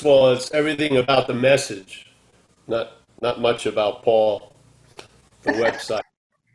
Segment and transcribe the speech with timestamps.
[0.00, 2.06] of all, it's everything about the message,
[2.66, 4.54] not not much about Paul,
[5.42, 6.00] the website.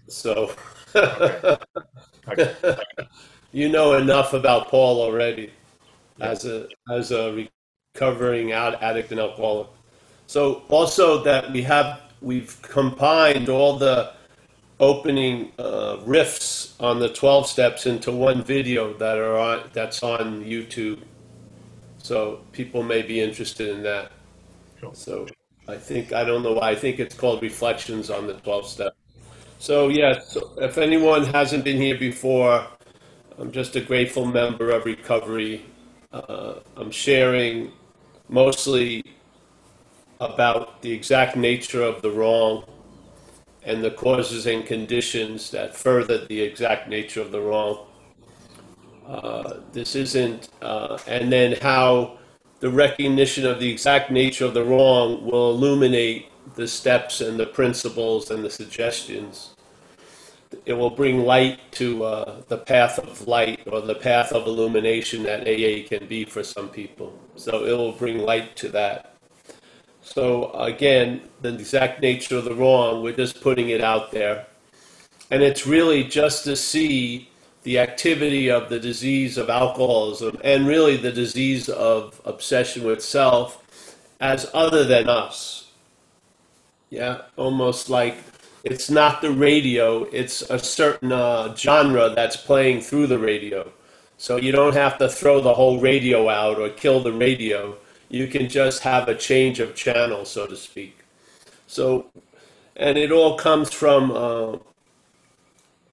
[0.07, 0.55] So
[0.95, 2.55] Okay.
[3.51, 5.51] you know enough about Paul already
[6.19, 7.47] as a as a
[7.95, 9.67] recovering out addict and alcoholic.
[10.27, 14.13] So also that we have we've combined all the
[14.79, 20.43] opening uh, riffs on the 12 steps into one video that are on that's on
[20.43, 20.99] YouTube.
[22.01, 24.11] So people may be interested in that.
[24.79, 24.93] Sure.
[24.93, 25.27] So
[25.67, 28.95] I think I don't know why I think it's called Reflections on the 12 step.
[29.59, 32.65] So yes, if anyone hasn't been here before,
[33.37, 35.65] I'm just a grateful member of recovery.
[36.11, 37.71] Uh, I'm sharing
[38.27, 39.03] mostly
[40.19, 42.63] about the exact nature of the wrong
[43.63, 47.85] and the causes and conditions that further the exact nature of the wrong.
[49.07, 52.17] Uh, this isn't, uh, and then how
[52.59, 57.45] the recognition of the exact nature of the wrong will illuminate the steps and the
[57.45, 59.55] principles and the suggestions.
[60.65, 65.23] It will bring light to uh, the path of light or the path of illumination
[65.23, 67.17] that AA can be for some people.
[67.35, 69.15] So it will bring light to that.
[70.01, 74.45] So again, the exact nature of the wrong, we're just putting it out there.
[75.29, 77.30] And it's really just to see
[77.63, 83.63] the activity of the disease of alcoholism and really the disease of obsession with self
[84.19, 85.71] as other than us.
[86.89, 88.17] Yeah, almost like
[88.63, 93.71] it's not the radio, it's a certain uh, genre that's playing through the radio.
[94.17, 97.75] So you don't have to throw the whole radio out or kill the radio.
[98.09, 100.99] You can just have a change of channel, so to speak.
[101.65, 102.11] So,
[102.75, 104.57] and it all comes from, uh,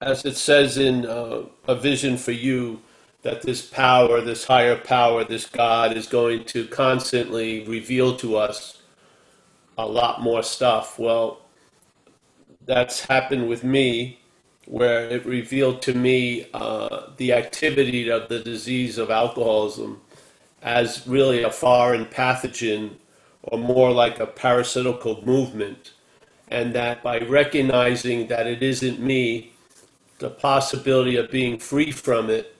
[0.01, 2.81] as it says in uh, A Vision for You,
[3.21, 8.81] that this power, this higher power, this God is going to constantly reveal to us
[9.77, 10.97] a lot more stuff.
[10.97, 11.41] Well,
[12.65, 14.19] that's happened with me,
[14.65, 19.99] where it revealed to me uh, the activity of the disease of alcoholism
[20.61, 22.91] as really a foreign pathogen
[23.43, 25.91] or more like a parasitical movement.
[26.49, 29.53] And that by recognizing that it isn't me,
[30.19, 32.55] the possibility of being free from it,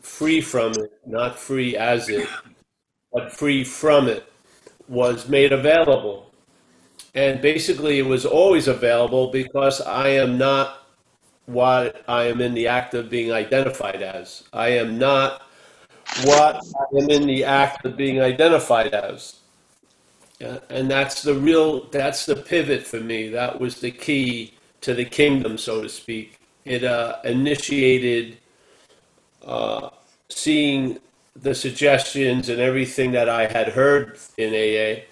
[0.00, 2.28] free from it, not free as it,
[3.12, 4.30] but free from it,
[4.88, 6.30] was made available.
[7.14, 10.86] And basically, it was always available because I am not
[11.46, 14.44] what I am in the act of being identified as.
[14.52, 15.42] I am not
[16.24, 19.36] what I am in the act of being identified as.
[20.38, 23.28] Yeah, and that's the real, that's the pivot for me.
[23.28, 26.39] That was the key to the kingdom, so to speak.
[26.64, 28.38] It uh, initiated
[29.44, 29.90] uh,
[30.28, 30.98] seeing
[31.34, 35.04] the suggestions and everything that I had heard in AA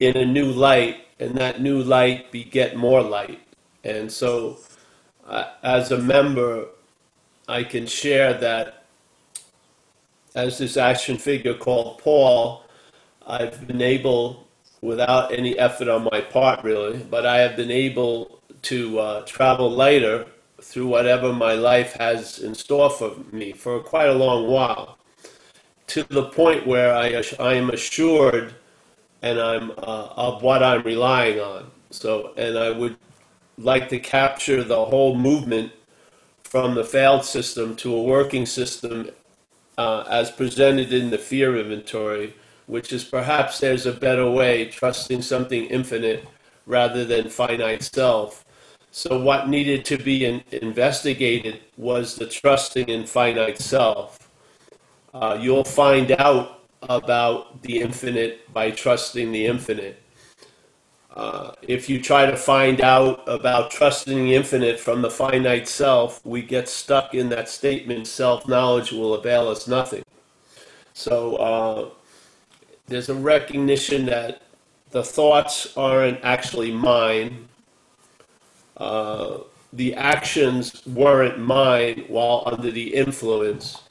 [0.00, 3.40] in a new light, and that new light beget more light.
[3.84, 4.58] And so,
[5.26, 6.66] uh, as a member,
[7.48, 8.84] I can share that
[10.34, 12.64] as this action figure called Paul,
[13.26, 14.46] I've been able,
[14.82, 19.70] without any effort on my part really, but I have been able to uh, travel
[19.70, 20.26] lighter
[20.66, 24.98] through whatever my life has in store for me for quite a long while,
[25.86, 28.52] to the point where I, I am assured
[29.22, 31.70] and I'm uh, of what I'm relying on.
[31.90, 32.96] So, and I would
[33.56, 35.72] like to capture the whole movement
[36.42, 39.10] from the failed system to a working system
[39.78, 42.34] uh, as presented in the fear inventory,
[42.66, 46.26] which is perhaps there's a better way, trusting something infinite
[46.66, 48.45] rather than finite self.
[48.96, 54.30] So, what needed to be in, investigated was the trusting in finite self.
[55.12, 60.02] Uh, you'll find out about the infinite by trusting the infinite.
[61.14, 66.24] Uh, if you try to find out about trusting the infinite from the finite self,
[66.24, 70.04] we get stuck in that statement self knowledge will avail us nothing.
[70.94, 71.90] So uh,
[72.86, 74.40] there's a recognition that
[74.88, 77.48] the thoughts aren't actually mine.
[78.78, 83.82] The actions weren't mine while under the influence,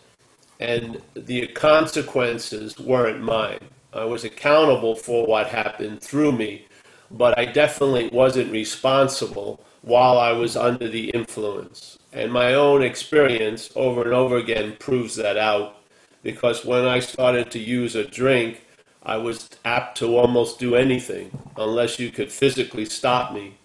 [0.60, 3.60] and the consequences weren't mine.
[3.94, 6.66] I was accountable for what happened through me
[7.12, 12.00] but I definitely wasn't responsible while I was under the influence.
[12.12, 15.78] And my own experience over and over again proves that out
[16.24, 18.66] because when I started to use a drink,
[19.04, 23.58] I was apt to almost do anything unless you could physically stop me.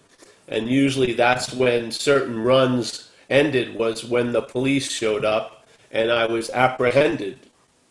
[0.51, 6.25] And usually that's when certain runs ended was when the police showed up and I
[6.25, 7.39] was apprehended.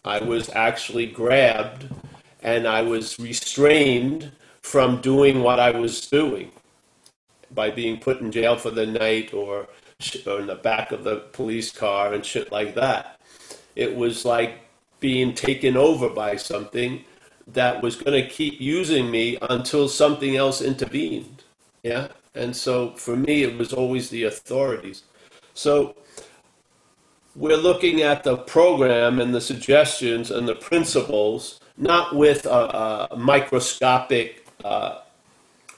[0.04, 1.88] I was actually grabbed
[2.42, 4.30] and I was restrained
[4.60, 6.52] from doing what I was doing
[7.50, 9.66] by being put in jail for the night or,
[10.26, 13.20] in the back of the police car and shit like that.
[13.76, 14.60] It was like
[14.98, 17.04] being taken over by something
[17.46, 21.42] that was going to keep using me until something else intervened.
[21.82, 22.08] Yeah.
[22.34, 25.02] And so for me, it was always the authorities.
[25.54, 25.96] So
[27.34, 33.16] we're looking at the program and the suggestions and the principles, not with a, a
[33.16, 35.00] microscopic uh,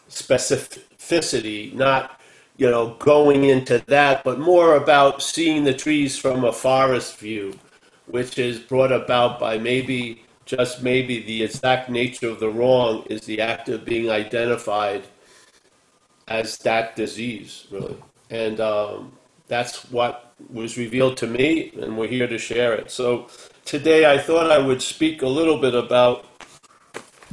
[0.08, 2.20] specificity, not
[2.58, 7.58] you know going into that, but more about seeing the trees from a forest view,
[8.06, 13.22] which is brought about by maybe just maybe the exact nature of the wrong is
[13.22, 15.04] the act of being identified
[16.32, 17.96] as that disease, really.
[18.30, 19.12] And um,
[19.48, 22.90] that's what was revealed to me, and we're here to share it.
[22.90, 23.28] So
[23.64, 26.24] today I thought I would speak a little bit about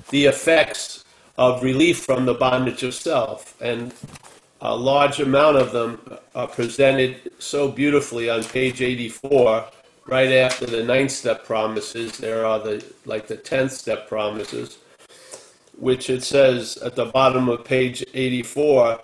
[0.09, 1.05] the effects
[1.37, 3.59] of relief from the bondage of self.
[3.61, 3.93] And
[4.59, 5.91] a large amount of them
[6.35, 9.65] are presented so beautifully on page 84
[10.09, 14.79] right after the ninth step promises, there are the like the tenth step promises,
[15.79, 19.01] which it says at the bottom of page 84,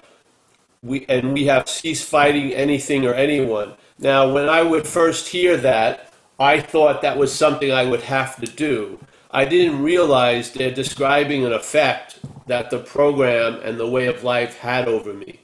[0.84, 3.74] we and we have ceased fighting anything or anyone.
[3.98, 8.36] Now, when I would first hear that, I thought that was something I would have
[8.42, 9.00] to do.
[9.32, 14.58] I didn't realize they're describing an effect that the program and the way of life
[14.58, 15.40] had over me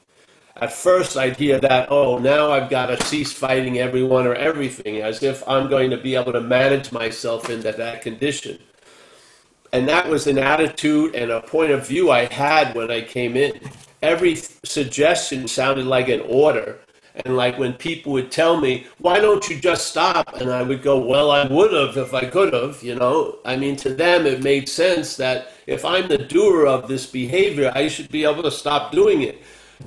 [0.61, 4.97] at first I'd hear that, oh, now I've got to cease fighting everyone or everything,
[4.97, 8.59] as if I'm going to be able to manage myself into that condition.
[9.73, 13.37] And that was an attitude and a point of view I had when I came
[13.37, 13.59] in.
[14.01, 16.79] Every suggestion sounded like an order.
[17.25, 20.35] And like when people would tell me, why don't you just stop?
[20.37, 23.39] And I would go, well, I would have if I could have, you know.
[23.45, 27.71] I mean, to them, it made sense that if I'm the doer of this behavior,
[27.75, 29.41] I should be able to stop doing it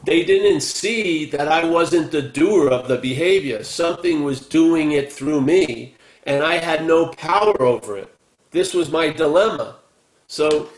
[0.05, 3.63] they didn't see that I wasn't the doer of the behavior.
[3.63, 5.95] Something was doing it through me,
[6.25, 8.14] and I had no power over it.
[8.55, 9.75] This was my dilemma.
[10.29, 10.69] So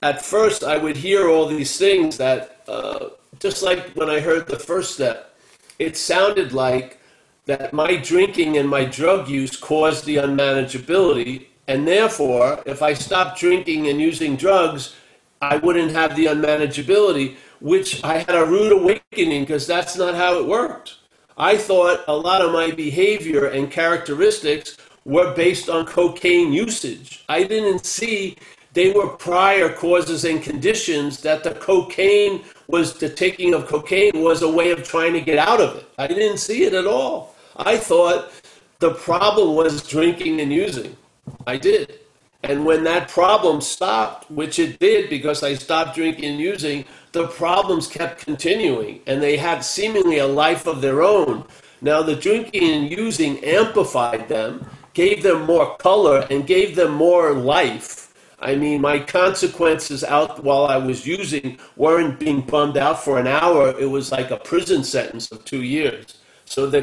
[0.00, 3.08] at first, I would hear all these things that, uh,
[3.40, 5.34] just like when I heard the first step,
[5.80, 7.00] it sounded like
[7.46, 11.46] that my drinking and my drug use caused the unmanageability.
[11.66, 14.94] And therefore, if I stopped drinking and using drugs,
[15.42, 20.38] I wouldn't have the unmanageability which I had a rude awakening because that's not how
[20.38, 20.98] it worked.
[21.36, 27.24] I thought a lot of my behavior and characteristics were based on cocaine usage.
[27.28, 28.36] I didn't see
[28.72, 34.42] they were prior causes and conditions that the cocaine was the taking of cocaine was
[34.42, 35.86] a way of trying to get out of it.
[35.98, 37.34] I didn't see it at all.
[37.56, 38.30] I thought
[38.78, 40.96] the problem was drinking and using.
[41.46, 41.98] I did.
[42.42, 47.26] And when that problem stopped, which it did because I stopped drinking and using, the
[47.26, 51.44] problems kept continuing and they had seemingly a life of their own.
[51.82, 54.66] Now, the drinking and using amplified them,
[55.00, 58.12] gave them more color, and gave them more life.
[58.38, 63.26] I mean, my consequences out while I was using weren't being bummed out for an
[63.26, 63.62] hour.
[63.84, 66.18] It was like a prison sentence of two years.
[66.44, 66.82] So the,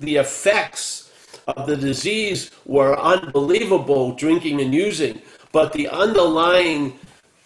[0.00, 1.10] the effects
[1.46, 6.98] of the disease were unbelievable drinking and using, but the underlying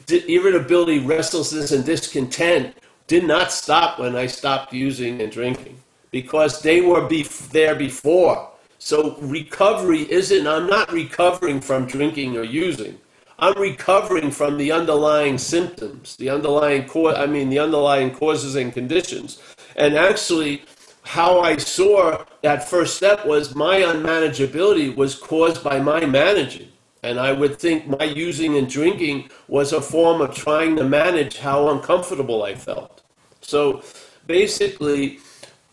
[0.09, 2.75] irritability, restlessness, and discontent
[3.07, 5.77] did not stop when I stopped using and drinking
[6.11, 8.51] because they were bef- there before.
[8.79, 12.99] So recovery isn't, I'm not recovering from drinking or using.
[13.41, 18.73] I'm recovering from the underlying symptoms, the underlying cause, I mean, the underlying causes and
[18.73, 19.41] conditions.
[19.77, 20.63] And actually,
[21.03, 26.69] how I saw that first step was my unmanageability was caused by my managing.
[27.03, 31.39] And I would think my using and drinking was a form of trying to manage
[31.39, 33.03] how uncomfortable I felt.
[33.41, 33.83] So
[34.27, 35.21] basically,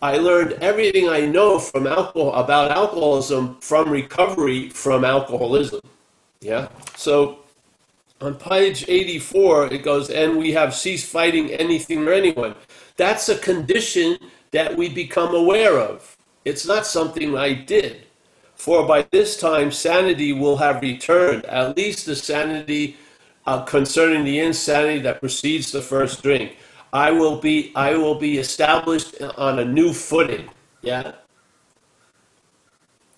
[0.02, 5.82] I learned everything I know from alcohol about alcoholism from recovery from alcoholism.
[6.42, 6.68] Yeah.
[6.96, 7.40] So
[8.22, 12.56] on page 84, it goes, and we have ceased fighting anything or anyone.
[12.98, 14.18] That's a condition
[14.52, 16.16] that we become aware of.
[16.46, 18.04] It's not something I did.
[18.56, 22.98] For by this time sanity will have returned, at least the sanity
[23.46, 26.58] uh, concerning the insanity that precedes the first drink.
[26.94, 30.50] I will be I will be established on a new footing.
[30.82, 31.14] Yeah.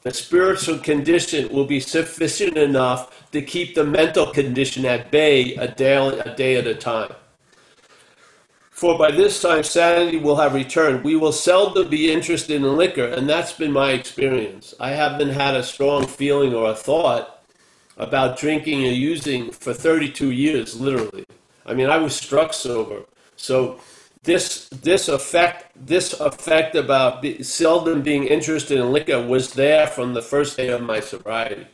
[0.03, 5.67] The spiritual condition will be sufficient enough to keep the mental condition at bay a
[5.67, 7.13] day, a day at a time.
[8.77, 11.03] For by this time sanity will have returned.
[11.03, 14.75] We will seldom be interested in liquor, and that's been my experience.
[14.79, 17.43] I haven't had a strong feeling or a thought
[17.97, 21.25] about drinking and using for 32 years, literally.
[21.65, 23.03] I mean, I was struck sober.
[23.37, 23.79] So
[24.23, 30.13] this this effect this effect about be, seldom being interested in liquor was there from
[30.13, 31.67] the first day of my sobriety.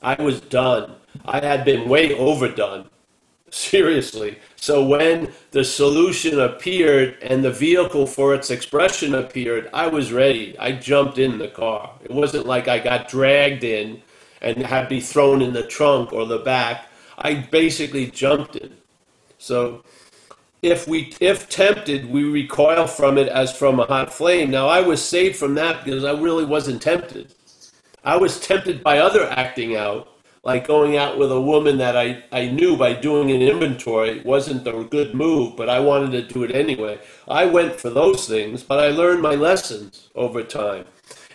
[0.00, 0.94] I was done.
[1.24, 2.88] I had been way overdone.
[3.50, 4.38] Seriously.
[4.54, 10.56] So when the solution appeared and the vehicle for its expression appeared, I was ready.
[10.58, 11.90] I jumped in the car.
[12.04, 14.02] It wasn't like I got dragged in
[14.40, 16.86] and had to be thrown in the trunk or the back.
[17.18, 18.76] I basically jumped in.
[19.38, 19.82] So
[20.62, 24.50] if we if tempted we recoil from it as from a hot flame.
[24.50, 27.34] Now i was saved from that because i really wasn't tempted.
[28.04, 30.08] I was tempted by other acting out
[30.42, 34.66] like going out with a woman that i, I knew by doing an inventory wasn't
[34.66, 36.98] a good move but i wanted to do it anyway.
[37.28, 40.84] I went for those things but i learned my lessons over time.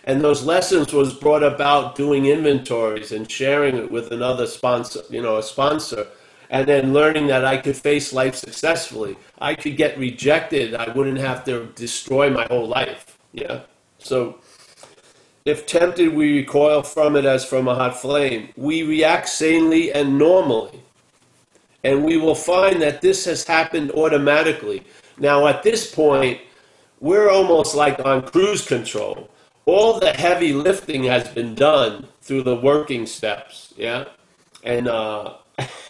[0.04, 5.20] And those lessons was brought about doing inventories and sharing it with another sponsor you
[5.20, 6.06] know a sponsor
[6.50, 9.16] and then learning that I could face life successfully.
[9.38, 10.74] I could get rejected.
[10.74, 13.18] I wouldn't have to destroy my whole life.
[13.32, 13.62] Yeah.
[13.98, 14.38] So
[15.46, 18.48] if tempted, we recoil from it as from a hot flame.
[18.56, 20.80] We react sanely and normally.
[21.84, 24.82] And we will find that this has happened automatically.
[25.18, 26.40] Now, at this point,
[26.98, 29.30] we're almost like on cruise control.
[29.66, 33.72] All the heavy lifting has been done through the working steps.
[33.76, 34.06] Yeah.
[34.64, 35.34] And, uh,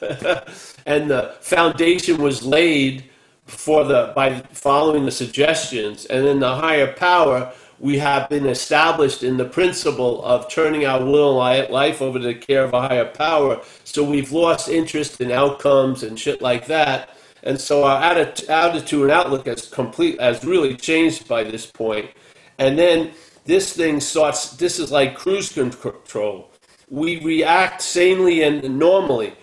[0.86, 3.04] and the foundation was laid
[3.46, 6.04] for the by following the suggestions.
[6.06, 11.04] And then the higher power we have been established in the principle of turning our
[11.04, 13.60] will and life over to the care of a higher power.
[13.84, 17.10] So we've lost interest in outcomes and shit like that.
[17.42, 22.10] And so our attitude and outlook has complete has really changed by this point.
[22.58, 23.12] And then
[23.44, 26.50] this thing starts this is like cruise control.
[26.88, 29.34] We react sanely and normally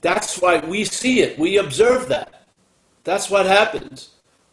[0.00, 1.38] that's why we see it.
[1.38, 2.46] We observe that.
[3.04, 4.10] That's what happens.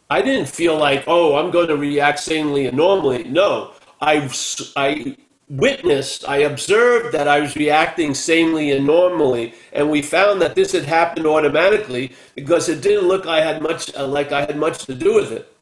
[0.08, 3.24] I didn't feel like, oh, I'm going to react sanely and normally.
[3.24, 4.30] No, I,
[4.76, 5.16] I
[5.48, 10.72] witnessed, I observed that I was reacting sanely and normally, and we found that this
[10.72, 14.84] had happened automatically because it didn't look I had much uh, like I had much
[14.86, 15.52] to do with it.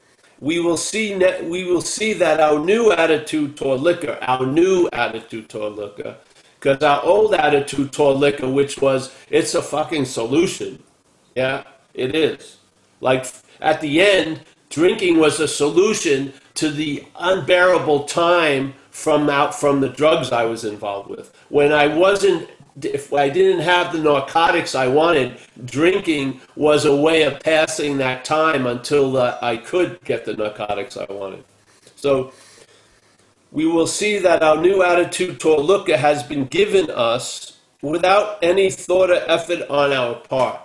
[0.41, 1.15] We will see.
[1.43, 6.17] We will see that our new attitude toward liquor, our new attitude toward liquor,
[6.65, 10.83] because our old attitude toward liquor, which was, it's a fucking solution.
[11.35, 12.57] Yeah, it is.
[13.03, 13.27] Like
[13.61, 14.41] at the end,
[14.71, 20.65] drinking was a solution to the unbearable time from out from the drugs I was
[20.65, 21.37] involved with.
[21.51, 22.49] When I wasn't
[22.83, 28.25] if I didn't have the narcotics I wanted, drinking was a way of passing that
[28.25, 31.45] time until uh, I could get the narcotics I wanted.
[31.95, 32.33] So
[33.55, 38.69] we will see that our new attitude toward liquor has been given us without any
[38.69, 40.61] thought or effort on our part.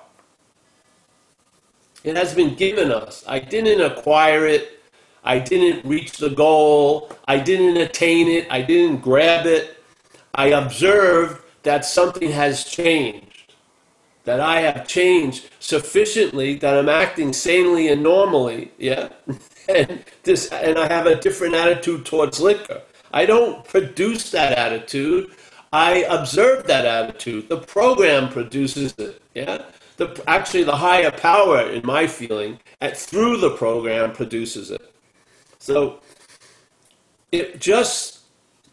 [2.03, 3.23] It has been given us.
[3.27, 4.81] I didn't acquire it.
[5.23, 7.11] I didn't reach the goal.
[7.27, 8.47] I didn't attain it.
[8.49, 9.77] I didn't grab it.
[10.33, 13.53] I observed that something has changed.
[14.23, 18.71] That I have changed sufficiently that I'm acting sanely and normally.
[18.79, 19.09] Yeah.
[19.69, 22.81] and this and I have a different attitude towards liquor.
[23.13, 25.31] I don't produce that attitude.
[25.71, 27.49] I observe that attitude.
[27.49, 29.21] The program produces it.
[29.35, 29.63] Yeah.
[29.97, 34.93] The, actually, the higher power, in my feeling, at, through the program produces it.
[35.59, 35.99] So
[37.31, 38.19] it just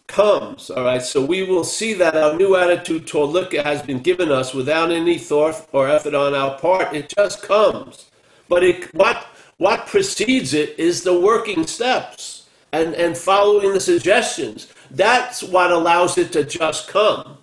[0.07, 0.71] comes.
[0.71, 1.03] All right.
[1.03, 4.91] So we will see that our new attitude toward liquor has been given us without
[4.91, 6.95] any thought or effort on our part.
[6.95, 8.11] It just comes.
[8.49, 9.26] But it, what
[9.59, 14.73] what precedes it is the working steps and, and following the suggestions.
[14.91, 17.39] That's what allows it to just come.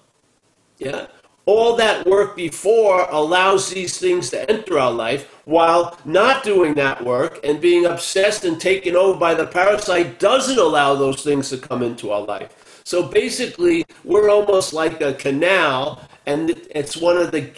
[0.77, 1.07] Yeah?
[1.45, 7.03] All that work before allows these things to enter our life, while not doing that
[7.03, 11.57] work and being obsessed and taken over by the parasite doesn't allow those things to
[11.57, 12.81] come into our life.
[12.85, 17.49] So basically, we're almost like a canal, and it's one of the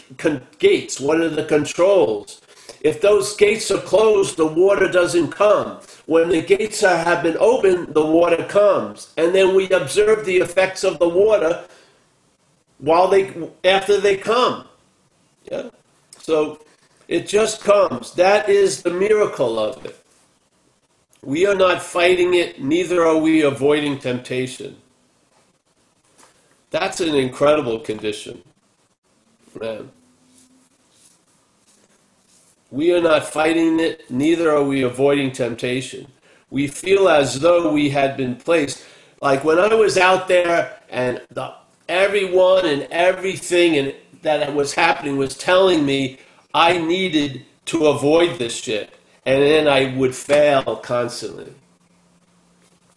[0.57, 2.41] gates, one of the controls.
[2.81, 5.79] If those gates are closed, the water doesn't come.
[6.05, 9.13] When the gates are, have been opened, the water comes.
[9.17, 11.65] And then we observe the effects of the water
[12.77, 14.67] while they after they come.
[15.51, 15.69] Yeah.
[16.19, 16.59] So
[17.07, 18.13] it just comes.
[18.13, 19.99] That is the miracle of it.
[21.21, 24.77] We are not fighting it, neither are we avoiding temptation.
[26.69, 28.43] That's an incredible condition.
[29.59, 29.91] Man.
[32.75, 36.07] We are not fighting it, neither are we avoiding temptation.
[36.49, 38.83] We feel as though we had been placed.
[39.21, 41.53] Like when I was out there and the
[41.87, 46.17] everyone and everything and that was happening was telling me
[46.53, 48.89] I needed to avoid this shit.
[49.25, 51.53] And then I would fail constantly.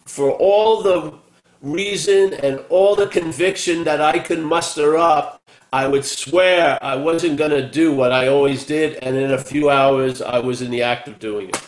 [0.03, 1.13] For all the
[1.61, 5.38] reason and all the conviction that I could muster up,
[5.71, 8.95] I would swear I wasn't going to do what I always did.
[9.03, 11.61] And in a few hours, I was in the act of doing it.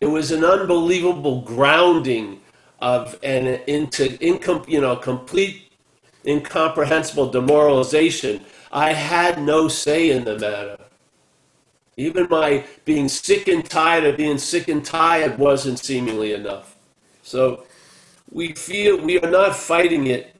[0.00, 2.40] It was an unbelievable grounding
[2.80, 5.72] of and into incom- you know complete
[6.26, 8.44] incomprehensible demoralization.
[8.70, 10.76] I had no say in the matter.
[11.96, 16.76] Even my being sick and tired of being sick and tired wasn't seemingly enough.
[17.22, 17.64] So
[18.30, 20.35] we feel we are not fighting it,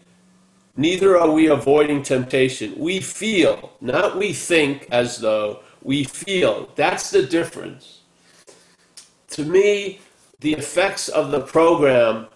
[0.76, 2.74] neither are we avoiding temptation.
[2.76, 6.70] We feel, not we think as though, we feel.
[6.74, 8.00] That's the difference.
[9.30, 10.00] To me,
[10.40, 12.26] the effects of the program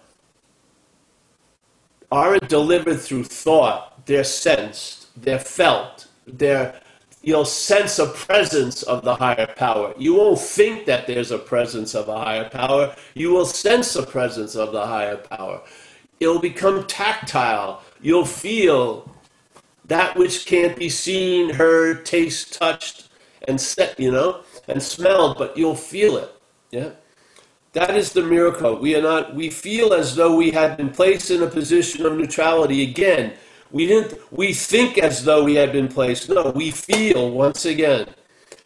[2.11, 6.81] aren't delivered through thought, they're sensed, they're felt, they're
[7.23, 9.93] you'll sense a presence of the higher power.
[9.97, 12.95] You won't think that there's a presence of a higher power.
[13.13, 15.61] You will sense a presence of the higher power.
[16.19, 17.83] It'll become tactile.
[18.01, 19.09] You'll feel
[19.85, 23.09] that which can't be seen, heard, taste, touched,
[23.47, 26.31] and set, you know, and smelled, but you'll feel it.
[26.71, 26.91] Yeah.
[27.73, 28.75] That is the miracle.
[28.77, 32.17] We are not we feel as though we had been placed in a position of
[32.17, 33.33] neutrality again
[33.71, 36.29] we didn't we think as though we had been placed.
[36.29, 38.07] No, we feel once again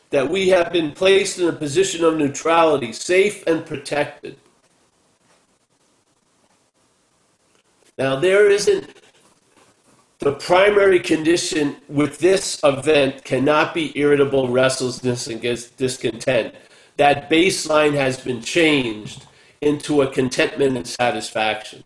[0.10, 4.38] that we have been placed in a position of neutrality, safe and protected.
[7.98, 8.90] Now there isn't
[10.26, 15.40] the primary condition with this event cannot be irritable restlessness and
[15.78, 16.56] discontent.
[16.98, 19.24] That baseline has been changed
[19.62, 21.84] into a contentment and satisfaction.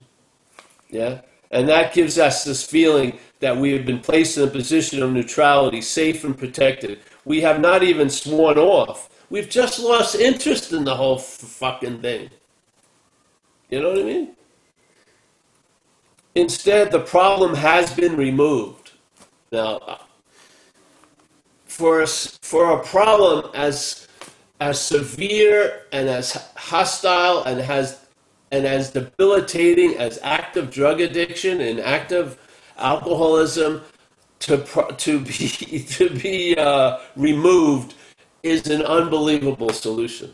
[0.90, 1.20] Yeah?
[1.52, 5.12] And that gives us this feeling that we have been placed in a position of
[5.12, 7.00] neutrality, safe and protected.
[7.26, 9.10] We have not even sworn off.
[9.30, 12.30] We've just lost interest in the whole fucking thing.
[13.70, 14.36] You know what I mean?
[16.40, 18.92] Instead, the problem has been removed.
[19.52, 20.00] Now,
[21.66, 24.08] for a, for a problem as
[24.62, 28.06] as severe and as hostile and has
[28.52, 32.38] and as debilitating as active drug addiction and active
[32.78, 33.82] alcoholism
[34.40, 34.64] to
[34.98, 37.96] to be to be uh, removed
[38.44, 40.34] is an unbelievable solution.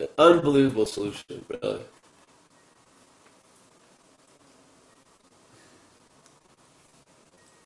[0.00, 1.80] An unbelievable solution, really.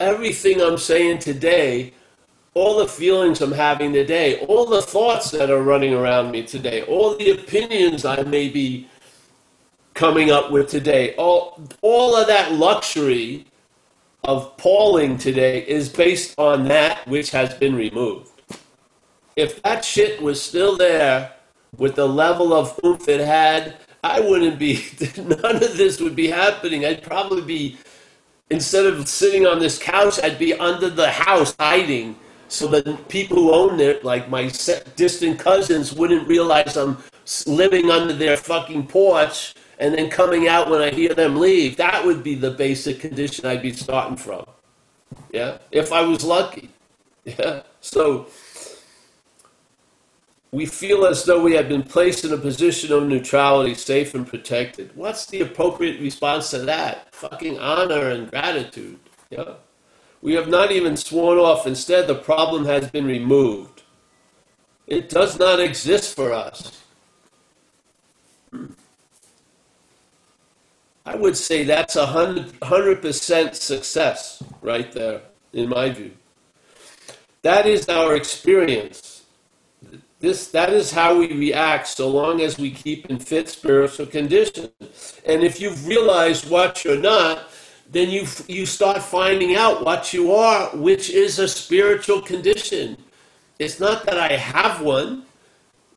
[0.01, 1.94] Everything I'm saying today
[2.55, 6.83] all the feelings I'm having today, all the thoughts that are running around me today,
[6.83, 8.88] all the opinions I may be
[9.92, 13.47] coming up with today, all, all of that luxury
[14.23, 18.31] of Pauling today is based on that which has been removed.
[19.37, 21.33] If that shit was still there
[21.78, 24.84] with the level of oomph it had, I wouldn't be,
[25.16, 26.84] none of this would be happening.
[26.84, 27.78] I'd probably be,
[28.50, 32.16] instead of sitting on this couch, I'd be under the house hiding
[32.48, 34.44] so that people who own it, like my
[34.96, 36.98] distant cousins, wouldn't realize I'm
[37.46, 41.76] living under their fucking porch and then coming out when I hear them leave.
[41.76, 44.44] That would be the basic condition I'd be starting from.
[45.32, 46.70] Yeah, if I was lucky.
[47.26, 48.26] Yeah, so
[50.54, 54.24] we feel as though we have been placed in a position of neutrality, safe and
[54.24, 54.88] protected.
[54.94, 57.12] What's the appropriate response to that?
[57.12, 59.00] Fucking honor and gratitude.
[59.30, 59.54] Yeah.
[60.22, 61.66] We have not even sworn off.
[61.66, 63.82] Instead, the problem has been removed.
[64.86, 66.80] It does not exist for us.
[68.52, 68.66] Hmm.
[71.04, 76.12] I would say that's a hundred percent success right there, in my view.
[77.42, 79.13] That is our experience.
[80.24, 84.70] This that is how we react so long as we keep in fit spiritual condition.
[85.26, 87.50] And if you've realized what you're not,
[87.90, 92.96] then you you start finding out what you are, which is a spiritual condition.
[93.58, 95.26] It's not that I have one.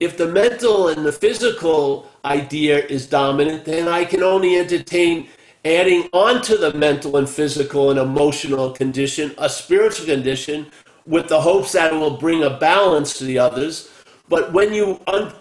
[0.01, 5.29] If the mental and the physical idea is dominant, then I can only entertain
[5.63, 10.67] adding onto the mental and physical and emotional condition a spiritual condition
[11.05, 13.89] with the hopes that it will bring a balance to the others.
[14.29, 15.33] But when you un-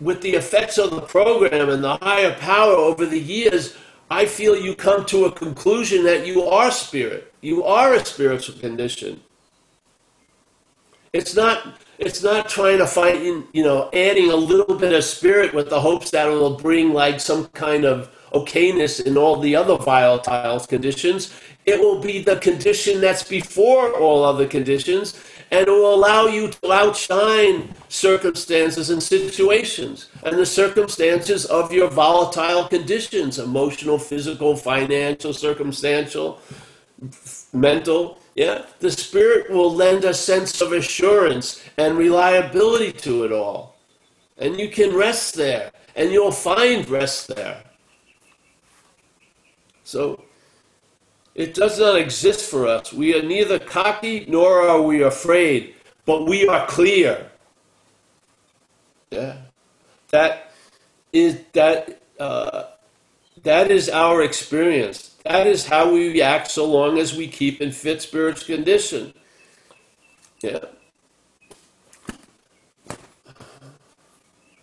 [0.00, 3.76] with the effects of the program and the higher power over the years,
[4.10, 7.32] I feel you come to a conclusion that you are spirit.
[7.40, 9.20] You are a spiritual condition.
[11.12, 15.54] It's not it's not trying to find you know adding a little bit of spirit
[15.54, 19.54] with the hopes that it will bring like some kind of okayness in all the
[19.54, 21.34] other volatile conditions.
[21.64, 26.48] It will be the condition that's before all other conditions, and it will allow you
[26.48, 35.34] to outshine circumstances and situations and the circumstances of your volatile conditions emotional, physical, financial,
[35.34, 36.40] circumstantial,
[37.52, 38.18] mental.
[38.34, 43.76] Yeah, the Spirit will lend a sense of assurance and reliability to it all.
[44.38, 47.62] And you can rest there, and you'll find rest there.
[49.84, 50.21] So,
[51.34, 52.92] it does not exist for us.
[52.92, 57.30] We are neither cocky nor are we afraid, but we are clear.
[59.10, 59.36] Yeah,
[60.10, 60.52] that
[61.12, 62.00] is that.
[62.18, 62.64] Uh,
[63.42, 65.16] that is our experience.
[65.24, 69.12] That is how we react so long as we keep in fit spiritual condition.
[70.42, 70.60] Yeah.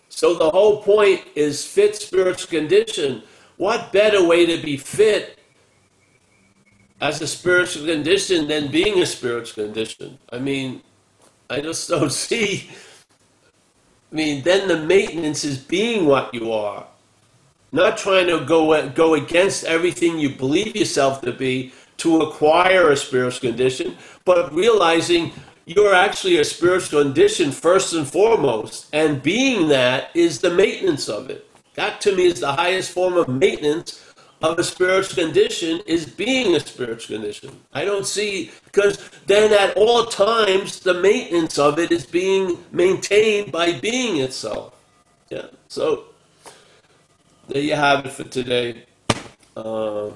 [0.09, 3.23] So the whole point is fit spiritual condition.
[3.57, 5.38] What better way to be fit
[7.01, 10.17] as a spiritual condition than being a spiritual condition.
[10.31, 10.81] I mean,
[11.49, 12.69] I just don't see.
[14.11, 16.87] I mean, then the maintenance is being what you are,
[17.71, 22.97] not trying to go go against everything you believe yourself to be to acquire a
[22.97, 25.31] spiritual condition, but realizing
[25.65, 31.29] you're actually a spiritual condition first and foremost, and being that is the maintenance of
[31.29, 31.45] it.
[31.75, 34.03] That to me is the highest form of maintenance
[34.41, 37.59] of a spiritual condition is being a spiritual condition.
[37.73, 43.51] I don't see, because then at all times the maintenance of it is being maintained
[43.51, 44.73] by being itself.
[45.29, 45.47] Yeah.
[45.67, 46.05] So
[47.47, 48.85] there you have it for today.
[49.57, 50.13] Um,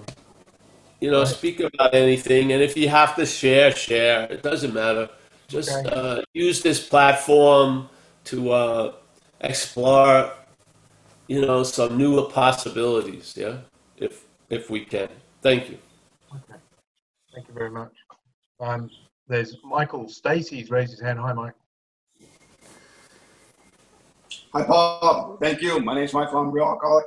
[1.02, 4.24] you know, speak about anything, and if you have to share, share.
[4.32, 5.10] It doesn't matter.
[5.50, 7.90] Just uh, use this platform
[8.24, 8.94] to uh,
[9.42, 10.32] explore,
[11.28, 13.34] you know, some newer possibilities.
[13.36, 13.58] Yeah
[14.54, 15.10] if if we can.
[15.42, 15.78] Thank you.
[16.34, 16.60] Okay.
[17.34, 17.92] Thank you very much.
[18.60, 18.90] Um,
[19.28, 21.20] there's Michael Stacey's raised his hand.
[21.20, 21.54] Hi, Mike.
[24.54, 25.38] Hi, Paul.
[25.42, 25.80] Thank you.
[25.80, 26.40] My name's Michael.
[26.40, 27.06] I'm a real alcoholic.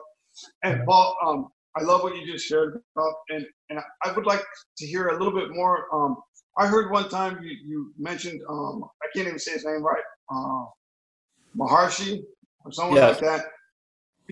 [0.64, 4.42] And Paul, um, I love what you just shared about, and, and I would like
[4.78, 5.86] to hear a little bit more.
[5.94, 6.16] Um,
[6.58, 10.02] I heard one time you, you mentioned, um, I can't even say his name right,
[10.30, 10.64] uh,
[11.56, 12.22] Maharshi
[12.64, 13.20] or someone Yes.
[13.22, 13.46] like that.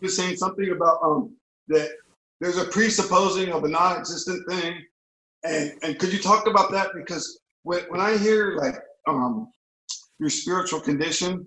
[0.01, 1.37] He was saying something about um,
[1.69, 1.91] that
[2.41, 4.75] there's a presupposing of a non-existent thing,
[5.45, 6.91] and and could you talk about that?
[6.95, 9.49] Because when when I hear like um,
[10.19, 11.45] your spiritual condition,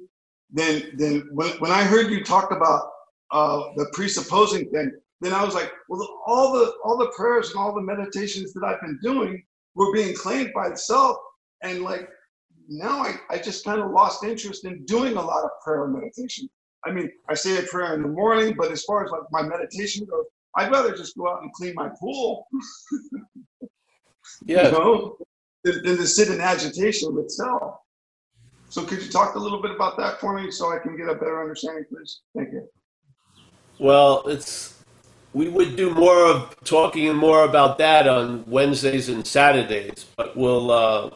[0.52, 2.90] then then when, when I heard you talk about
[3.32, 7.60] uh, the presupposing thing, then I was like, well, all the all the prayers and
[7.60, 9.44] all the meditations that I've been doing
[9.76, 11.18] were being claimed by the self,
[11.64, 12.08] and like
[12.70, 16.50] now I, I just kind of lost interest in doing a lot of prayer meditation.
[16.86, 19.42] I mean, I say a prayer in the morning, but as far as like my
[19.42, 20.26] meditation goes,
[20.58, 22.48] I'd rather just go out and clean my pool,
[24.46, 25.18] you know,
[25.64, 27.78] than, than to sit in agitation with self.
[28.70, 31.10] So could you talk a little bit about that for me so I can get
[31.10, 32.22] a better understanding, please?
[32.36, 32.68] Thank you.
[33.80, 34.84] Well, it's
[35.34, 40.36] we would do more of talking and more about that on Wednesdays and Saturdays, but
[40.36, 41.12] we'll uh,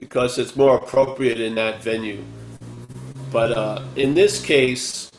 [0.00, 2.24] because it's more appropriate in that venue.
[3.30, 5.10] But uh, in this case,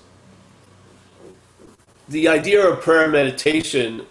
[2.07, 4.05] the idea of prayer and meditation,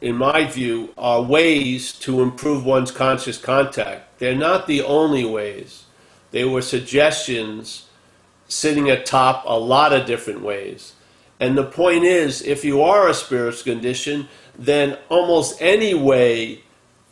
[0.00, 4.18] in my view, are ways to improve one's conscious contact.
[4.18, 5.84] They're not the only ways.
[6.30, 7.88] They were suggestions
[8.46, 10.92] sitting atop a lot of different ways.
[11.40, 16.62] And the point is, if you are a spiritual condition, then almost any way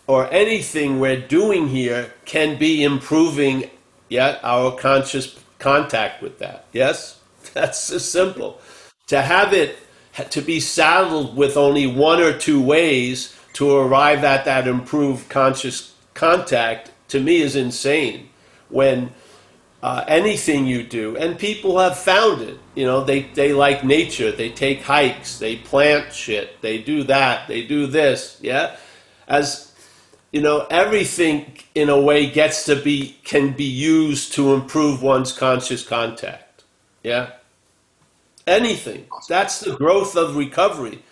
[0.06, 3.70] or anything we're doing here can be improving
[4.08, 6.66] yet our conscious contact with that.
[6.72, 7.18] Yes?
[7.54, 8.60] That's so simple.
[9.08, 9.76] To have it
[10.30, 15.94] to be saddled with only one or two ways to arrive at that improved conscious
[16.14, 18.28] contact to me is insane.
[18.68, 19.12] When
[19.82, 22.58] uh, anything you do, and people have found it.
[22.74, 24.30] You know, they, they like nature.
[24.30, 25.38] They take hikes.
[25.38, 26.60] They plant shit.
[26.62, 27.48] They do that.
[27.48, 28.38] They do this.
[28.40, 28.76] Yeah,
[29.26, 29.74] as
[30.30, 35.32] you know, everything in a way gets to be can be used to improve one's
[35.32, 36.62] conscious contact.
[37.02, 37.32] Yeah,
[38.46, 39.06] anything.
[39.28, 41.02] That's the growth of recovery.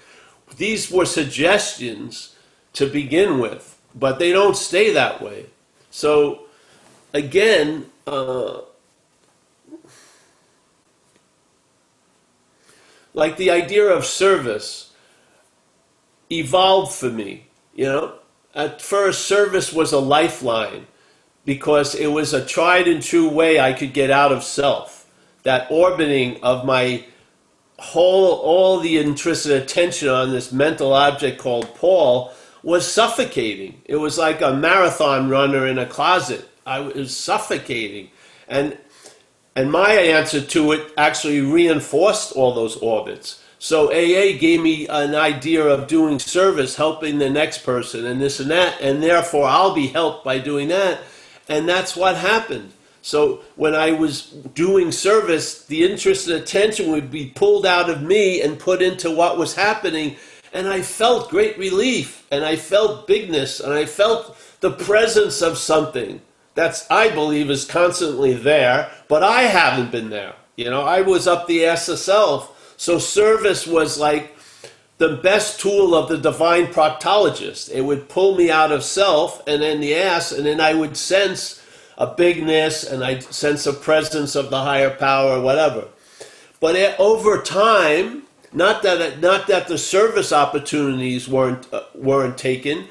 [0.56, 2.34] These were suggestions
[2.74, 5.46] to begin with, but they don't stay that way.
[5.90, 6.46] So
[7.12, 8.60] again, uh,
[13.14, 14.92] like the idea of service
[16.30, 17.46] evolved for me.
[17.74, 18.14] You know,
[18.54, 20.86] at first, service was a lifeline,
[21.44, 25.06] because it was a tried and true way I could get out of self.
[25.42, 27.06] That orbiting of my
[27.80, 33.80] whole, all the interested attention on this mental object called Paul was suffocating.
[33.86, 36.46] It was like a marathon runner in a closet.
[36.66, 38.10] I was suffocating.
[38.46, 38.76] And
[39.56, 43.42] and my answer to it actually reinforced all those orbits.
[43.58, 48.40] So AA gave me an idea of doing service, helping the next person, and this
[48.40, 51.00] and that, and therefore I'll be helped by doing that.
[51.48, 52.72] And that's what happened.
[53.02, 58.02] So when I was doing service, the interest and attention would be pulled out of
[58.02, 60.16] me and put into what was happening.
[60.52, 65.56] And I felt great relief, and I felt bigness, and I felt the presence of
[65.56, 66.20] something
[66.54, 70.34] that's, I believe, is constantly there, but I haven't been there.
[70.56, 74.34] You know, I was up the ass of self so service was like
[74.96, 77.70] the best tool of the divine proctologist.
[77.70, 80.96] It would pull me out of self and then the ass, and then I would
[80.96, 81.59] sense
[82.00, 85.88] a bigness and I sense a presence of the higher power, whatever.
[86.58, 92.88] But over time, not that not that the service opportunities weren't uh, weren't taken,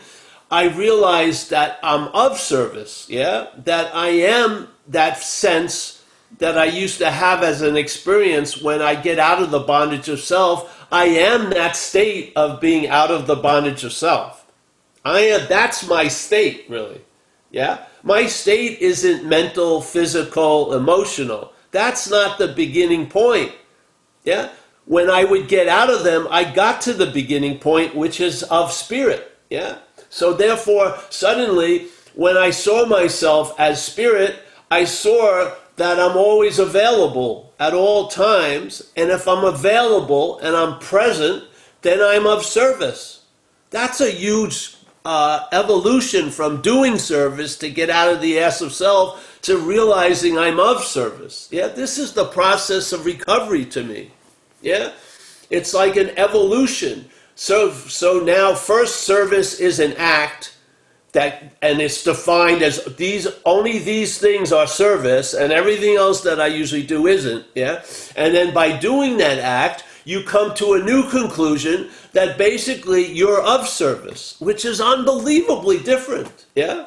[0.51, 3.07] I realized that I'm of service.
[3.09, 6.03] Yeah, that I am that sense
[6.37, 10.07] that I used to have as an experience when I get out of the bondage
[10.07, 10.87] of self.
[10.91, 14.45] I am that state of being out of the bondage of self.
[15.03, 17.01] I am that's my state, really.
[17.51, 17.85] Yeah?
[18.03, 21.53] My state isn't mental, physical, emotional.
[21.71, 23.53] That's not the beginning point.
[24.23, 24.51] Yeah?
[24.85, 28.43] When I would get out of them, I got to the beginning point, which is
[28.43, 29.37] of spirit.
[29.49, 29.79] Yeah?
[30.09, 34.39] So therefore, suddenly, when I saw myself as spirit,
[34.71, 38.91] I saw that I'm always available at all times.
[38.95, 41.43] And if I'm available and I'm present,
[41.81, 43.25] then I'm of service.
[43.69, 48.73] That's a huge uh, evolution from doing service to get out of the ass of
[48.73, 51.47] self to realizing I'm of service.
[51.51, 54.11] Yeah, this is the process of recovery to me.
[54.61, 54.91] Yeah,
[55.49, 57.09] it's like an evolution.
[57.35, 60.57] So, so now first service is an act
[61.13, 66.39] that and it's defined as these only these things are service and everything else that
[66.39, 67.83] I usually do isn't yeah
[68.15, 73.41] and then by doing that act you come to a new conclusion that basically you're
[73.41, 76.85] of service which is unbelievably different yeah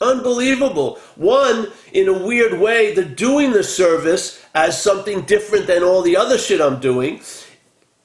[0.00, 6.02] unbelievable one in a weird way the doing the service as something different than all
[6.02, 7.20] the other shit I'm doing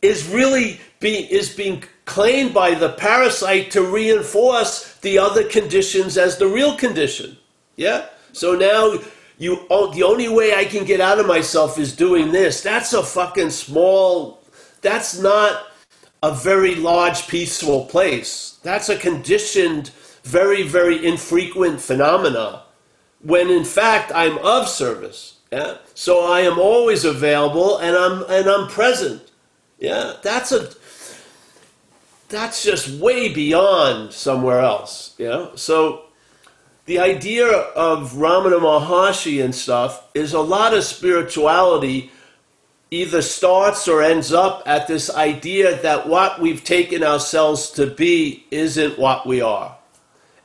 [0.02, 6.38] is really be, is being claimed by the parasite to reinforce the other conditions as
[6.38, 7.38] the real condition.
[7.76, 8.08] Yeah?
[8.32, 9.00] So now
[9.38, 12.62] you oh, the only way I can get out of myself is doing this.
[12.62, 14.40] That's a fucking small
[14.86, 15.68] that's not
[16.22, 18.60] a very large peaceful place.
[18.62, 19.90] That's a conditioned
[20.24, 22.64] very very infrequent phenomena
[23.22, 25.40] when in fact I'm of service.
[25.52, 25.78] Yeah?
[25.94, 29.24] So I am always available and I'm and I'm present.
[29.80, 30.14] Yeah?
[30.22, 30.70] That's a
[32.30, 35.50] that's just way beyond somewhere else, Yeah.
[35.56, 36.06] So
[36.86, 42.12] the idea of Ramana Maharshi and stuff is a lot of spirituality
[42.92, 48.46] either starts or ends up at this idea that what we've taken ourselves to be
[48.52, 49.76] isn't what we are.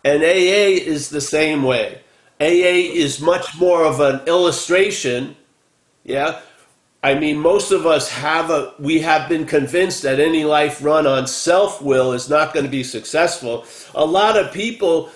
[0.04, 2.00] And AA is the same way.
[2.40, 5.36] AA is much more of an illustration,
[6.04, 6.40] yeah,
[7.02, 11.06] I mean, most of us have a, we have been convinced that any life run
[11.06, 13.64] on self will is not going to be successful.
[13.94, 15.10] A lot of people,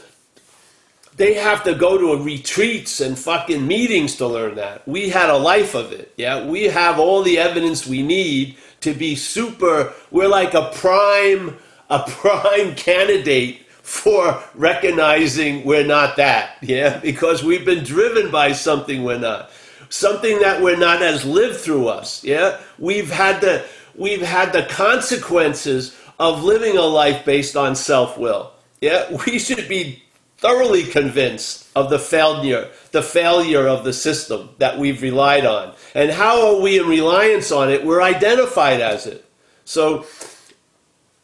[1.17, 4.87] they have to go to retreats and fucking meetings to learn that.
[4.87, 6.13] We had a life of it.
[6.17, 6.47] Yeah.
[6.47, 11.57] We have all the evidence we need to be super, we're like a prime,
[11.89, 16.57] a prime candidate for recognizing we're not that.
[16.63, 16.99] Yeah.
[16.99, 19.51] Because we've been driven by something we're not
[19.95, 22.25] something that we're not as lived through us.
[22.25, 28.19] Yeah, we've had the we've had the consequences of living a life based on self
[28.19, 28.53] will.
[28.81, 30.03] Yeah, we should be
[30.45, 35.73] thoroughly convinced of the failure, the failure of the system that we've relied on.
[35.95, 37.83] And how are we in reliance on it?
[37.83, 39.25] We're identified as it.
[39.65, 40.05] So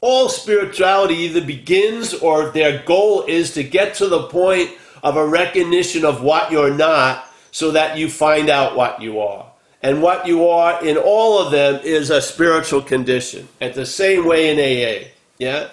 [0.00, 4.70] all spirituality either begins or their goal is to get to the point
[5.02, 9.44] of a recognition of what you're not so that you find out what you are.
[9.82, 13.48] And what you are in all of them is a spiritual condition.
[13.60, 15.08] At the same way in AA.
[15.36, 15.68] Yeah?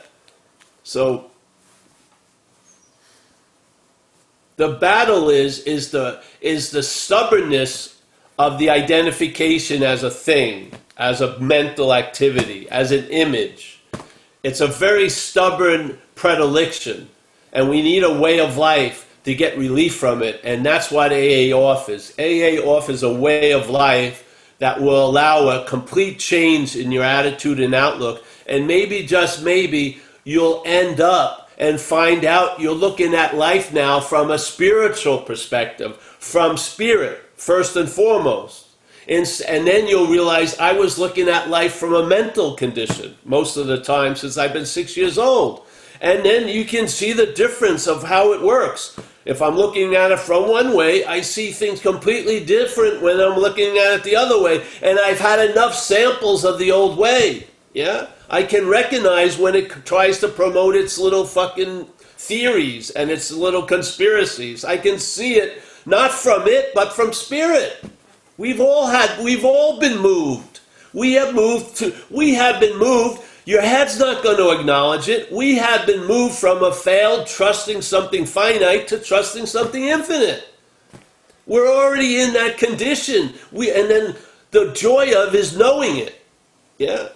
[0.84, 1.32] So
[4.58, 8.02] the battle is is the is the stubbornness
[8.38, 13.80] of the identification as a thing, as a mental activity, as an image.
[14.44, 17.10] It's a very stubborn predilection.
[17.52, 20.40] And we need a way of life to get relief from it.
[20.44, 22.14] And that's what AA offers.
[22.20, 24.24] AA offers a way of life
[24.60, 28.24] that will allow a complete change in your attitude and outlook.
[28.46, 34.00] And maybe, just maybe, you'll end up and find out you're looking at life now
[34.00, 38.68] from a spiritual perspective, from spirit, first and foremost.
[39.08, 43.56] And, and then you'll realize I was looking at life from a mental condition most
[43.56, 45.66] of the time since I've been six years old.
[46.02, 49.00] And then you can see the difference of how it works.
[49.26, 53.38] If I'm looking at it from one way, I see things completely different when I'm
[53.38, 54.66] looking at it the other way.
[54.82, 57.48] And I've had enough samples of the old way.
[57.78, 58.08] Yeah?
[58.28, 63.62] I can recognize when it tries to promote its little fucking theories and its little
[63.62, 64.66] conspiracies.
[64.66, 67.86] I can see it not from it, but from spirit.
[68.36, 70.60] We've all had, we've all been moved.
[70.92, 73.22] We have moved to, we have been moved.
[73.46, 75.32] Your head's not going to acknowledge it.
[75.32, 80.50] We have been moved from a failed trusting something finite to trusting something infinite.
[81.46, 83.36] We're already in that condition.
[83.52, 84.16] We, and then
[84.50, 86.20] the joy of is knowing it.
[86.80, 87.10] Yeah.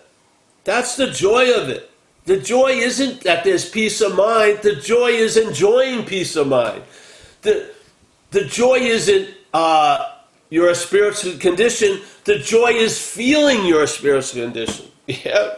[0.63, 1.89] That's the joy of it.
[2.25, 4.59] The joy isn't that there's peace of mind.
[4.61, 6.83] The joy is enjoying peace of mind.
[7.41, 7.71] The,
[8.29, 10.17] the joy isn't uh,
[10.49, 12.01] your spiritual condition.
[12.25, 14.85] The joy is feeling your spiritual condition.
[15.07, 15.57] Yeah.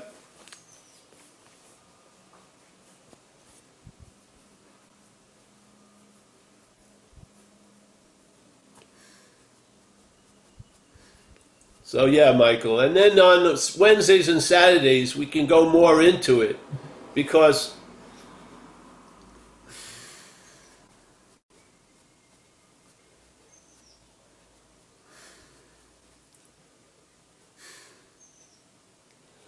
[11.94, 12.80] So yeah, Michael.
[12.80, 16.58] And then on Wednesdays and Saturdays we can go more into it
[17.14, 17.76] because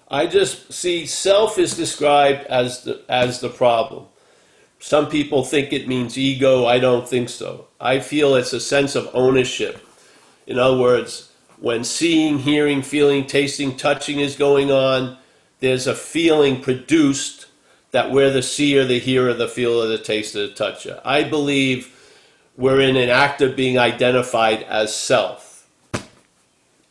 [0.08, 4.06] I just see self is described as the, as the problem.
[4.78, 6.68] Some people think it means ego.
[6.68, 7.70] I don't think so.
[7.82, 9.84] I feel it's a sense of ownership.
[10.46, 15.18] In other words, when seeing, hearing, feeling, tasting, touching is going on,
[15.60, 17.48] there's a feeling produced
[17.92, 21.00] that we're the seer, the hearer, the feeler, the taster, the toucher.
[21.06, 21.92] I believe
[22.58, 25.68] we're in an act of being identified as self.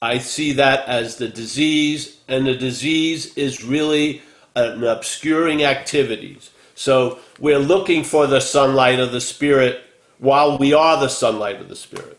[0.01, 4.23] I see that as the disease, and the disease is really
[4.55, 6.51] an obscuring activities.
[6.75, 9.83] So we're looking for the sunlight of the spirit
[10.19, 12.19] while we are the sunlight of the spirit.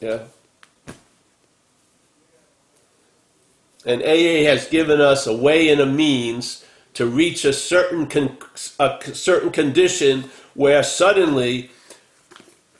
[0.00, 0.24] Yeah.
[3.84, 8.38] And AA has given us a way and a means to reach a certain con-
[8.78, 11.70] a certain condition where suddenly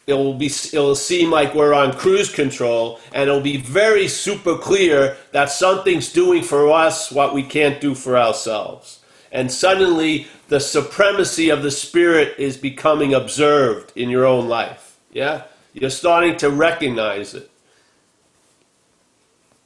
[0.06, 4.56] it will be it'll seem like we're on cruise control and it'll be very super
[4.56, 9.00] clear that something's doing for us what we can't do for ourselves.
[9.32, 14.98] And suddenly the supremacy of the spirit is becoming observed in your own life.
[15.10, 15.44] Yeah?
[15.72, 17.50] You're starting to recognize it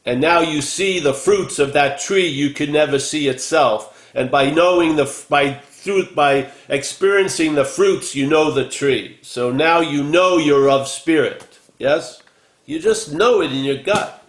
[0.09, 4.11] and now you see the fruits of that tree you could never see itself.
[4.15, 9.19] And by knowing the by through by experiencing the fruits, you know the tree.
[9.21, 11.59] So now you know you're of spirit.
[11.79, 12.23] Yes?
[12.65, 14.25] You just know it in your gut.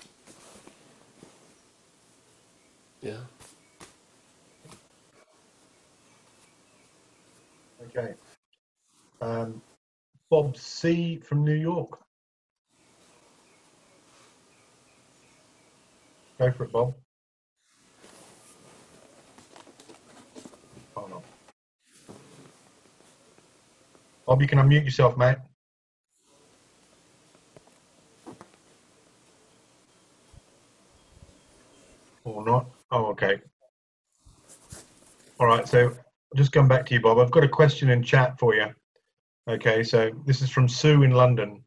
[3.02, 3.22] Yeah.
[7.86, 8.16] Okay.
[9.22, 9.62] Um,
[10.30, 11.22] Bob C.
[11.24, 12.02] from New York.
[16.40, 16.96] Go for it, Bob.
[20.96, 21.22] Oh no.
[24.26, 25.38] Bob, you can unmute yourself, mate.
[32.24, 32.68] Or not.
[32.92, 33.42] Oh, okay.
[35.42, 35.94] All right, so
[36.36, 37.18] just come back to you, Bob.
[37.18, 38.68] I've got a question in chat for you.
[39.50, 41.66] Okay, so this is from Sue in London.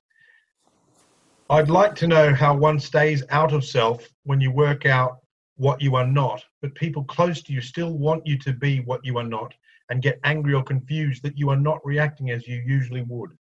[1.53, 5.19] I'd like to know how one stays out of self when you work out
[5.57, 9.05] what you are not, but people close to you still want you to be what
[9.05, 9.53] you are not
[9.91, 13.37] and get angry or confused that you are not reacting as you usually would.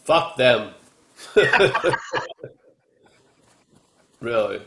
[0.00, 0.74] Fuck them.
[4.20, 4.60] really.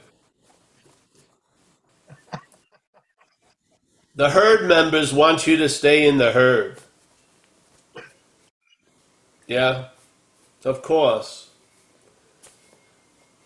[4.16, 6.80] The herd members want you to stay in the herd.
[9.48, 9.86] Yeah,
[10.66, 11.50] of course.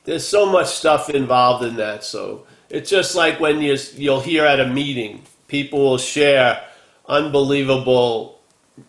[0.04, 2.04] There's so much stuff involved in that.
[2.04, 6.64] So it's just like when you you'll hear at a meeting, people will share
[7.08, 8.40] unbelievable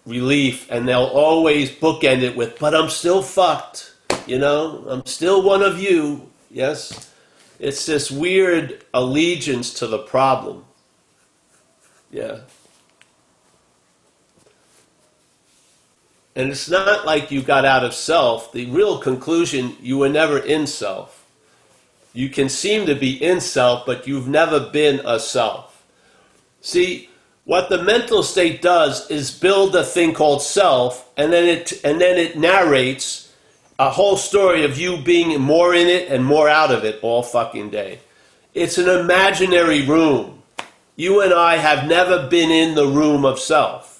[0.07, 3.93] relief, and they'll always bookend it with, "But I'm still fucked."
[4.27, 6.31] You know, I'm still one of you.
[6.51, 7.11] Yes,
[7.59, 10.65] it's this weird allegiance to the problem.
[12.11, 12.41] Yeah.
[16.35, 18.53] And it's not like you got out of self.
[18.53, 21.27] The real conclusion, you were never in self.
[22.15, 25.85] You can seem to be in self, but you've never been a self.
[26.61, 27.11] See,
[27.45, 32.01] what the mental state does is build a thing called self, and then it and
[32.01, 33.33] then it narrates
[33.79, 37.23] a whole story of you being more in it and more out of it all
[37.23, 37.99] fucking day.
[38.55, 40.43] It's an imaginary room.
[40.95, 43.92] You and I have never been in the room of self.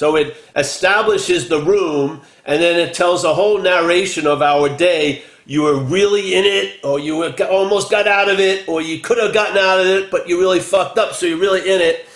[0.00, 5.22] So it establishes the room and then it tells a whole narration of our day.
[5.44, 9.18] You were really in it, or you almost got out of it, or you could
[9.18, 12.08] have gotten out of it, but you really fucked up, so you're really in it.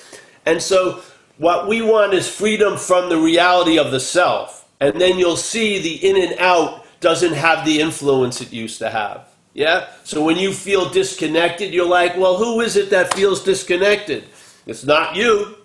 [0.46, 1.02] And so
[1.36, 4.66] what we want is freedom from the reality of the self.
[4.80, 8.88] And then you'll see the in and out doesn't have the influence it used to
[8.88, 9.28] have.
[9.52, 9.90] Yeah?
[10.04, 14.24] So when you feel disconnected, you're like, well, who is it that feels disconnected?
[14.66, 15.58] It's not you.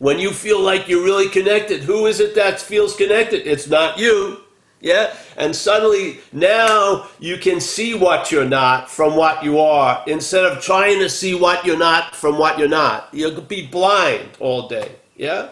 [0.00, 3.46] When you feel like you're really connected, who is it that feels connected?
[3.46, 4.40] It's not you.
[4.80, 5.14] Yeah?
[5.36, 10.62] And suddenly now you can see what you're not from what you are instead of
[10.62, 13.10] trying to see what you're not from what you're not.
[13.12, 14.92] You'll be blind all day.
[15.16, 15.50] Yeah?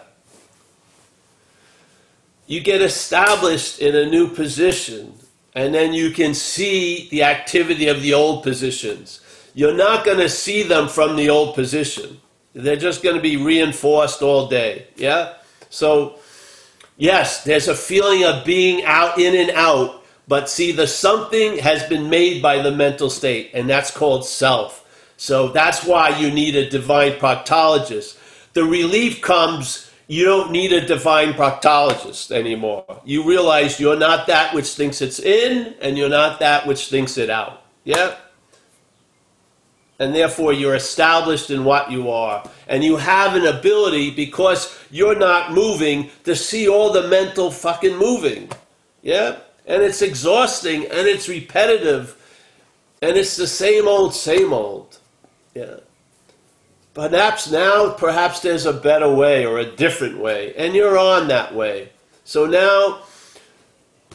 [2.46, 5.12] You get established in a new position
[5.54, 9.20] and then you can see the activity of the old positions.
[9.52, 12.22] You're not going to see them from the old position.
[12.54, 14.86] They're just going to be reinforced all day.
[14.96, 15.34] Yeah?
[15.70, 16.18] So,
[16.96, 21.82] yes, there's a feeling of being out, in and out, but see, the something has
[21.84, 24.84] been made by the mental state, and that's called self.
[25.16, 28.18] So that's why you need a divine proctologist.
[28.52, 32.84] The relief comes, you don't need a divine proctologist anymore.
[33.04, 37.18] You realize you're not that which thinks it's in, and you're not that which thinks
[37.18, 37.62] it out.
[37.84, 38.16] Yeah?
[39.98, 42.48] And therefore you're established in what you are.
[42.68, 47.96] And you have an ability, because you're not moving, to see all the mental fucking
[47.96, 48.50] moving.
[49.02, 49.38] Yeah?
[49.66, 52.16] And it's exhausting and it's repetitive
[53.00, 54.98] and it's the same old, same old.
[55.54, 55.76] Yeah.
[56.94, 61.54] Perhaps now, perhaps there's a better way or a different way, and you're on that
[61.54, 61.90] way.
[62.24, 63.02] So now,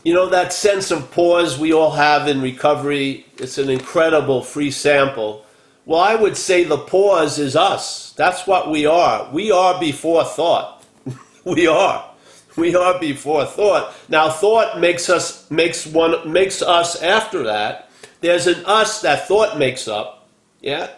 [0.03, 4.71] you know, that sense of pause we all have in recovery, it's an incredible free
[4.71, 5.45] sample
[5.85, 8.13] well, I would say the pause is us.
[8.13, 9.29] That's what we are.
[9.31, 10.85] We are before thought.
[11.43, 12.09] we are.
[12.55, 13.93] We are before thought.
[14.07, 17.89] Now thought makes us makes one makes us after that.
[18.21, 20.29] There's an us that thought makes up.
[20.61, 20.91] Yeah?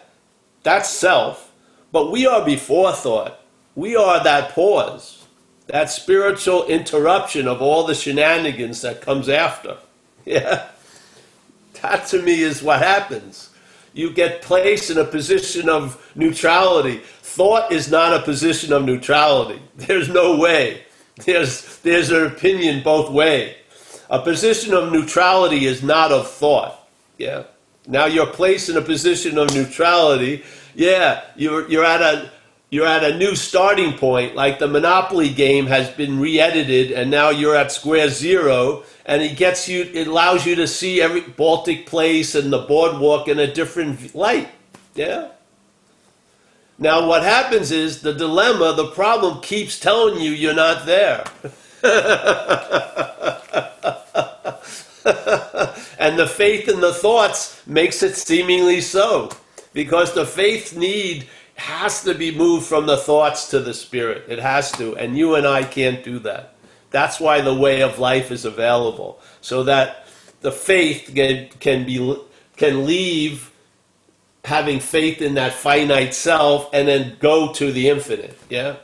[0.62, 1.52] That's self.
[1.90, 3.40] But we are before thought.
[3.74, 5.24] We are that pause.
[5.66, 9.78] That spiritual interruption of all the shenanigans that comes after.
[10.24, 10.66] Yeah?
[11.82, 13.50] That to me is what happens
[13.96, 16.98] you get placed in a position of neutrality.
[17.22, 19.60] Thought is not a position of neutrality.
[19.76, 20.82] There's no way.
[21.24, 23.56] There's, there's an opinion both way.
[24.10, 26.86] A position of neutrality is not of thought.
[27.16, 27.44] Yeah.
[27.86, 30.44] Now you're placed in a position of neutrality.
[30.74, 32.30] Yeah, you're, you're at a
[32.76, 37.30] you're at a new starting point, like the Monopoly game has been re-edited, and now
[37.30, 41.86] you're at square zero, and it gets you, it allows you to see every Baltic
[41.86, 44.50] Place and the boardwalk in a different light.
[44.94, 45.28] Yeah.
[46.78, 51.24] Now, what happens is the dilemma, the problem keeps telling you you're not there.
[55.98, 59.30] and the faith in the thoughts makes it seemingly so.
[59.72, 64.24] Because the faith need has to be moved from the thoughts to the spirit.
[64.28, 64.96] It has to.
[64.96, 66.54] And you and I can't do that.
[66.90, 70.06] That's why the way of life is available, so that
[70.40, 72.16] the faith can, can be
[72.56, 73.50] can leave
[74.44, 78.38] having faith in that finite self and then go to the infinite.
[78.48, 78.76] Yeah,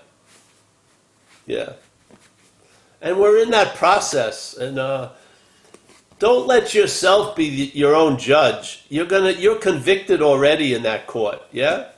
[1.47, 1.75] yeah.
[3.01, 5.11] And we're in that process, and uh,
[6.19, 8.85] don't let yourself be your own judge.
[8.89, 11.41] You're gonna you're convicted already in that court.
[11.53, 11.92] Yeah,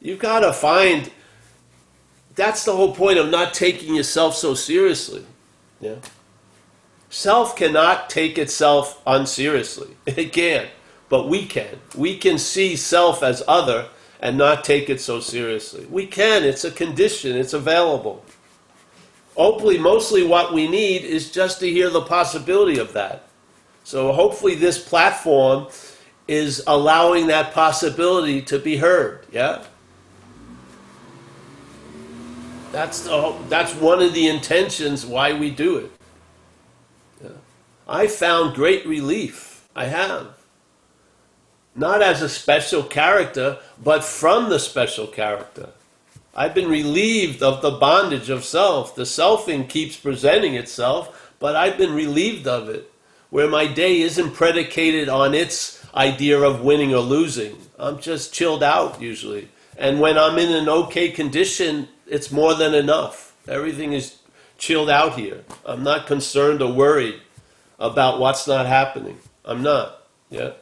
[0.00, 1.10] you've got to find
[2.34, 5.24] that's the whole point of not taking yourself so seriously.
[5.80, 5.96] Yeah.
[7.10, 9.96] Self cannot take itself unseriously.
[10.06, 10.68] It can't.
[11.08, 11.80] But we can.
[11.96, 13.88] We can see self as other
[14.20, 15.86] and not take it so seriously.
[15.86, 16.44] We can.
[16.44, 17.36] It's a condition.
[17.36, 18.24] It's available.
[19.36, 23.24] Hopefully, mostly what we need is just to hear the possibility of that.
[23.84, 25.68] So hopefully this platform
[26.26, 29.24] is allowing that possibility to be heard.
[29.32, 29.64] Yeah?
[32.72, 35.90] That's the that's one of the intentions why we do it.
[37.22, 37.30] Yeah.
[37.88, 39.66] I found great relief.
[39.74, 40.34] I have.
[41.74, 45.70] Not as a special character, but from the special character.
[46.34, 48.94] I've been relieved of the bondage of self.
[48.94, 52.90] The selfing keeps presenting itself, but I've been relieved of it,
[53.30, 57.56] where my day isn't predicated on its idea of winning or losing.
[57.78, 59.48] I'm just chilled out usually.
[59.76, 63.34] And when I'm in an okay condition, it's more than enough.
[63.46, 64.18] Everything is
[64.56, 65.44] chilled out here.
[65.64, 67.20] I'm not concerned or worried
[67.78, 69.18] about what's not happening.
[69.44, 70.02] I'm not.
[70.30, 70.52] Yeah.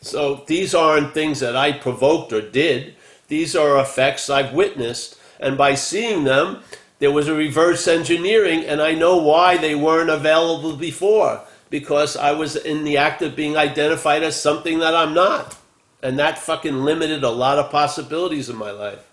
[0.00, 2.94] So these aren't things that I provoked or did.
[3.28, 5.18] These are effects I've witnessed.
[5.40, 6.62] And by seeing them,
[6.98, 11.42] there was a reverse engineering, and I know why they weren't available before.
[11.68, 15.56] Because I was in the act of being identified as something that I'm not.
[16.02, 19.05] And that fucking limited a lot of possibilities in my life.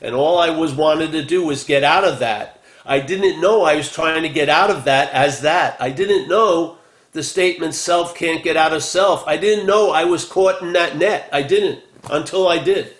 [0.00, 2.60] And all I was wanted to do was get out of that.
[2.84, 5.80] I didn't know I was trying to get out of that as that.
[5.80, 6.78] I didn't know
[7.12, 9.26] the statement self can't get out of self.
[9.26, 11.28] I didn't know I was caught in that net.
[11.32, 12.94] I didn't until I did.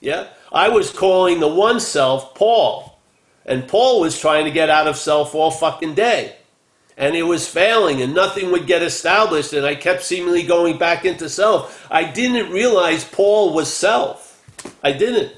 [0.00, 0.28] Yeah?
[0.50, 2.98] I was calling the one self Paul.
[3.44, 6.36] And Paul was trying to get out of self all fucking day.
[6.96, 9.52] And it was failing and nothing would get established.
[9.52, 11.86] And I kept seemingly going back into self.
[11.90, 14.44] I didn't realize Paul was self.
[14.82, 15.32] I didn't.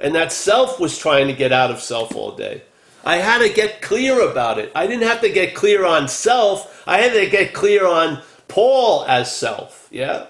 [0.00, 2.62] And that self was trying to get out of self all day.
[3.04, 4.72] I had to get clear about it.
[4.74, 6.82] I didn't have to get clear on self.
[6.86, 9.88] I had to get clear on Paul as self.
[9.90, 10.26] Yeah?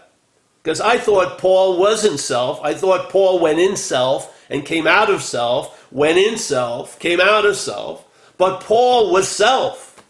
[0.62, 2.60] Because I thought Paul wasn't self.
[2.62, 7.20] I thought Paul went in self and came out of self, went in self, came
[7.20, 8.06] out of self.
[8.36, 10.02] But Paul was self.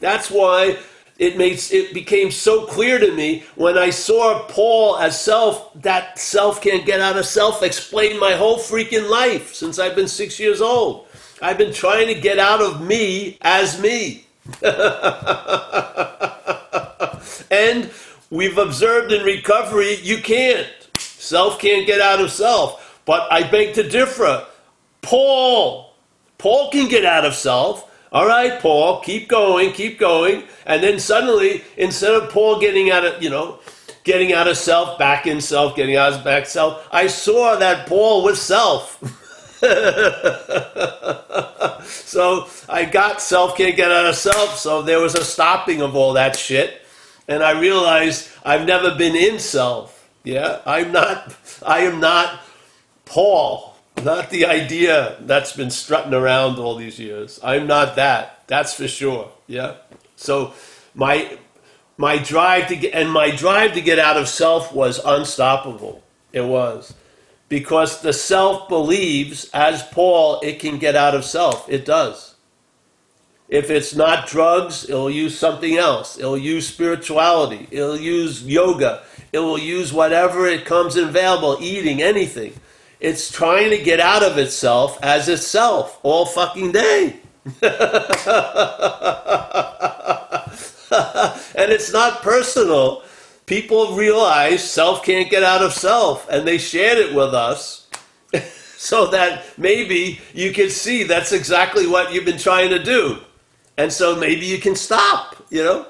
[0.00, 0.78] That's why
[1.20, 6.18] it made it became so clear to me when I saw Paul as self that
[6.18, 10.40] self can't get out of self explained my whole freaking life since I've been six
[10.40, 11.06] years old.
[11.42, 14.24] I've been trying to get out of me as me.
[17.50, 17.90] and
[18.30, 20.68] we've observed in recovery you can't.
[20.98, 23.02] Self can't get out of self.
[23.04, 24.46] But I beg to differ.
[25.02, 25.92] Paul,
[26.38, 27.89] Paul can get out of self.
[28.12, 30.42] All right, Paul, keep going, keep going.
[30.66, 33.60] And then suddenly, instead of Paul getting out of, you know,
[34.02, 37.86] getting out of self, back in self, getting out of back self, I saw that
[37.86, 38.98] Paul was self.
[41.84, 44.56] so I got self can't get out of self.
[44.56, 46.82] So there was a stopping of all that shit,
[47.28, 50.08] and I realized I've never been in self.
[50.24, 51.36] Yeah, I'm not.
[51.64, 52.40] I am not
[53.04, 53.69] Paul.
[54.04, 57.40] Not the idea that's been strutting around all these years.
[57.42, 58.42] I'm not that.
[58.46, 59.30] That's for sure.
[59.46, 59.76] Yeah.
[60.16, 60.54] So
[60.94, 61.38] my
[61.96, 66.02] my drive to get and my drive to get out of self was unstoppable.
[66.32, 66.94] It was
[67.50, 71.68] because the self believes, as Paul, it can get out of self.
[71.68, 72.36] It does.
[73.48, 76.16] If it's not drugs, it'll use something else.
[76.16, 77.66] It'll use spirituality.
[77.72, 79.02] It'll use yoga.
[79.32, 82.54] It will use whatever it comes available, eating, anything.
[83.00, 87.16] It's trying to get out of itself as itself all fucking day.
[87.62, 87.72] and
[91.72, 93.02] it's not personal
[93.50, 97.88] people realize self can't get out of self, and they shared it with us
[98.78, 103.18] so that maybe you can see that's exactly what you've been trying to do.
[103.76, 105.86] And so maybe you can stop, you know?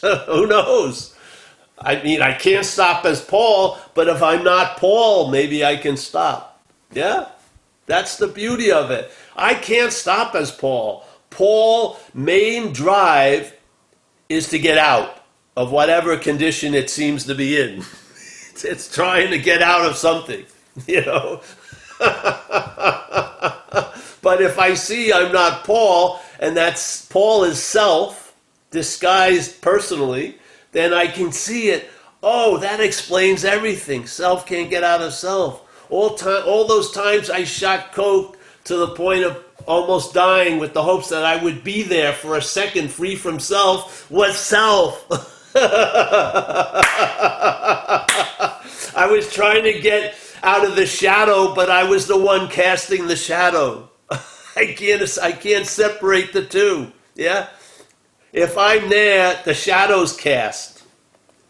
[0.26, 1.13] Who knows?
[1.78, 5.96] I mean, I can't stop as Paul, but if I'm not Paul, maybe I can
[5.96, 6.62] stop.
[6.92, 7.28] Yeah?
[7.86, 9.10] That's the beauty of it.
[9.36, 11.04] I can't stop as Paul.
[11.30, 13.54] Paul' main drive
[14.28, 15.24] is to get out
[15.56, 17.84] of whatever condition it seems to be in.
[18.62, 20.46] It's trying to get out of something,
[20.86, 21.40] you know.
[21.98, 22.38] but
[24.40, 28.32] if I see I'm not Paul, and that's Paul is self,
[28.70, 30.38] disguised personally,
[30.74, 31.88] then I can see it.
[32.22, 34.06] Oh, that explains everything.
[34.06, 35.62] Self can't get out of self.
[35.88, 40.74] All time, all those times I shot coke to the point of almost dying with
[40.74, 45.06] the hopes that I would be there for a second, free from self, was self.
[48.96, 53.06] I was trying to get out of the shadow, but I was the one casting
[53.06, 53.88] the shadow.
[54.10, 56.92] I can't I can't separate the two.
[57.14, 57.48] Yeah?
[58.34, 60.82] If I'm there, the shadow's cast.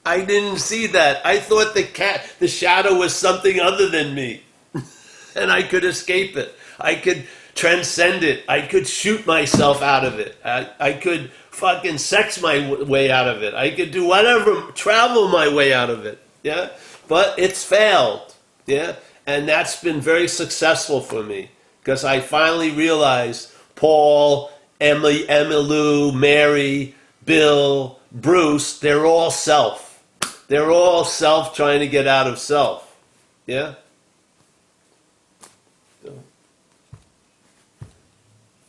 [0.05, 1.25] I didn't see that.
[1.25, 4.43] I thought the cat the shadow was something other than me.
[5.35, 6.55] and I could escape it.
[6.79, 8.45] I could transcend it.
[8.49, 10.37] I could shoot myself out of it.
[10.45, 13.55] I, I could fucking sex my w- way out of it.
[13.55, 16.19] I could do whatever, travel my way out of it.
[16.43, 16.69] Yeah,
[17.09, 18.35] but it's failed.
[18.67, 26.15] Yeah, and that's been very successful for me because I finally realized Paul, Emily, Emmylou,
[26.15, 26.95] Mary,
[27.25, 30.03] Bill, Bruce, they're all self.
[30.49, 32.97] They're all self trying to get out of self.
[33.47, 33.75] Yeah?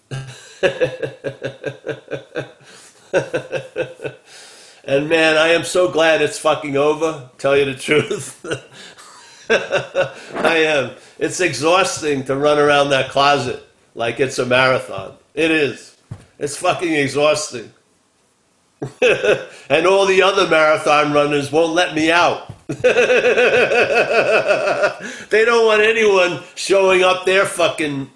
[4.85, 8.43] and man, I am so glad it's fucking over, tell you the truth.
[9.49, 10.91] I am.
[11.19, 15.15] It's exhausting to run around that closet like it's a marathon.
[15.33, 15.94] It is.
[16.37, 17.71] It's fucking exhausting.
[19.69, 22.53] and all the other marathon runners won't let me out.
[22.67, 22.83] they
[25.45, 28.09] don't want anyone showing up their fucking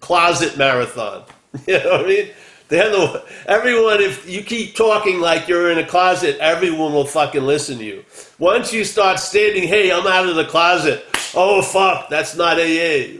[0.00, 1.24] closet marathon.
[1.66, 2.30] You know what I mean?
[2.68, 7.42] They're the, everyone, if you keep talking like you're in a closet, everyone will fucking
[7.42, 8.06] listen to you.
[8.38, 11.04] Once you start stating, hey, I'm out of the closet,
[11.34, 13.18] oh fuck, that's not AA.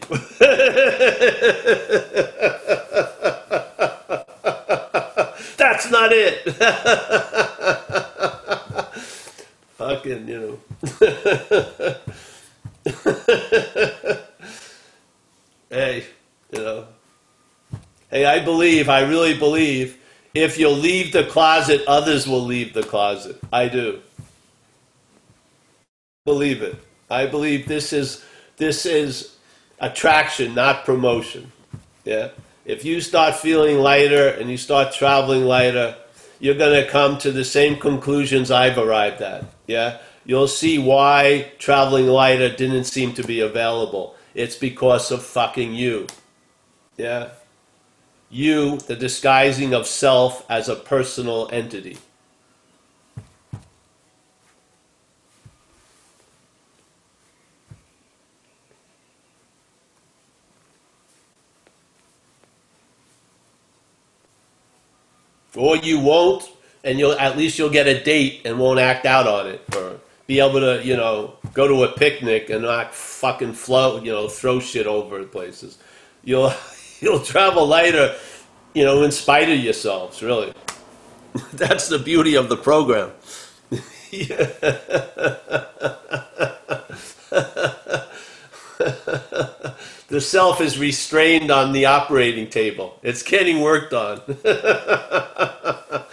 [5.83, 6.45] That's not it.
[9.77, 10.59] fucking, you know.
[15.71, 16.05] hey,
[16.53, 16.87] you know.
[18.11, 19.99] Hey, I believe, I really believe,
[20.35, 23.39] if you'll leave the closet, others will leave the closet.
[23.53, 24.01] I do.
[26.25, 26.77] Believe it.
[27.11, 28.25] I believe this is
[28.57, 29.37] this is
[29.81, 31.51] attraction, not promotion.
[32.05, 32.29] Yeah.
[32.65, 35.97] If you start feeling lighter and you start traveling lighter,
[36.41, 39.45] you're going to come to the same conclusions I've arrived at.
[39.67, 39.99] Yeah.
[40.25, 44.15] You'll see why traveling lighter didn't seem to be available.
[44.35, 46.07] It's because of fucking you.
[46.97, 47.31] Yeah
[48.33, 51.99] you the disguising of self as a personal entity.
[65.57, 66.49] Or you won't,
[66.85, 70.01] and you'll at least you'll get a date and won't act out on it, or
[70.27, 74.29] be able to, you know, go to a picnic and not fucking float, you know,
[74.29, 75.79] throw shit over places.
[76.25, 76.53] You'll
[77.01, 78.15] you'll travel lighter,
[78.75, 80.53] you know, in spite of yourselves, really.
[81.53, 83.13] That's the beauty of the program.
[90.13, 92.99] the self is restrained on the operating table.
[93.03, 94.21] It's getting worked on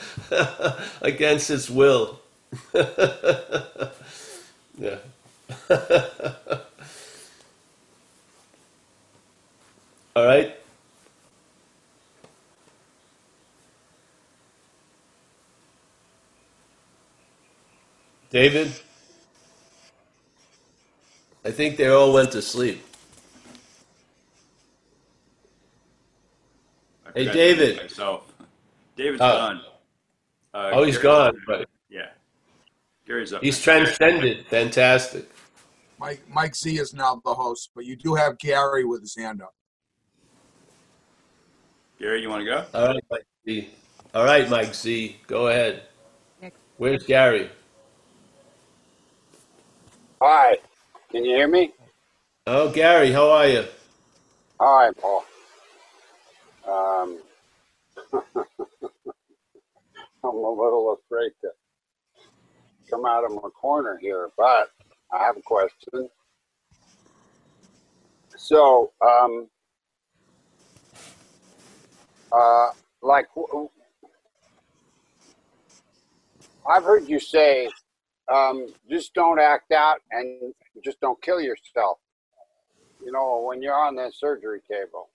[1.01, 2.21] against its will.
[2.73, 2.81] yeah.
[10.15, 10.55] All right.
[18.29, 18.71] David?
[21.43, 22.88] I think they all went to sleep.
[27.15, 27.69] Hey, forgot to David.
[27.75, 28.33] mute Myself.
[28.95, 29.37] David's Oh.
[29.37, 29.61] gone.
[30.53, 31.43] Uh, Oh, he's Gary's gone.
[31.47, 32.09] But Yeah.
[33.05, 33.41] Gary's up.
[33.41, 33.63] He's next.
[33.63, 34.45] transcended.
[34.47, 35.29] Fantastic.
[35.99, 39.41] Mike, Mike Z is now the host, but you do have Gary with his hand
[39.41, 39.53] up.
[41.99, 42.65] Gary, you want to go?
[42.73, 43.69] All right, Mike Z.
[44.15, 45.17] All right, Mike Z.
[45.27, 45.83] Go ahead.
[46.77, 47.49] Where's Gary?
[50.21, 50.57] Hi,
[51.11, 51.73] can you hear me?
[52.47, 53.65] Oh, Gary, how are you?
[54.59, 55.25] Hi, Paul.
[56.69, 57.19] Um,
[60.23, 61.49] I'm a little afraid to
[62.89, 64.71] come out of my corner here, but
[65.11, 66.09] I have a question.
[68.37, 69.47] So, um,
[72.31, 72.69] uh,
[73.01, 73.27] like,
[76.69, 77.69] I've heard you say,
[78.31, 80.53] um, just don't act out and
[80.83, 81.97] just don't kill yourself.
[83.03, 85.09] You know, when you're on that surgery table.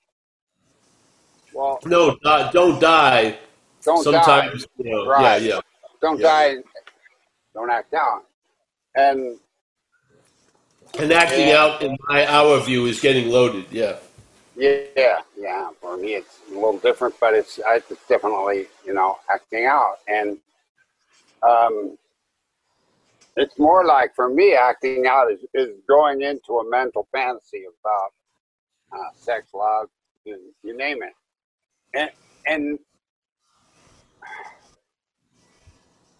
[1.54, 3.38] Well, No, uh, don't die.
[3.84, 5.40] don't Sometimes, you know, Right.
[5.40, 5.60] yeah, yeah.
[6.00, 6.26] Don't Yeah.
[6.26, 6.56] die.
[7.54, 8.24] Don't act out.
[8.96, 9.38] And
[10.98, 11.64] And acting Yeah.
[11.64, 13.66] out, in my our view, is getting loaded.
[13.70, 13.98] Yeah.
[14.54, 15.70] yeah, yeah.
[15.80, 19.98] For me, it's a little different, but it's I- it's definitely you know acting out,
[20.06, 20.38] and
[21.42, 21.98] um,
[23.36, 28.12] it's more like for me, acting out is, is going into a mental fantasy about
[28.92, 29.88] uh, sex, love,
[30.24, 31.12] you, you name it,
[31.94, 32.10] and
[32.46, 32.78] and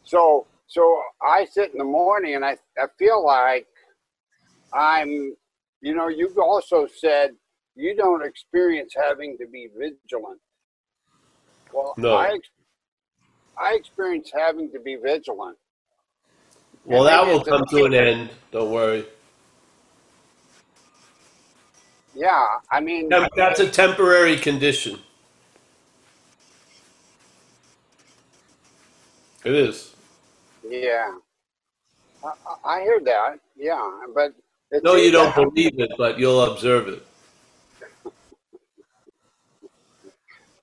[0.05, 3.66] so so I sit in the morning and I I feel like
[4.75, 5.35] I'm,
[5.81, 7.31] you know, you've also said
[7.77, 10.41] you don't experience having to be vigilant.
[11.72, 12.16] Well, No.
[12.16, 12.39] I,
[13.57, 15.57] I experience having to be vigilant.
[16.85, 18.31] Well, that will come to an end.
[18.51, 19.07] Don't worry.
[22.14, 25.01] Yeah, I mean, That's a temporary condition.
[29.45, 29.95] It is.
[30.68, 31.14] yeah,
[32.24, 32.32] I,
[32.64, 33.38] I hear that.
[33.57, 34.34] Yeah, but
[34.82, 37.07] No, you don't that- believe it, but you'll observe it.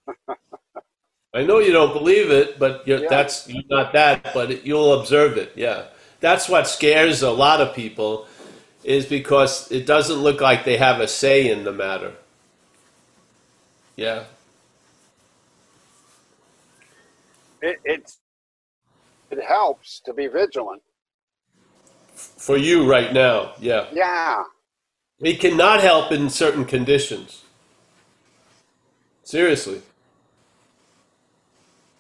[1.34, 3.10] I know you don't believe it, but you're, Yeah.
[3.10, 5.54] that's you're not that, but it, you'll observe it.
[5.56, 5.86] Yeah,
[6.20, 8.28] that's what scares a lot of people,
[8.84, 12.14] is because it doesn't look like they have a say in the matter.
[13.96, 14.24] Yeah,
[17.62, 18.18] It, it's
[19.32, 20.82] it helps to be vigilant.
[22.16, 23.54] for you right now.
[23.60, 24.44] Yeah, Yeah,
[25.20, 27.44] it cannot help in certain conditions.
[29.24, 29.82] Seriously.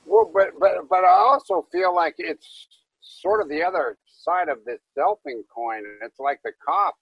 [0.06, 2.68] Well, but but but I also feel like it's
[3.02, 5.84] sort of the other side of this selfing coin.
[6.04, 6.96] It's like the cop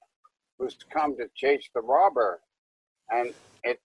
[0.58, 2.42] who's come to chase the robber,
[3.10, 3.82] and it's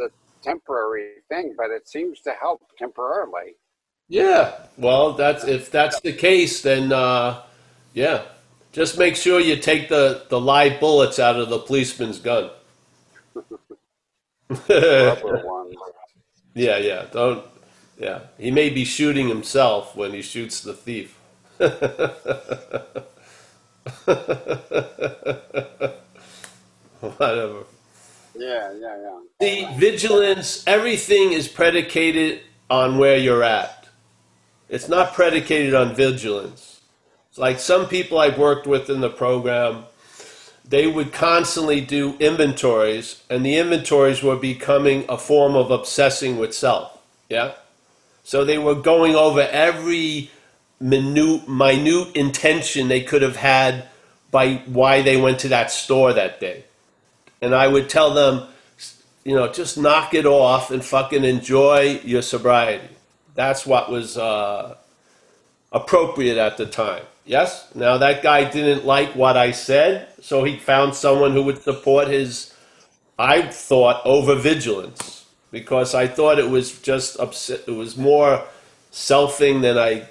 [0.00, 0.08] a
[0.42, 3.56] temporary thing, but it seems to help temporarily.
[4.10, 4.52] Yeah.
[4.76, 7.42] Well, that's if that's the case, then uh,
[7.94, 8.24] yeah.
[8.72, 12.50] Just make sure you take the, the live bullets out of the policeman's gun.
[16.54, 17.06] Yeah, yeah.
[17.12, 17.44] Don't.
[17.98, 21.16] Yeah, he may be shooting himself when he shoots the thief.
[27.00, 27.64] Whatever.
[28.36, 29.20] Yeah, yeah, yeah.
[29.38, 33.79] The vigilance, everything is predicated on where you're at.
[34.70, 36.80] It's not predicated on vigilance.
[37.28, 39.84] It's like some people I've worked with in the program,
[40.64, 46.54] they would constantly do inventories, and the inventories were becoming a form of obsessing with
[46.54, 46.96] self.
[47.28, 47.54] Yeah?
[48.22, 50.30] So they were going over every
[50.78, 53.88] minute, minute intention they could have had
[54.30, 56.64] by why they went to that store that day.
[57.42, 58.46] And I would tell them,
[59.24, 62.88] you know, just knock it off and fucking enjoy your sobriety.
[63.40, 64.76] That's what was uh,
[65.72, 67.04] appropriate at the time.
[67.24, 67.74] Yes?
[67.74, 72.08] Now, that guy didn't like what I said, so he found someone who would support
[72.08, 72.52] his,
[73.18, 75.24] I thought, over vigilance.
[75.50, 78.44] Because I thought it was just upset, it was more
[78.92, 80.06] selfing than I,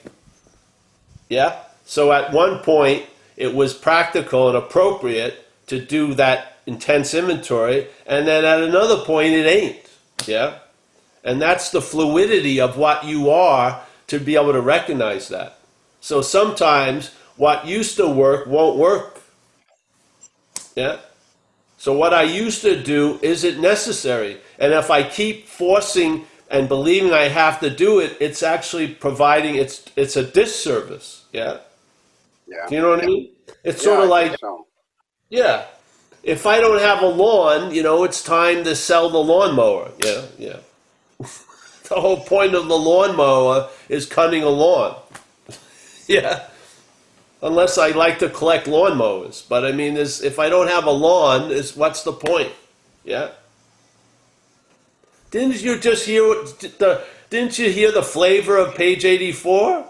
[1.30, 1.62] yeah?
[1.86, 3.06] So at one point,
[3.38, 9.34] it was practical and appropriate to do that intense inventory, and then at another point,
[9.34, 9.78] it ain't,
[10.26, 10.58] yeah?
[11.24, 15.60] And that's the fluidity of what you are to be able to recognize that.
[16.02, 19.22] So sometimes what used to work won't work.
[20.76, 21.00] Yeah?
[21.78, 24.40] So what I used to do isn't necessary.
[24.60, 29.56] And if I keep forcing and believing I have to do it, it's actually providing
[29.56, 31.26] it's it's a disservice.
[31.34, 31.60] Yeah?
[32.48, 32.70] Yeah.
[32.70, 33.32] Do you know what I mean?
[33.64, 34.68] It's Yeah, sort of like so.
[35.30, 35.66] yeah.
[36.24, 39.92] If I don't have a lawn, you know, it's time to sell the lawnmower.
[40.04, 40.58] Yeah, yeah.
[41.90, 44.96] The whole point of the lawnmower is cutting a lawn.
[46.08, 46.46] yeah.
[47.42, 49.48] Unless I like to collect lawnmowers.
[49.48, 52.52] But I mean, is if I don't have a lawn, is what's the point?
[53.04, 53.32] Yeah.
[55.32, 57.04] Didn't you just hear the?
[57.30, 59.86] Didn't you hear the flavor of page eighty-four?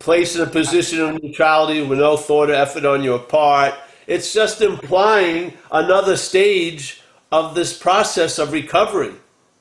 [0.00, 3.74] Placed in a position of neutrality with no thought or effort on your part.
[4.06, 7.02] It's just implying another stage
[7.32, 9.14] of this process of recovery.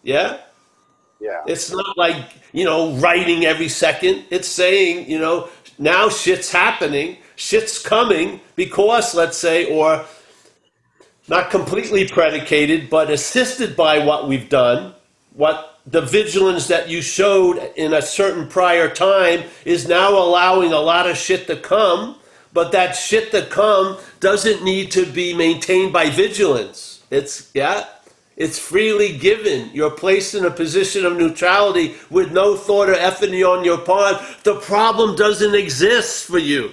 [0.03, 0.37] Yeah?
[1.19, 1.41] Yeah.
[1.47, 4.25] It's not like, you know, writing every second.
[4.29, 5.49] It's saying, you know,
[5.79, 10.05] now shit's happening, shit's coming because, let's say, or
[11.27, 14.93] not completely predicated, but assisted by what we've done,
[15.33, 20.79] what the vigilance that you showed in a certain prior time is now allowing a
[20.79, 22.17] lot of shit to come,
[22.51, 27.03] but that shit to come doesn't need to be maintained by vigilance.
[27.09, 27.85] It's, yeah,
[28.36, 29.69] it's freely given.
[29.73, 34.21] You're placed in a position of neutrality with no thought or effort on your part.
[34.43, 36.71] The problem doesn't exist for you.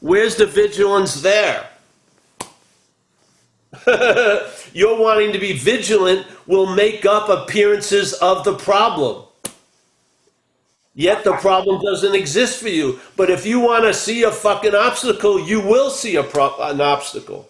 [0.00, 1.68] Where's the vigilance there?
[4.72, 9.24] You're wanting to be vigilant will make up appearances of the problem.
[10.94, 12.98] Yet the problem doesn't exist for you.
[13.16, 17.48] But if you want to see a fucking obstacle, you will see pro- an obstacle.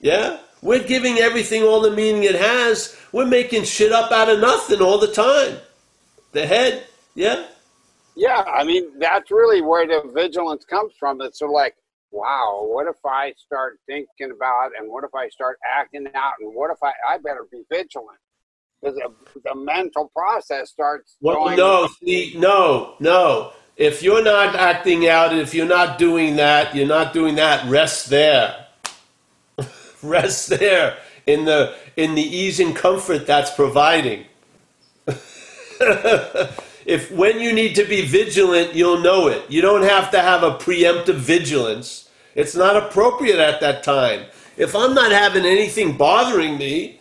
[0.00, 0.38] Yeah?
[0.62, 2.96] We're giving everything all the meaning it has.
[3.12, 5.58] We're making shit up out of nothing all the time.
[6.32, 7.46] The head, yeah?
[8.14, 11.20] Yeah, I mean that's really where the vigilance comes from.
[11.22, 11.74] It's sort of like,
[12.10, 16.54] wow, what if I start thinking about, and what if I start acting out, and
[16.54, 18.18] what if I I better be vigilant
[18.80, 18.98] because
[19.44, 23.52] the, mental process starts Well, no, see, no, no.
[23.76, 27.68] If you're not acting out, if you're not doing that, you're not doing that.
[27.68, 28.66] Rest there.
[30.02, 34.24] rest there in the in the ease and comfort that's providing.
[36.86, 39.50] if when you need to be vigilant, you'll know it.
[39.50, 42.08] You don't have to have a preemptive vigilance.
[42.34, 44.26] It's not appropriate at that time.
[44.56, 47.00] If I'm not having anything bothering me,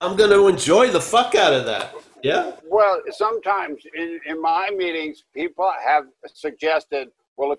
[0.00, 1.94] I'm going to enjoy the fuck out of that.
[2.22, 2.52] Yeah.
[2.68, 7.58] Well, sometimes in, in my meetings, people have suggested, well, if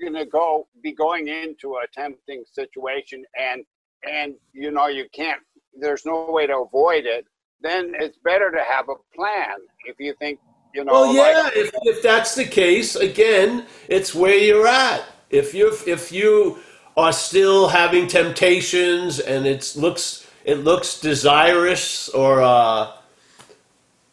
[0.00, 3.64] going to go be going into a tempting situation and
[4.08, 5.40] and you know you can't,
[5.78, 7.26] there's no way to avoid it.
[7.60, 9.56] Then it's better to have a plan.
[9.86, 10.38] If you think,
[10.74, 11.42] you know, Well, yeah.
[11.42, 15.02] like, If, if that's the case, again, it's where you're at.
[15.30, 16.58] If you if you
[16.96, 22.92] are still having temptations and it looks it looks desirous or uh,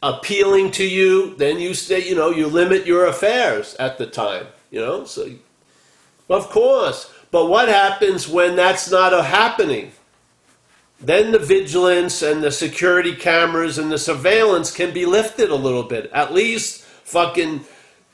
[0.01, 2.07] appealing to you, then you stay.
[2.07, 4.47] You know, you limit your affairs at the time.
[4.71, 5.29] You know, so
[6.29, 7.11] of course.
[7.31, 9.91] But what happens when that's not a happening?
[10.99, 15.83] Then the vigilance and the security cameras and the surveillance can be lifted a little
[15.83, 16.09] bit.
[16.13, 17.65] At least fucking,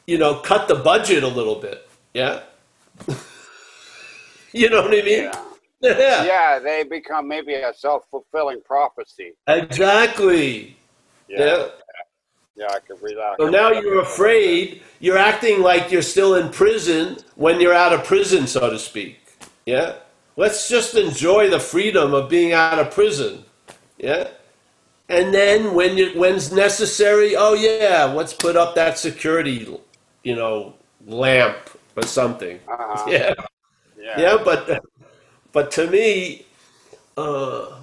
[0.07, 1.87] you know, cut the budget a little bit.
[2.13, 2.41] Yeah.
[4.51, 5.23] you know what I mean?
[5.23, 5.33] yeah,
[5.81, 6.23] Yeah.
[6.25, 9.33] yeah, they become maybe a self fulfilling prophecy.
[9.47, 10.75] Exactly.
[11.27, 11.67] Yeah,
[12.55, 12.67] Yeah.
[12.69, 13.35] I read that.
[13.39, 14.81] So now you're afraid.
[14.99, 19.17] You're acting like you're still in prison when you're out of prison, so to speak.
[19.65, 19.95] Yeah.
[20.37, 23.43] Let's just enjoy the freedom of being out of prison.
[23.97, 24.29] Yeah.
[25.09, 29.77] And then when you, when's necessary, oh yeah, let's put up that security,
[30.23, 30.73] you know,
[31.05, 31.57] lamp
[31.97, 32.59] or something.
[32.67, 33.09] Uh-huh.
[33.09, 33.33] Yeah.
[33.99, 34.83] Yeah, Yeah, but
[35.51, 36.45] but to me,
[37.17, 37.75] uh,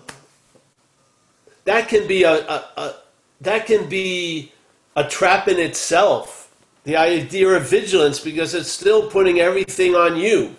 [1.65, 2.95] that can be a, a, a
[3.43, 4.53] that can be
[4.99, 6.53] a trap in itself.
[6.83, 10.57] The idea of vigilance because it's still putting everything on you.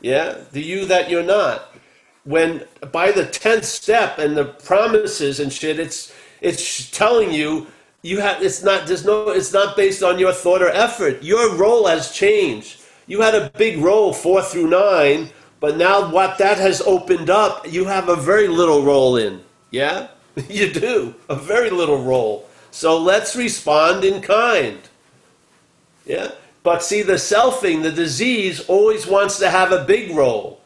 [0.00, 1.74] Yeah, the you that you're not.
[2.24, 2.62] When
[2.92, 7.66] by the tenth step and the promises and shit, it's it's telling you
[8.02, 11.22] you have it's not there's no it's not based on your thought or effort.
[11.22, 12.80] Your role has changed.
[13.08, 17.66] You had a big role four through nine, but now what that has opened up,
[17.68, 19.42] you have a very little role in.
[19.72, 20.08] Yeah,
[20.48, 22.49] you do a very little role.
[22.70, 24.78] So let's respond in kind.
[26.06, 26.32] Yeah.
[26.62, 30.60] But see, the selfing, the disease, always wants to have a big role.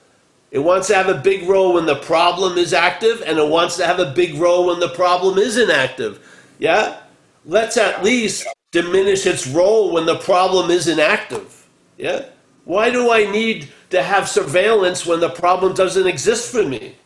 [0.51, 3.77] It wants to have a big role when the problem is active, and it wants
[3.77, 6.21] to have a big role when the problem isn't active.
[6.59, 7.01] Yeah?
[7.45, 11.67] Let's at least diminish its role when the problem isn't active.
[11.99, 12.27] Yeah?
[12.65, 16.97] Why do I need to have surveillance when the problem doesn't exist for me?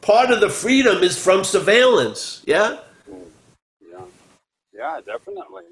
[0.00, 2.42] Part of the freedom is from surveillance.
[2.46, 2.78] Yeah?
[4.74, 5.64] Yeah, definitely.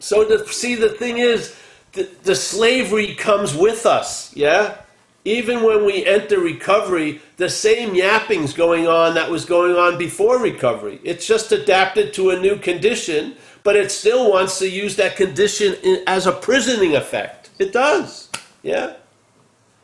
[0.00, 1.56] So the, see, the thing is,
[1.92, 4.78] the, the slavery comes with us, yeah?
[5.24, 10.38] Even when we enter recovery, the same yapping's going on that was going on before
[10.40, 11.00] recovery.
[11.04, 13.34] It's just adapted to a new condition,
[13.64, 17.50] but it still wants to use that condition in, as a prisoning effect.
[17.58, 18.30] It does,
[18.62, 18.94] yeah?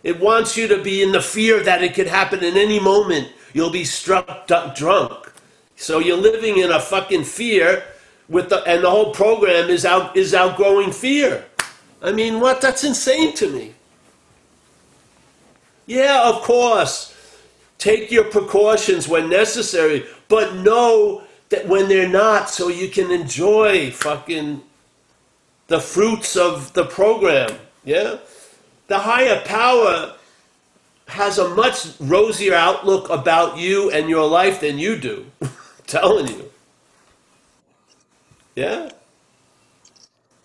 [0.03, 3.33] It wants you to be in the fear that it could happen in any moment.
[3.53, 5.24] You'll be struck du- drunk.
[5.77, 7.85] So you're living in a fucking fear
[8.29, 11.45] with the and the whole program is out is outgrowing fear.
[12.03, 12.61] I mean, what?
[12.61, 13.75] That's insane to me.
[15.87, 17.13] Yeah, of course.
[17.79, 23.91] Take your precautions when necessary, but know that when they're not, so you can enjoy
[23.91, 24.63] fucking
[25.67, 27.59] the fruits of the program.
[27.85, 28.19] Yeah?
[28.87, 30.15] The higher power
[31.09, 35.27] has a much rosier outlook about you and your life than you do.
[35.87, 36.51] telling you.
[38.55, 38.91] Yeah?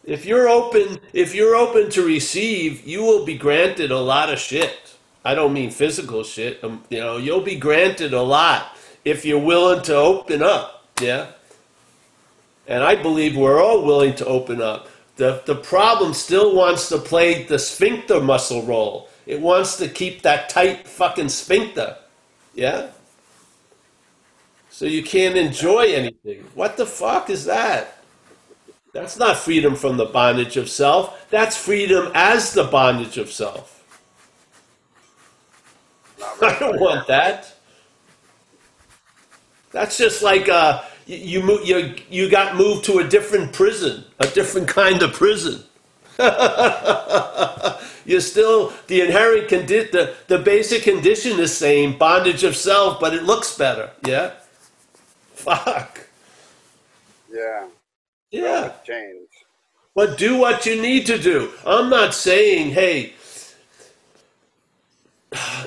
[0.03, 4.39] If you're open, if you're open to receive, you will be granted a lot of
[4.39, 4.95] shit.
[5.23, 6.63] I don't mean physical shit.
[6.63, 8.75] Um, you know, you'll be granted a lot
[9.05, 10.87] if you're willing to open up.
[10.99, 11.27] Yeah?
[12.67, 14.89] And I believe we're all willing to open up.
[15.17, 19.09] The, the problem still wants to play the sphincter muscle role.
[19.25, 21.97] It wants to keep that tight fucking sphincter.
[22.55, 22.91] Yeah?
[24.80, 26.45] So you can't enjoy anything.
[26.55, 27.97] What the fuck is that?
[28.93, 31.30] That's not freedom from the bondage of self.
[31.30, 33.84] That's freedom as the bondage of self.
[36.41, 37.53] I don't want that.
[39.71, 44.27] That's just like uh, you you, you you got moved to a different prison, a
[44.27, 45.61] different kind of prison.
[48.05, 53.13] You're still the inherent condition, the the basic condition is same bondage of self, but
[53.13, 53.91] it looks better.
[54.07, 54.38] Yeah.
[55.39, 56.07] Fuck.
[57.29, 57.67] Yeah,
[58.31, 58.73] Yeah.
[58.87, 59.29] change.
[59.95, 61.51] But do what you need to do.
[61.65, 63.13] I'm not saying, hey,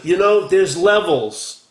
[0.02, 1.66] you know, there's levels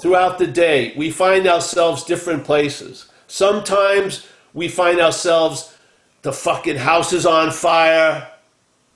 [0.00, 0.94] throughout the day.
[0.96, 3.06] We find ourselves different places.
[3.28, 5.76] Sometimes we find ourselves,
[6.22, 8.28] the fucking house is on fire.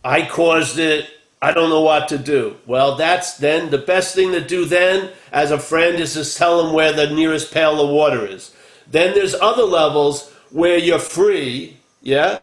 [0.04, 1.10] I caused it.
[1.42, 2.56] I don't know what to do.
[2.66, 6.62] Well, that's then the best thing to do then as a friend is to tell
[6.62, 8.54] them where the nearest pail of water is.
[8.90, 12.38] Then there's other levels where you're free, yeah?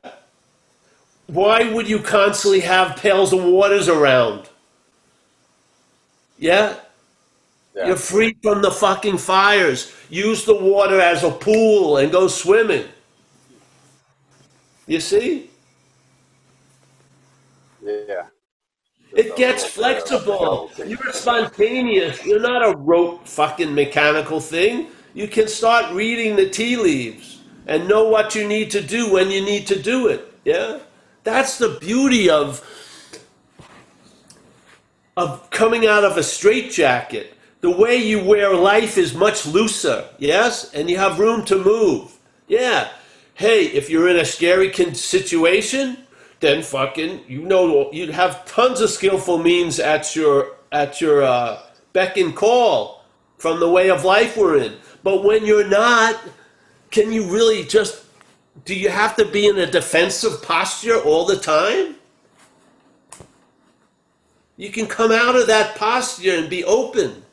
[1.27, 4.49] Why would you constantly have pails of waters around?
[6.37, 6.75] Yeah?
[7.75, 7.87] Yeah.
[7.87, 9.91] You're free from the fucking fires.
[10.09, 12.87] Use the water as a pool and go swimming.
[14.85, 15.49] You see?
[17.81, 18.27] Yeah.
[19.13, 20.71] It gets flexible.
[20.77, 22.25] You're spontaneous.
[22.25, 24.87] You're not a rote fucking mechanical thing.
[25.13, 29.29] You can start reading the tea leaves and know what you need to do when
[29.29, 30.33] you need to do it.
[30.43, 30.79] Yeah?
[31.23, 32.67] That's the beauty of
[35.15, 37.37] of coming out of a straitjacket.
[37.61, 40.73] The way you wear life is much looser, yes?
[40.73, 42.17] And you have room to move.
[42.47, 42.89] Yeah.
[43.35, 45.97] Hey, if you're in a scary situation,
[46.43, 51.57] then fucking you know you'd have tons of skillful means at your at your uh,
[51.93, 53.05] beck and call
[53.37, 54.75] from the way of life we're in.
[55.03, 56.19] But when you're not,
[56.91, 58.03] can you really just
[58.65, 61.95] do you have to be in a defensive posture all the time?
[64.57, 67.23] You can come out of that posture and be open,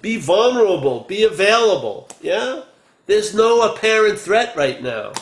[0.00, 2.08] be vulnerable, be available.
[2.22, 2.62] Yeah?
[3.06, 5.12] There's no apparent threat right now.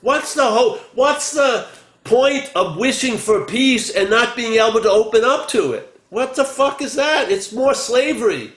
[0.00, 1.68] What's the whole what's the
[2.04, 6.00] point of wishing for peace and not being able to open up to it?
[6.08, 7.30] What the fuck is that?
[7.30, 8.52] It's more slavery.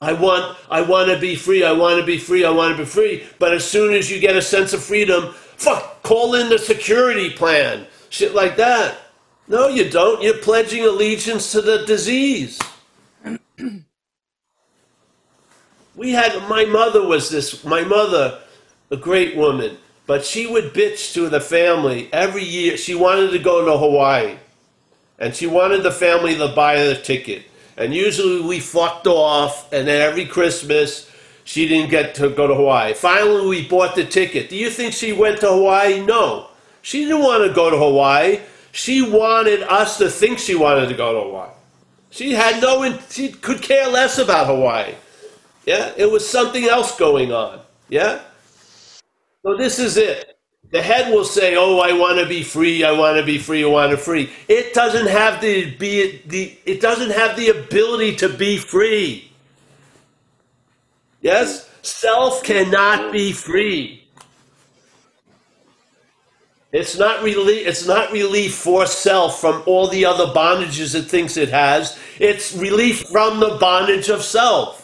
[0.00, 1.64] I want I want to be free.
[1.64, 2.44] I want to be free.
[2.44, 3.24] I want to be free.
[3.38, 7.30] But as soon as you get a sense of freedom, fuck, call in the security
[7.30, 7.86] plan.
[8.10, 8.98] Shit like that.
[9.48, 10.22] No, you don't.
[10.22, 12.58] You're pledging allegiance to the disease.
[16.02, 18.40] we had my mother was this my mother,
[18.90, 22.76] a great woman, but she would bitch to the family every year.
[22.76, 24.36] She wanted to go to Hawaii.
[25.20, 27.44] And she wanted the family to buy the ticket.
[27.76, 31.08] And usually we fucked off, and then every Christmas
[31.44, 32.94] she didn't get to go to Hawaii.
[32.94, 34.48] Finally, we bought the ticket.
[34.48, 36.04] Do you think she went to Hawaii?
[36.04, 36.48] No.
[36.82, 38.40] She didn't want to go to Hawaii.
[38.72, 41.50] She wanted us to think she wanted to go to Hawaii.
[42.10, 44.94] She had no, she could care less about Hawaii.
[45.66, 47.60] Yeah, it was something else going on.
[47.88, 48.20] Yeah?
[49.44, 50.36] So this is it.
[50.70, 52.82] The head will say, "Oh, I want to be free.
[52.84, 53.62] I want to be free.
[53.62, 58.16] I want to free." It doesn't have the be the it doesn't have the ability
[58.16, 59.30] to be free.
[61.20, 64.04] Yes, self cannot be free.
[66.72, 67.66] It's not relief.
[67.66, 71.98] It's not relief for self from all the other bondages it thinks it has.
[72.18, 74.81] It's relief from the bondage of self.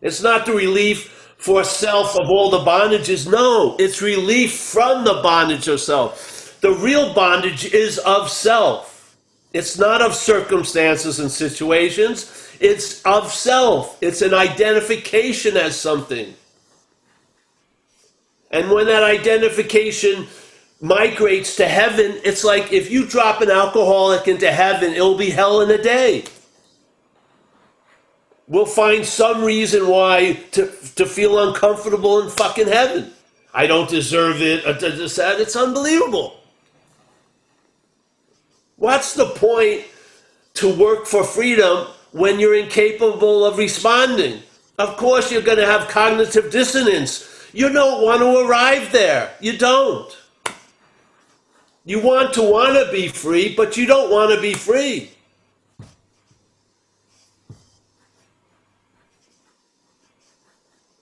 [0.00, 3.30] It's not the relief for self of all the bondages.
[3.30, 6.58] No, it's relief from the bondage of self.
[6.60, 9.16] The real bondage is of self.
[9.52, 12.50] It's not of circumstances and situations.
[12.60, 13.98] It's of self.
[14.02, 16.34] It's an identification as something.
[18.50, 20.26] And when that identification
[20.80, 25.60] migrates to heaven, it's like if you drop an alcoholic into heaven, it'll be hell
[25.60, 26.24] in a day.
[28.48, 30.66] We'll find some reason why to,
[30.96, 33.12] to feel uncomfortable in fucking heaven.
[33.52, 34.64] I don't deserve it.
[34.66, 36.40] uh, It's unbelievable.
[38.76, 39.84] What's the point
[40.54, 44.42] to work for freedom when you're incapable of responding?
[44.78, 47.48] Of course, you're going to have cognitive dissonance.
[47.52, 49.32] You don't want to arrive there.
[49.40, 50.16] You don't.
[51.84, 55.10] You want to want to be free, but you don't want to be free.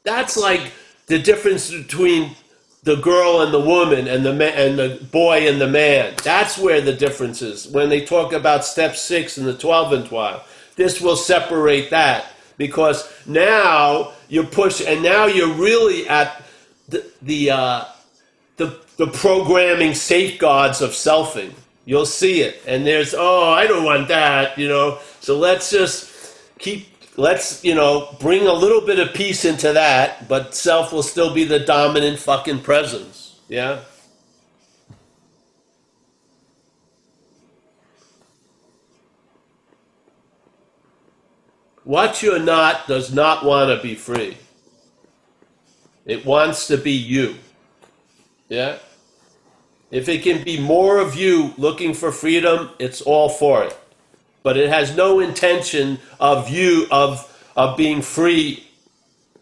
[0.04, 0.72] That's like
[1.06, 2.36] the difference between
[2.82, 6.14] the girl and the woman and the and the boy and the man.
[6.22, 7.66] That's where the difference is.
[7.66, 10.46] When they talk about step six and the twelve and twelve,
[10.76, 12.26] this will separate that
[12.58, 16.42] because now you're push and now you're really at
[16.88, 17.84] the the uh,
[18.58, 21.52] the the programming safeguards of selfing.
[21.86, 24.98] You'll see it, and there's oh I don't want that, you know.
[25.20, 26.12] So let's just
[26.58, 31.02] keep let's you know bring a little bit of peace into that, but self will
[31.02, 33.40] still be the dominant fucking presence.
[33.48, 33.80] Yeah.
[41.84, 44.38] What you're not does not want to be free.
[46.06, 47.36] It wants to be you.
[48.48, 48.78] Yeah?
[49.90, 53.78] If it can be more of you looking for freedom, it's all for it.
[54.44, 58.68] But it has no intention of you of of being free.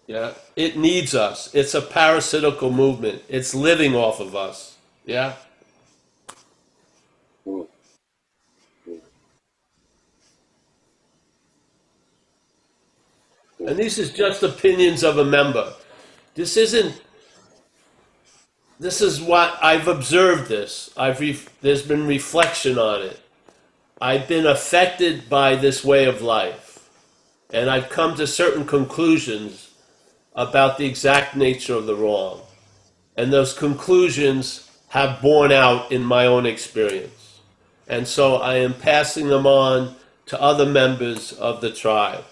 [0.07, 1.55] Yeah, it needs us.
[1.55, 3.22] It's a parasitical movement.
[3.28, 4.78] It's living off of us.
[5.05, 5.34] Yeah.
[13.66, 15.72] And this is just opinions of a member.
[16.34, 17.00] This isn't.
[18.80, 20.48] This is what I've observed.
[20.48, 23.22] This I've ref, there's been reflection on it.
[24.03, 26.88] I've been affected by this way of life,
[27.50, 29.70] and I've come to certain conclusions
[30.34, 32.40] about the exact nature of the wrong,
[33.16, 37.38] and those conclusions have borne out in my own experience,
[37.86, 39.94] and so I am passing them on
[40.26, 42.24] to other members of the tribe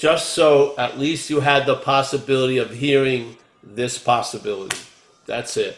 [0.00, 4.78] just so at least you had the possibility of hearing this possibility.
[5.26, 5.76] That's it.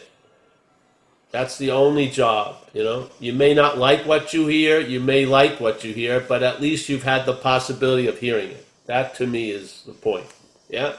[1.33, 3.09] That's the only job, you know.
[3.19, 6.61] You may not like what you hear, you may like what you hear, but at
[6.61, 8.67] least you've had the possibility of hearing it.
[8.85, 10.27] That to me is the point.
[10.69, 10.93] Yeah?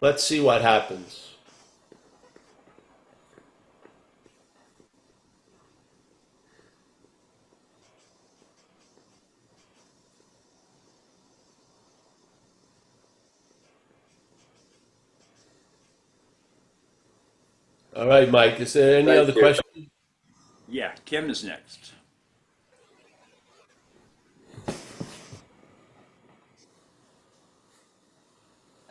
[0.00, 1.23] Let's see what happens.
[17.96, 18.58] All right, Mike.
[18.58, 19.40] Is there any Thank other you.
[19.40, 19.88] questions?
[20.68, 21.92] Yeah, Kim is next.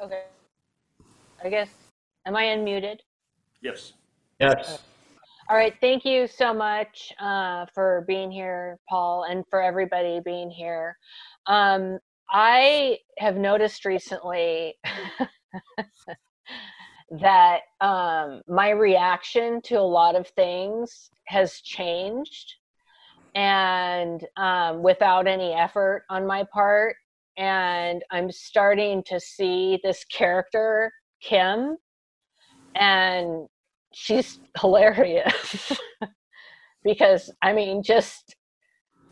[0.01, 0.24] Okay.
[1.43, 1.70] I guess,
[2.26, 2.99] am I unmuted?
[3.62, 3.93] Yes.
[4.39, 4.84] Yes.
[5.49, 5.74] All right.
[5.82, 10.95] Thank you so much uh, for being here, Paul, and for everybody being here.
[11.47, 11.99] Um,
[12.30, 14.76] I have noticed recently
[17.22, 22.55] that um, my reaction to a lot of things has changed.
[23.36, 26.95] And um, without any effort on my part.
[27.38, 30.91] And I'm starting to see this character,
[31.22, 31.78] Kim,
[32.76, 33.47] and
[33.93, 35.72] she's hilarious.
[36.86, 38.36] Because I mean, just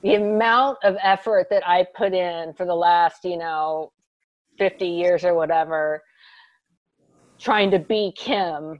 [0.03, 3.93] the amount of effort that I put in for the last, you know,
[4.57, 6.03] 50 years or whatever,
[7.41, 8.79] trying to be Kim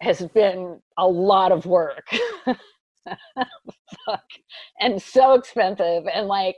[0.00, 2.06] has been a lot of work.
[4.80, 6.04] And so expensive.
[6.12, 6.56] And like,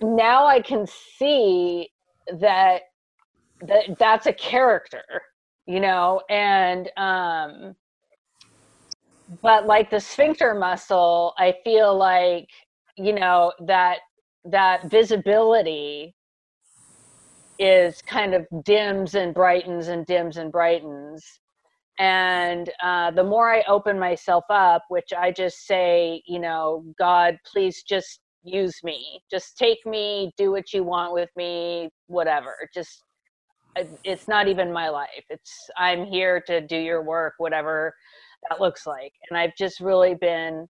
[0.00, 1.90] now I can see
[2.40, 2.82] that
[3.60, 5.04] that that's a character
[5.66, 7.74] you know and um
[9.42, 12.48] but like the sphincter muscle i feel like
[12.96, 13.98] you know that
[14.44, 16.14] that visibility
[17.58, 21.24] is kind of dims and brightens and dims and brightens.
[21.98, 27.38] And uh, the more i open myself up which i just say you know god
[27.52, 29.20] please just use me.
[29.30, 32.54] Just take me do what you want with me whatever.
[32.72, 33.02] Just
[34.04, 35.24] it's not even my life.
[35.30, 37.92] It's i'm here to do your work whatever
[38.48, 39.12] that looks like.
[39.28, 40.66] And i've just really been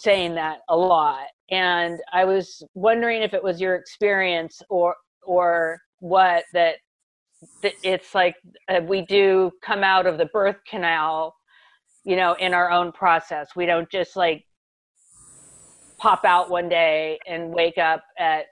[0.00, 1.26] saying that a lot.
[1.50, 6.76] And i was wondering if it was your experience or or what that,
[7.62, 8.36] that it's like
[8.68, 11.34] uh, we do come out of the birth canal
[12.04, 13.56] you know in our own process.
[13.56, 14.44] We don't just like
[15.98, 18.44] pop out one day and wake up at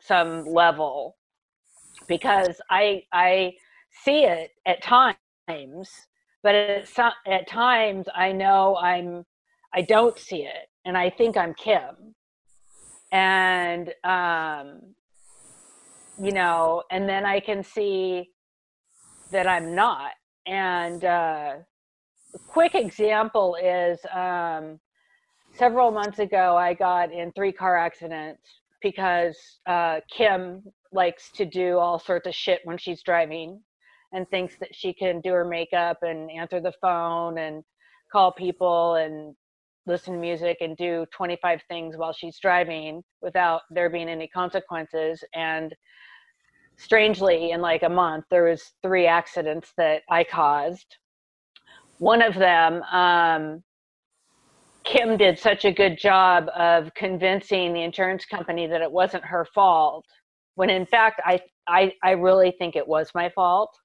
[0.00, 1.16] some level
[2.08, 3.52] because I I
[4.04, 5.88] see it at times,
[6.42, 9.24] but at some, at times I know I'm
[9.72, 12.16] I don't see it, and I think I'm Kim,
[13.12, 14.80] and um,
[16.20, 18.30] you know, and then I can see
[19.30, 20.12] that I'm not.
[20.46, 21.54] And uh,
[22.34, 24.78] a quick example is um,
[25.54, 28.42] several months ago I got in three car accidents
[28.82, 29.36] because
[29.66, 30.62] uh, Kim
[30.92, 33.60] likes to do all sorts of shit when she's driving
[34.12, 37.64] and thinks that she can do her makeup and answer the phone and
[38.12, 39.34] call people and
[39.86, 45.22] listen to music and do 25 things while she's driving without there being any consequences
[45.34, 45.74] and
[46.76, 50.96] strangely in like a month there was three accidents that i caused
[51.98, 53.62] one of them um,
[54.84, 59.46] kim did such a good job of convincing the insurance company that it wasn't her
[59.54, 60.04] fault
[60.56, 63.76] when in fact I I, I really think it was my fault.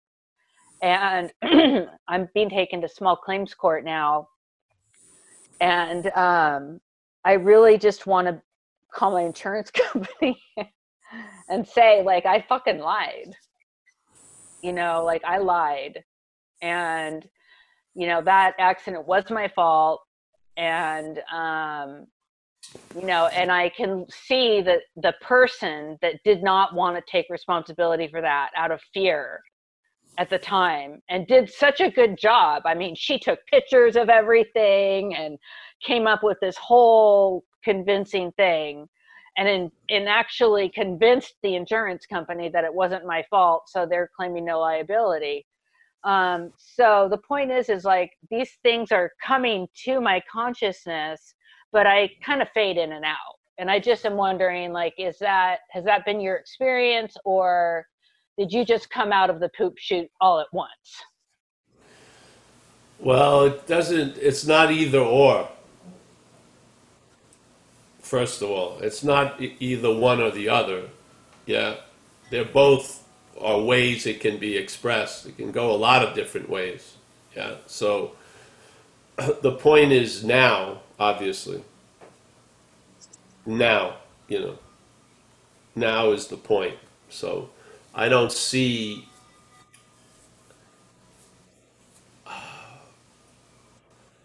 [0.82, 1.32] And
[2.08, 4.28] I'm being taken to small claims court now.
[5.62, 6.82] And um,
[7.24, 8.42] I really just want to
[8.94, 10.42] call my insurance company
[11.48, 13.34] and say, like, I fucking lied.
[14.62, 16.04] You know, like I lied.
[16.62, 17.26] And,
[17.96, 20.02] you know, that accident was my fault.
[20.58, 22.08] And um,
[22.96, 27.26] you know and i can see that the person that did not want to take
[27.30, 29.42] responsibility for that out of fear
[30.18, 32.64] at the time and did such a good job.
[32.66, 35.38] I mean she took pictures of everything and
[35.86, 38.88] came up with this whole convincing thing.
[39.38, 44.10] And in, in actually convinced the insurance company that it wasn't my fault so they're
[44.16, 45.46] claiming no liability.
[46.04, 51.36] Um, so the point is is like these things are coming to my consciousness
[51.72, 53.38] but i kind of fade in and out.
[53.58, 57.86] And i just am wondering like is that has that been your experience or
[58.38, 61.04] did you just come out of the poop chute all at once
[63.00, 65.50] Well, it doesn't, it's not either or.
[68.00, 70.90] First of all, it's not either one or the other.
[71.46, 71.78] Yeah.
[72.30, 73.02] They're both
[73.40, 75.26] are ways it can be expressed.
[75.26, 76.96] It can go a lot of different ways.
[77.36, 77.56] Yeah.
[77.66, 78.12] So
[79.42, 81.64] the point is now, obviously.
[83.46, 83.96] Now,
[84.28, 84.60] you know.
[85.76, 86.76] Now is the point.
[87.10, 87.50] So
[87.94, 89.08] I don't see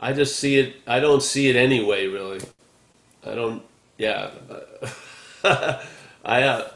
[0.00, 0.76] I just see it.
[0.86, 2.40] I don't see it anyway, really.
[3.24, 3.62] I don't.
[3.98, 4.30] Yeah.
[5.44, 6.68] I uh,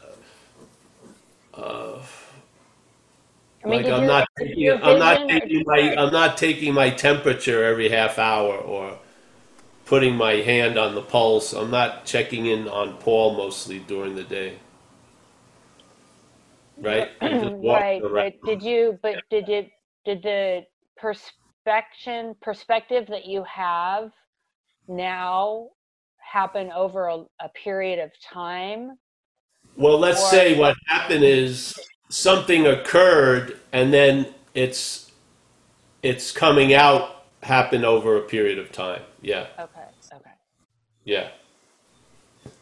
[1.53, 1.99] uh
[3.63, 7.63] I mean, like I'm not taking, I'm not taking my I'm not taking my temperature
[7.63, 8.97] every half hour or
[9.85, 11.53] putting my hand on the pulse.
[11.53, 14.55] I'm not checking in on Paul mostly during the day.
[16.81, 17.09] Right.
[17.21, 18.33] I'm just walking right around.
[18.45, 19.69] did you but did it
[20.05, 20.63] did the
[20.97, 24.11] perspection perspective that you have
[24.87, 25.69] now
[26.19, 28.97] happen over a, a period of time
[29.77, 31.73] Well, let's Or- say what happened is
[32.09, 35.11] something occurred, and then it's
[36.03, 39.01] it's coming out happened over a period of time.
[39.21, 40.31] Yeah, okay okay
[41.05, 41.29] yeah.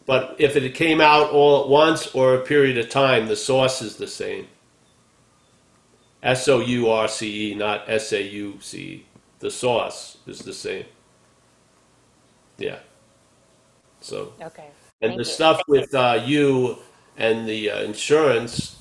[0.09, 3.79] But if it came out all at once or a period of time, the source
[3.79, 4.47] is the same.
[6.23, 9.05] S O U R C E, not S A U C E.
[9.37, 10.85] The source is the same.
[12.57, 12.79] Yeah.
[14.01, 14.33] So.
[14.41, 14.69] okay
[14.99, 15.35] And Thank the you.
[15.35, 16.79] stuff with uh, you
[17.15, 18.77] and the uh, insurance,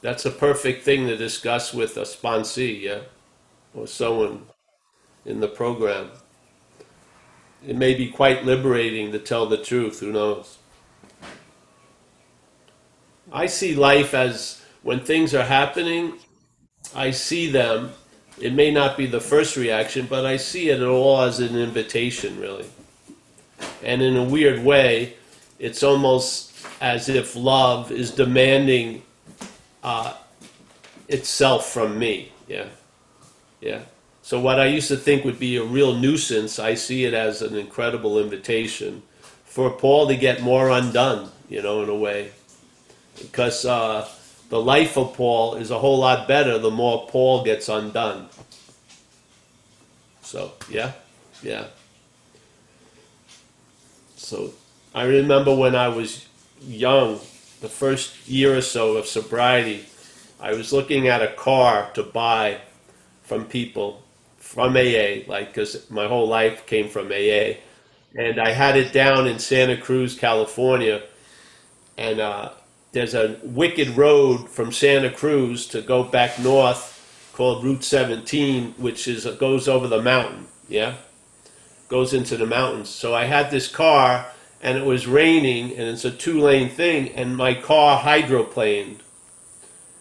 [0.00, 3.02] that's a perfect thing to discuss with a sponsee, yeah,
[3.74, 4.46] or someone
[5.24, 6.10] in the program.
[7.64, 10.00] It may be quite liberating to tell the truth.
[10.00, 10.58] Who knows?
[13.34, 16.12] I see life as when things are happening,
[16.94, 17.90] I see them.
[18.40, 22.38] It may not be the first reaction, but I see it all as an invitation,
[22.40, 22.66] really.
[23.82, 25.14] And in a weird way,
[25.58, 29.02] it's almost as if love is demanding
[29.82, 30.14] uh,
[31.08, 32.32] itself from me.
[32.46, 32.66] Yeah,
[33.60, 33.80] yeah.
[34.22, 37.42] So what I used to think would be a real nuisance, I see it as
[37.42, 39.02] an incredible invitation
[39.44, 41.30] for Paul to get more undone.
[41.48, 42.30] You know, in a way,
[43.18, 44.08] because uh,
[44.48, 48.28] the life of Paul is a whole lot better the more Paul gets undone.
[50.22, 50.92] So yeah,
[51.42, 51.66] yeah.
[54.16, 54.52] So
[54.94, 56.26] I remember when I was
[56.60, 57.20] young,
[57.60, 59.84] the first year or so of sobriety,
[60.40, 62.60] I was looking at a car to buy
[63.22, 64.02] from people
[64.38, 67.56] from AA, like because my whole life came from AA,
[68.14, 71.02] and I had it down in Santa Cruz, California,
[71.96, 72.50] and uh,
[72.94, 76.92] there's a wicked road from Santa Cruz to go back north
[77.34, 80.46] called Route 17, which is goes over the mountain.
[80.68, 80.94] Yeah
[81.88, 82.88] goes into the mountains.
[82.88, 84.26] So I had this car
[84.60, 89.00] and it was raining and it's a two lane thing and my car hydroplaned.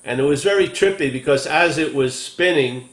[0.04, 2.90] And it was very trippy because as it was spinning,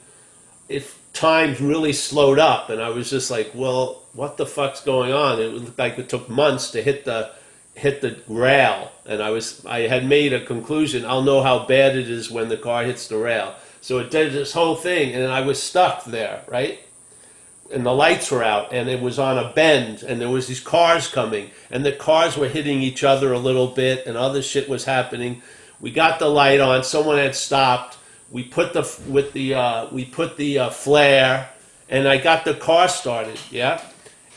[0.68, 5.12] it time really slowed up and I was just like, well, what the fuck's going
[5.12, 5.40] on?
[5.40, 7.32] It looked like it took months to hit the
[7.74, 11.96] hit the rail and I was I had made a conclusion, I'll know how bad
[11.96, 13.54] it is when the car hits the rail.
[13.80, 16.80] So it did this whole thing and I was stuck there, right?
[17.70, 20.60] and the lights were out and it was on a bend and there was these
[20.60, 24.68] cars coming and the cars were hitting each other a little bit and other shit
[24.68, 25.42] was happening
[25.80, 27.96] we got the light on someone had stopped
[28.30, 31.48] we put the with the uh, we put the uh, flare
[31.88, 33.82] and i got the car started yeah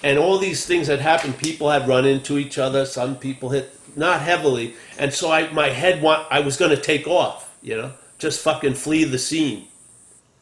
[0.03, 3.77] and all these things had happened people had run into each other some people hit
[3.95, 7.75] not heavily and so i my head want i was going to take off you
[7.75, 9.67] know just fucking flee the scene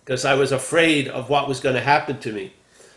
[0.03, 2.51] because i was afraid of what was going to happen to me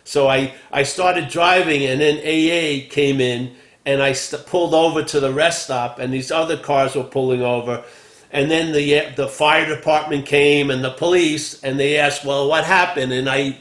[0.05, 5.03] so I, I started driving, and then AA came in, and I st- pulled over
[5.03, 7.82] to the rest stop, and these other cars were pulling over.
[8.31, 12.65] And then the, the fire department came and the police, and they asked, Well, what
[12.65, 13.12] happened?
[13.12, 13.57] And I,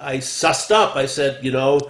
[0.00, 0.96] I sussed up.
[0.96, 1.80] I said, You know,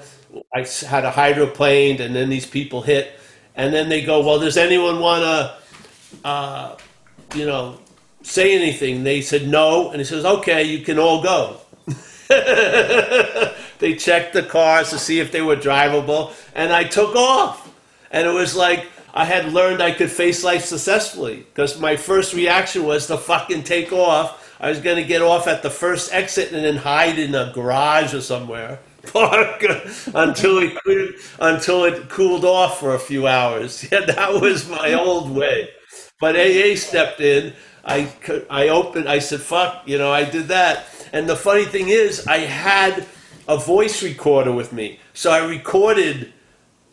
[0.55, 3.13] I had a hydroplane, and then these people hit,
[3.55, 6.77] and then they go, "Well, does anyone want to, uh,
[7.35, 7.79] you know,
[8.23, 11.61] say anything?" They said no, and he says, "Okay, you can all go."
[13.79, 17.69] they checked the cars to see if they were drivable, and I took off.
[18.13, 22.35] And it was like I had learned I could face life successfully because my first
[22.35, 24.40] reaction was to fucking take off.
[24.61, 27.51] I was going to get off at the first exit and then hide in a
[27.55, 28.79] garage or somewhere,
[29.13, 29.65] park
[30.15, 33.87] until it until it cooled off for a few hours.
[33.91, 35.71] Yeah, that was my old way.
[36.21, 37.55] But AA stepped in.
[37.85, 38.13] I
[38.51, 39.09] I opened.
[39.09, 40.13] I said, "Fuck," you know.
[40.13, 40.85] I did that.
[41.13, 43.07] And the funny thing is, I had
[43.49, 46.33] a voice recorder with me, so I recorded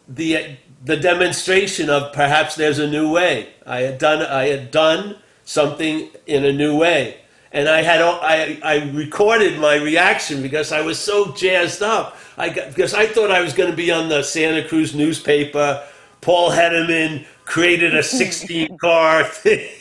[0.08, 3.50] the the demonstration of perhaps there's a new way.
[3.66, 7.18] I had done I had done something in a new way,
[7.58, 12.16] and I had I I recorded my reaction because I was so jazzed up.
[12.38, 15.84] I got, because I thought I was going to be on the Santa Cruz newspaper.
[16.22, 19.72] Paul Hedderman created a 16 car thing.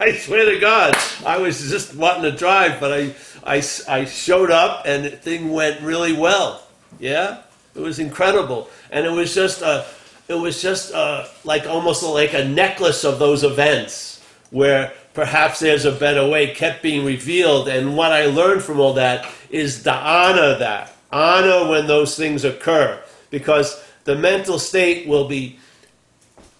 [0.00, 3.14] I swear to God, I was just wanting to drive, but I,
[3.44, 6.62] I, I showed up and the thing went really well.
[6.98, 7.42] Yeah,
[7.74, 9.84] it was incredible, and it was just a,
[10.26, 15.84] it was just a, like almost like a necklace of those events where perhaps there's
[15.84, 17.68] a better way kept being revealed.
[17.68, 22.44] And what I learned from all that is to honor that, honor when those things
[22.44, 25.58] occur, because the mental state will be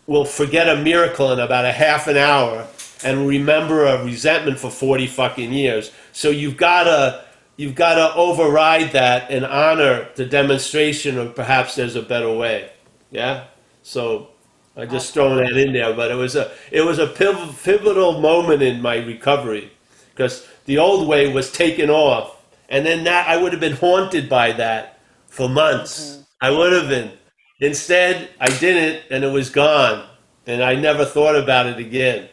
[0.07, 2.67] will forget a miracle in about a half an hour
[3.05, 5.93] and remember a resentment for 40 fucking years.
[6.13, 7.25] So you've got to
[7.57, 12.71] you've got to override that and honor the demonstration of perhaps there's a better way.
[13.11, 13.45] Yeah?
[13.83, 14.30] So
[14.77, 18.21] I just thrown that in there, but it was a it was a piv- pivotal
[18.21, 19.71] moment in my recovery
[20.11, 22.41] because the old way was taken off
[22.71, 26.23] and then that I would have been haunted by that for months.
[26.41, 27.11] I would have been.
[27.59, 30.07] Instead, I didn't, and it was gone,
[30.47, 32.29] and I never thought about it again,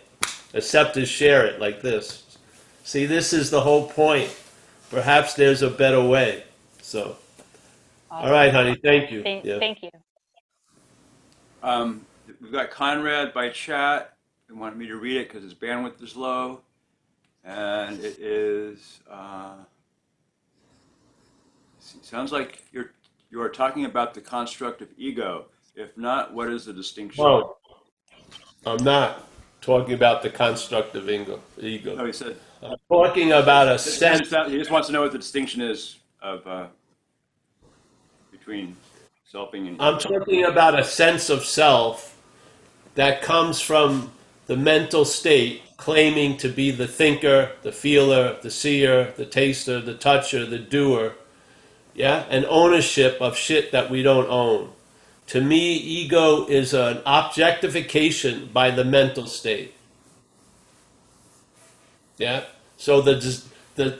[0.54, 2.38] except to share it like this.
[2.84, 4.34] See, this is the whole point.
[4.90, 6.44] Perhaps there's a better way.
[6.82, 7.18] So,
[8.10, 9.24] all right, honey, thank you.
[9.24, 9.60] Thank, Yeah.
[9.60, 9.90] thank you.
[11.62, 12.06] Um,
[12.42, 14.14] we've got Conrad by chat.
[14.48, 16.62] He wanted me to read it because his bandwidth is low.
[17.44, 19.56] And it is, uh,
[21.80, 22.92] sounds like you're,
[23.30, 25.46] you are talking about the construct of ego.
[25.76, 27.24] If not, what is the distinction?
[27.24, 27.56] No,
[28.66, 29.28] I'm not
[29.62, 31.40] talking about the construct of ego.
[31.62, 32.06] No, ego.
[32.06, 34.30] he said, I'm talking about a sense.
[34.30, 36.68] he just wants to know what the distinction is of, uh,
[38.32, 38.76] between
[39.32, 39.82] selfing and.
[39.82, 42.17] I'm talking about a sense of self
[42.98, 44.10] that comes from
[44.48, 49.94] the mental state claiming to be the thinker, the feeler, the seer, the taster, the
[49.94, 51.14] toucher, the doer.
[51.94, 52.26] Yeah?
[52.28, 54.72] And ownership of shit that we don't own.
[55.28, 59.76] To me, ego is an objectification by the mental state.
[62.18, 62.46] Yeah?
[62.78, 63.44] So the,
[63.76, 64.00] the,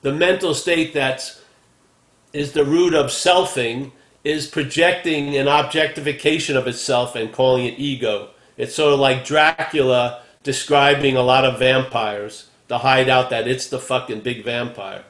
[0.00, 1.40] the mental state that's
[2.32, 3.92] is the root of selfing
[4.24, 8.30] is projecting an objectification of itself and calling it ego.
[8.56, 13.68] It's sort of like Dracula describing a lot of vampires to hide out that it's
[13.68, 15.04] the fucking big vampire.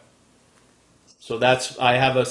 [1.19, 2.27] So that's I have a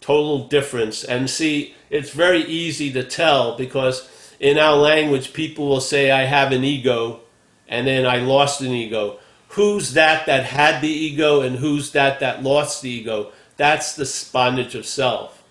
[0.00, 1.02] total difference.
[1.02, 4.08] And see, it's very easy to tell because
[4.38, 7.20] in our language, people will say, I have an ego,
[7.68, 9.18] and then I lost an ego.
[9.48, 13.32] Who's that that had the ego, and who's that that lost the ego?
[13.56, 15.43] That's the bondage of self.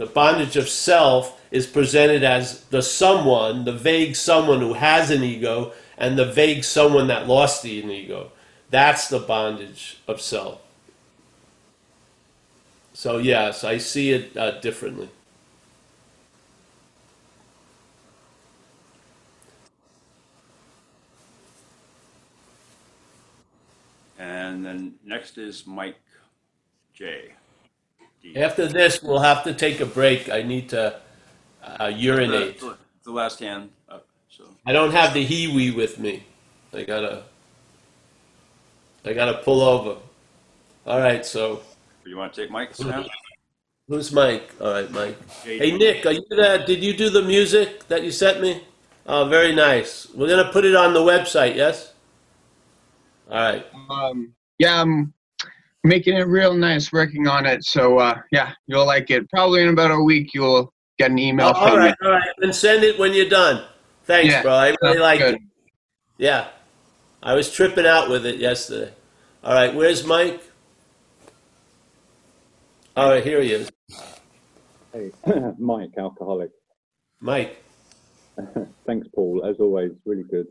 [0.00, 5.22] The bondage of self is presented as the someone, the vague someone who has an
[5.22, 8.32] ego, and the vague someone that lost the ego.
[8.70, 10.62] That's the bondage of self.
[12.94, 15.10] So, yes, I see it uh, differently.
[24.18, 26.00] And then next is Mike
[26.94, 27.34] J.
[28.22, 28.36] D.
[28.36, 30.28] After this, we'll have to take a break.
[30.28, 31.00] I need to
[31.62, 32.60] uh, urinate.
[32.60, 34.06] The, the last hand up.
[34.28, 36.24] So I don't have the Hiwi with me.
[36.72, 37.24] I gotta,
[39.04, 40.00] I gotta pull over.
[40.86, 41.62] All right, so
[42.04, 43.04] you want to take Mike's now?
[43.88, 44.50] who's Mike?
[44.60, 45.16] All right, Mike.
[45.42, 46.66] Hey, Nick, are you that?
[46.66, 48.62] Did you do the music that you sent me?
[49.06, 50.08] Oh, very nice.
[50.14, 51.56] We're gonna put it on the website.
[51.56, 51.92] Yes.
[53.30, 53.66] All right.
[53.88, 55.12] Um, yeah, I'm
[55.84, 57.64] making it real nice, working on it.
[57.64, 59.28] So uh, yeah, you'll like it.
[59.30, 62.06] Probably in about a week, you'll get an email Oh, all from right, me.
[62.06, 62.28] all right.
[62.38, 63.64] Then send it when you're done.
[64.04, 64.52] Thanks, Yeah, bro.
[64.52, 65.34] I really sounds like good.
[65.36, 65.40] it.
[66.18, 66.48] Yeah,
[67.22, 68.92] I was tripping out with it yesterday.
[69.42, 70.42] All right, where's Mike?
[72.96, 73.70] All right, here he is.
[74.92, 75.10] Hey,
[75.58, 76.50] Mike, alcoholic.
[77.20, 77.62] Mike.
[78.86, 79.44] Thanks, Paul.
[79.46, 80.46] As always, really good,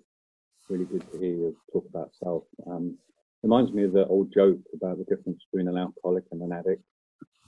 [0.70, 2.44] really good to hear you talk about self.
[2.66, 2.98] Um,
[3.44, 6.84] reminds me of the old joke about the difference between an alcoholic and an addict.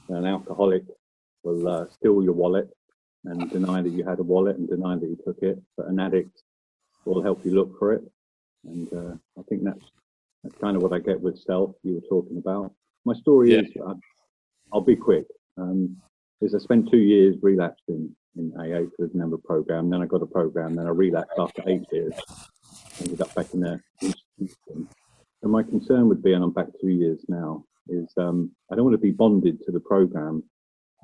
[0.09, 0.84] An alcoholic
[1.43, 2.69] will uh, steal your wallet
[3.26, 5.99] and deny that you had a wallet and deny that you took it, but an
[5.99, 6.41] addict
[7.05, 8.03] will help you look for it.
[8.65, 9.85] And uh, I think that's
[10.43, 11.76] that's kind of what I get with self.
[11.84, 12.73] You were talking about.
[13.05, 13.59] My story Yeah.
[13.61, 13.93] is, uh,
[14.73, 15.26] I'll be quick.
[15.57, 15.97] Um,
[16.41, 19.89] is I spent two years relapsing in AA for the member program.
[19.89, 20.76] Then I got a program.
[20.76, 22.13] Then I relapsed after eight years.
[22.99, 24.88] Ended up back in the institution.
[25.43, 28.85] And my concern would be, and I'm back two years now, is um, I don't
[28.85, 30.43] want to be bonded to the program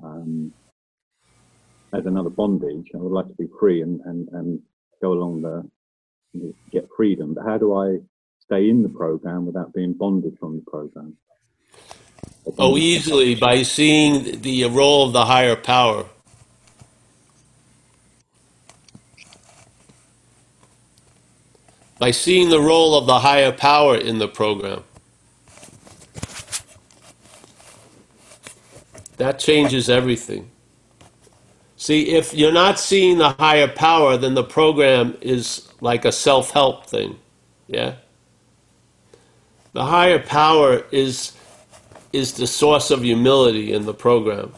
[0.02, 0.52] um,
[1.92, 2.86] as another bondage.
[2.94, 4.60] I would like to be free and, and, and
[5.02, 5.68] go along the
[6.70, 7.34] get freedom.
[7.34, 7.98] But how do I
[8.40, 11.16] stay in the program without being bonded from the program?
[12.58, 16.06] Oh, easily by seeing the role of the higher power.
[21.98, 24.84] By seeing the role of the higher power in the program.
[29.16, 30.50] That changes everything.
[31.76, 36.50] See, if you're not seeing the higher power, then the program is like a self
[36.50, 37.18] help thing.
[37.66, 37.96] Yeah?
[39.72, 41.32] The higher power is
[42.12, 44.52] is the source of humility in the program.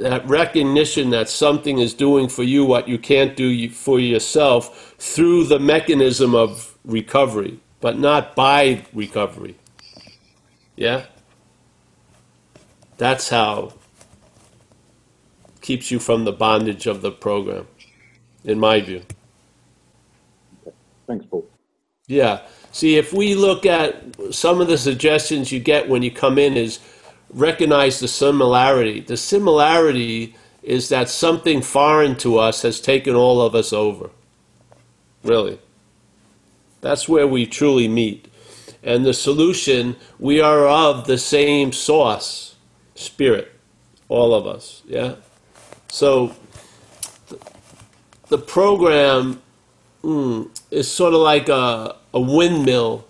[0.00, 5.44] That recognition that something is doing for you what you can't do for yourself through
[5.44, 9.56] the mechanism of recovery, but not by recovery.
[10.74, 11.04] Yeah?
[12.96, 13.74] That's how
[15.60, 17.66] keeps you from the bondage of the program,
[18.44, 19.02] in my view.
[21.06, 21.46] Thanks, Paul.
[22.06, 22.40] Yeah.
[22.72, 26.56] See, if we look at some of the suggestions you get when you come in
[26.56, 26.78] is
[27.32, 29.00] recognize the similarity.
[29.00, 34.10] The similarity is that something foreign to us has taken all of us over.
[35.22, 35.58] Really.
[36.80, 38.26] That's where we truly meet.
[38.82, 42.56] And the solution, we are of the same source,
[42.94, 43.52] spirit,
[44.08, 44.82] all of us.
[44.86, 45.16] Yeah?
[45.88, 46.34] So
[47.28, 47.40] th-
[48.28, 49.42] the program
[50.02, 53.06] mm, is sort of like a, a windmill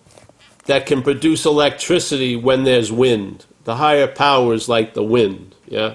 [0.67, 3.47] that can produce electricity when there's wind.
[3.71, 5.95] The higher power is like the wind, yeah?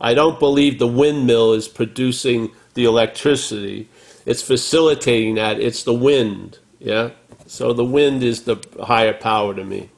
[0.00, 3.90] I don't believe the windmill is producing the electricity.
[4.24, 5.60] It's facilitating that.
[5.60, 7.10] It's the wind, yeah?
[7.44, 9.90] So the wind is the higher power to me.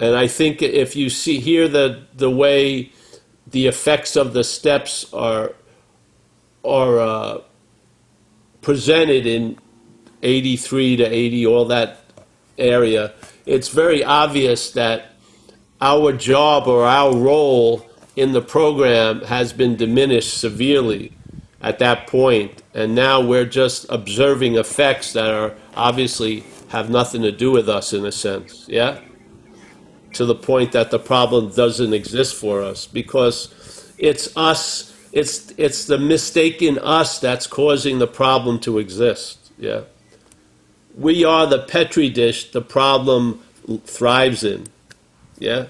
[0.00, 2.90] And I think if you see here the the way
[3.46, 5.52] the effects of the steps are
[6.64, 7.40] are uh,
[8.62, 9.60] presented in
[10.24, 12.05] 83 to 80, all that
[12.58, 13.12] area,
[13.44, 15.12] it's very obvious that
[15.80, 21.12] our job or our role in the program has been diminished severely
[21.60, 27.32] at that point, and now we're just observing effects that are obviously have nothing to
[27.32, 29.00] do with us in a sense, yeah?
[30.14, 35.86] To the point that the problem doesn't exist for us because it's us, it's, it's
[35.86, 39.82] the mistaken us that's causing the problem to exist, yeah?
[40.96, 43.42] We are the petri dish the problem
[43.84, 44.68] thrives in,
[45.38, 45.66] yeah?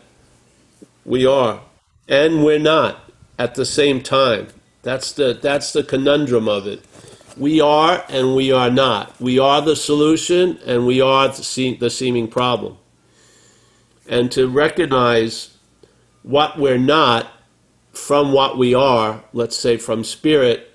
[1.05, 1.63] We are.
[2.09, 4.49] And we're not at the same time.
[4.83, 6.85] That's the, that's the conundrum of it.
[7.37, 9.21] We are and we are not.
[9.21, 12.79] We are the solution and we are the, se- the seeming problem.
[14.09, 15.57] And to recognize
[16.23, 17.33] what we're not
[17.93, 20.73] from what we are, let's say from spirit,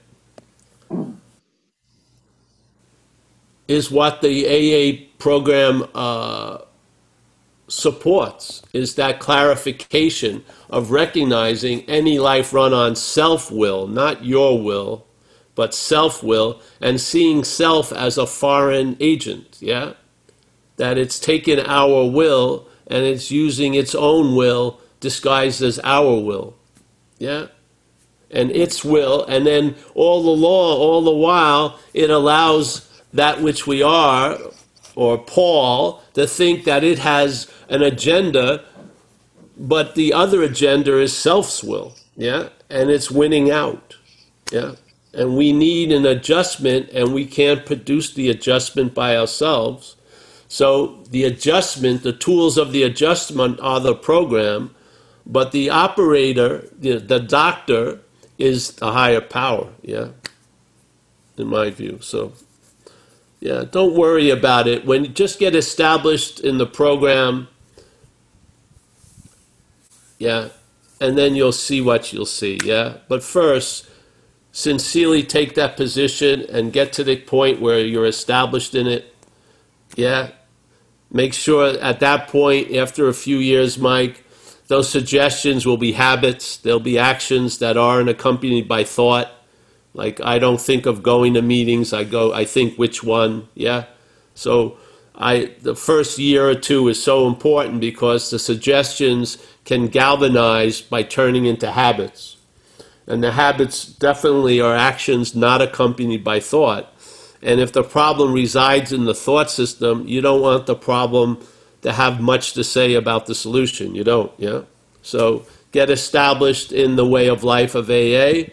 [3.72, 6.57] is what the AA program uh,
[7.69, 15.06] supports is that clarification of recognizing any life run on self will, not your will,
[15.56, 19.93] but self will, and seeing self as a foreign agent, yeah?
[20.76, 26.56] That it's taken our will and it's using its own will disguised as our will,
[27.19, 27.48] yeah?
[28.30, 33.67] And its will, and then all the law, all the while, it allows that which
[33.67, 34.38] we are,
[34.95, 38.63] or Paul, to think that it has an agenda,
[39.57, 42.49] but the other agenda is self's will, yeah?
[42.69, 43.95] And it's winning out,
[44.51, 44.75] yeah?
[45.13, 49.97] And we need an adjustment, and we can't produce the adjustment by ourselves.
[50.47, 54.73] So the adjustment, the tools of the adjustment are the program,
[55.25, 57.99] but the operator, the, the doctor,
[58.38, 60.09] is the higher power, yeah?
[61.38, 62.33] In my view, so.
[63.41, 64.85] Yeah, don't worry about it.
[64.85, 67.47] When you just get established in the program,
[70.19, 70.49] yeah,
[71.01, 72.59] and then you'll see what you'll see.
[72.63, 73.89] Yeah, but first,
[74.51, 79.15] sincerely take that position and get to the point where you're established in it.
[79.95, 80.30] Yeah,
[81.11, 84.23] make sure at that point, after a few years, Mike,
[84.68, 86.57] those suggestions will be habits.
[86.57, 89.31] They'll be actions that aren't accompanied by thought.
[89.93, 91.93] Like I don't think of going to meetings.
[91.93, 92.34] I go.
[92.34, 93.49] I think which one.
[93.55, 93.85] Yeah.
[94.34, 94.77] So
[95.15, 101.03] I the first year or two is so important because the suggestions can galvanize by
[101.03, 102.38] turning into habits,
[103.05, 106.93] and the habits definitely are actions not accompanied by thought.
[107.43, 111.39] And if the problem resides in the thought system, you don't want the problem
[111.81, 113.95] to have much to say about the solution.
[113.95, 114.31] You don't.
[114.38, 114.61] Yeah.
[115.01, 118.51] So get established in the way of life of AA,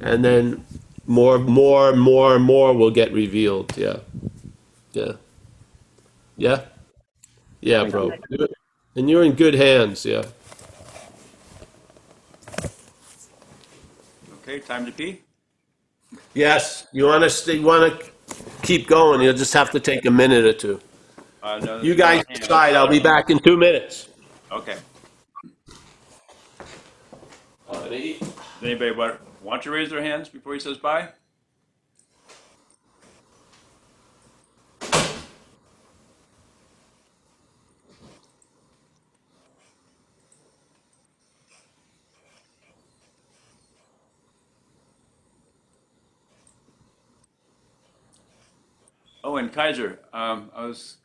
[0.00, 0.64] and then
[1.06, 3.76] more, more, more, more will get revealed.
[3.76, 3.98] Yeah,
[4.92, 5.12] yeah,
[6.36, 6.62] yeah,
[7.60, 8.12] yeah, bro.
[8.94, 10.04] And you're in good hands.
[10.06, 10.24] Yeah.
[14.42, 15.20] Okay, time to pee.
[16.34, 16.86] Yes.
[16.92, 17.56] You want to stay?
[17.56, 18.10] You want to
[18.62, 19.20] keep going?
[19.20, 20.80] You'll just have to take a minute or two.
[21.42, 22.74] Uh, no, You guys decide.
[22.74, 24.08] I'll be back in two minutes.
[24.50, 24.76] Okay.
[27.96, 31.08] Does anybody want, want to raise their hands before he says bye?
[49.22, 50.96] Oh, and Kaiser, um, I was,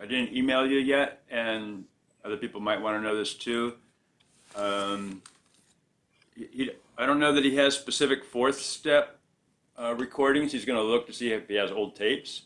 [0.00, 1.84] I didn't email you yet, and
[2.24, 3.74] other people might want to know this too.
[4.56, 5.22] Um,
[6.34, 9.18] he, I don't know that he has specific fourth step
[9.80, 10.52] uh, recordings.
[10.52, 12.42] He's going to look to see if he has old tapes.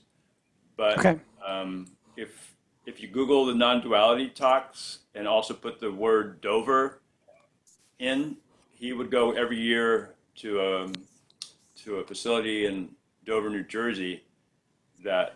[0.77, 1.19] But Okay.
[1.45, 1.87] um,
[2.17, 2.55] if
[2.87, 7.01] if you Google the non-duality talks and also put the word Dover
[7.99, 8.37] in,
[8.73, 10.93] he would go every year to um,
[11.83, 12.91] to a facility in
[13.25, 14.23] Dover, New Jersey,
[15.03, 15.35] that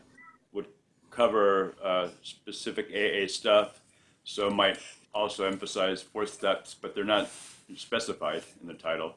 [0.53, 0.66] would
[1.11, 3.81] cover uh, specific AA stuff.
[4.24, 4.78] So might
[5.12, 7.28] also emphasize fourth steps, but they're not
[7.77, 9.15] specified in the title.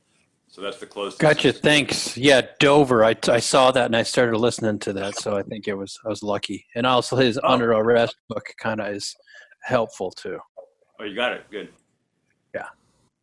[0.48, 1.20] So that's the closest.
[1.20, 1.52] Gotcha.
[1.52, 2.16] Thanks.
[2.16, 3.04] Yeah, Dover.
[3.04, 6.00] I, I saw that and I started listening to that, so I think it was
[6.06, 6.68] I was lucky.
[6.76, 7.48] And also his Oh.
[7.54, 9.16] Under Arrest book kind of is
[9.64, 10.38] helpful too.
[11.00, 11.50] Oh, you got it.
[11.50, 11.70] Good.
[12.54, 12.68] Yeah.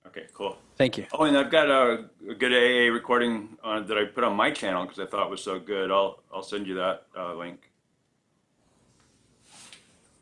[0.09, 0.27] Okay.
[0.35, 0.59] Cool.
[0.77, 1.07] Thank you.
[1.13, 4.51] Oh, and I've got a, a good AA recording on, that I put on my
[4.51, 5.93] channel because I thought it was so good.
[5.93, 7.71] I'll I'll send you that uh, link.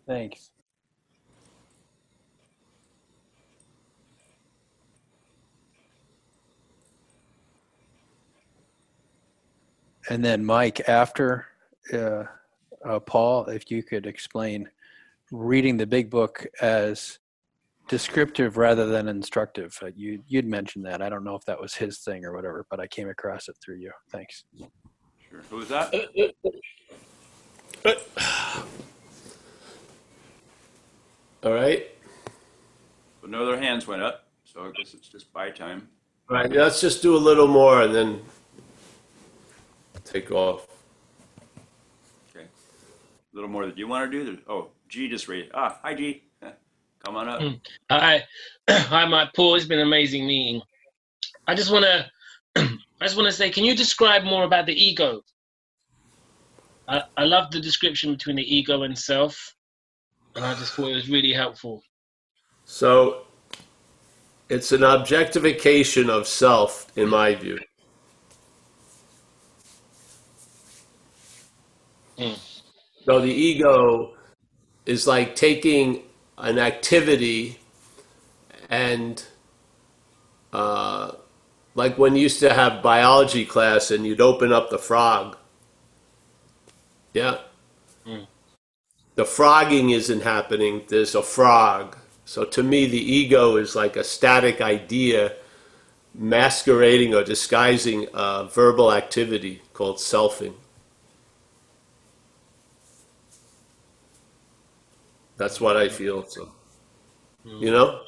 [0.06, 0.50] Thanks.
[10.08, 11.46] And then Mike, after
[11.92, 12.24] uh,
[12.84, 14.68] uh, Paul, if you could explain
[15.30, 17.18] reading the big book as
[17.88, 19.76] descriptive rather than instructive.
[19.82, 21.02] Uh, you you'd mentioned that.
[21.02, 23.56] I don't know if that was his thing or whatever, but I came across it
[23.62, 23.90] through you.
[24.10, 24.44] Thanks.
[25.28, 25.40] Sure.
[25.50, 25.92] Who was that?
[31.44, 31.86] All right.
[33.20, 35.88] But no other hands went up, so I guess it's just buy time.
[36.30, 36.50] All right.
[36.50, 38.20] Let's just do a little more and then
[40.10, 40.66] take off.
[42.30, 42.46] Okay.
[42.46, 44.38] A little more that you want to do.
[44.48, 45.50] Oh, G just raised.
[45.54, 46.22] Ah, hi G.
[47.04, 47.40] Come on up.
[47.40, 47.60] Mm.
[47.90, 48.24] Hi,
[48.68, 49.30] hi, Mike.
[49.34, 49.54] Paul.
[49.54, 50.60] It's been an amazing meeting.
[51.46, 52.06] I just want to,
[52.56, 55.22] I just want to say, can you describe more about the ego?
[56.88, 59.54] I, I love the description between the ego and self,
[60.34, 61.82] and I just thought it was really helpful.
[62.64, 63.22] So
[64.48, 67.58] it's an objectification of self, in my view.
[72.18, 72.38] Mm.
[73.04, 74.14] So the ego
[74.86, 76.02] is like taking
[76.36, 77.58] an activity
[78.68, 79.22] and
[80.52, 81.12] uh,
[81.74, 85.36] like when you used to have biology class and you'd open up the frog.
[87.14, 87.38] Yeah.
[88.06, 88.26] Mm.
[89.14, 91.96] The frogging isn't happening, there's a frog.
[92.24, 95.34] So to me, the ego is like a static idea
[96.14, 100.54] masquerading or disguising a verbal activity called selfing.
[105.38, 106.26] That's what I feel.
[106.26, 106.50] So,
[107.44, 107.62] hmm.
[107.62, 108.02] you know?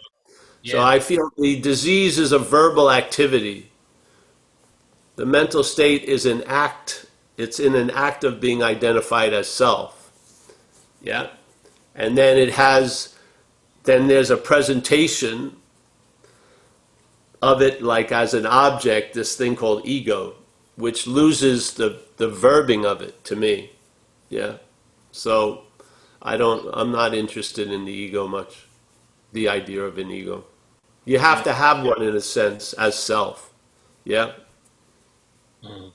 [0.62, 3.70] So I feel the disease is a verbal activity.
[5.16, 7.07] The mental state is an act,
[7.39, 10.12] it's in an act of being identified as self.
[11.01, 11.28] Yeah?
[11.94, 13.16] And then it has,
[13.85, 15.57] then there's a presentation
[17.40, 20.35] of it like as an object, this thing called ego,
[20.77, 23.70] which loses the, the verbing of it to me.
[24.28, 24.57] Yeah.
[25.11, 25.65] So
[26.23, 28.67] I don't, I'm not interested in the ego much,
[29.33, 30.45] the idea of an ego.
[31.05, 33.53] You have to have one in a sense as self.
[34.05, 34.33] Yeah.
[35.65, 35.93] Mm.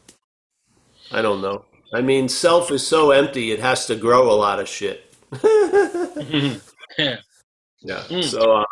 [1.12, 1.66] I don't know.
[1.94, 5.14] I mean, self is so empty, it has to grow a lot of shit.
[6.98, 7.18] yeah.
[7.86, 8.04] Yeah.
[8.10, 8.24] Mm.
[8.24, 8.66] So, uh,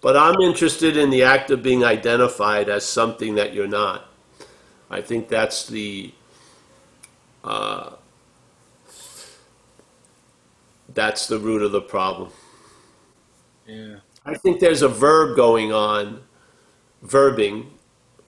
[0.00, 4.08] but I'm interested in the act of being identified as something that you're not.
[4.90, 6.12] I think that's the.
[7.44, 7.90] Uh,
[10.98, 12.30] that's the root of the problem.
[13.66, 13.96] Yeah.
[14.24, 16.22] I think there's a verb going on,
[17.04, 17.66] verbing.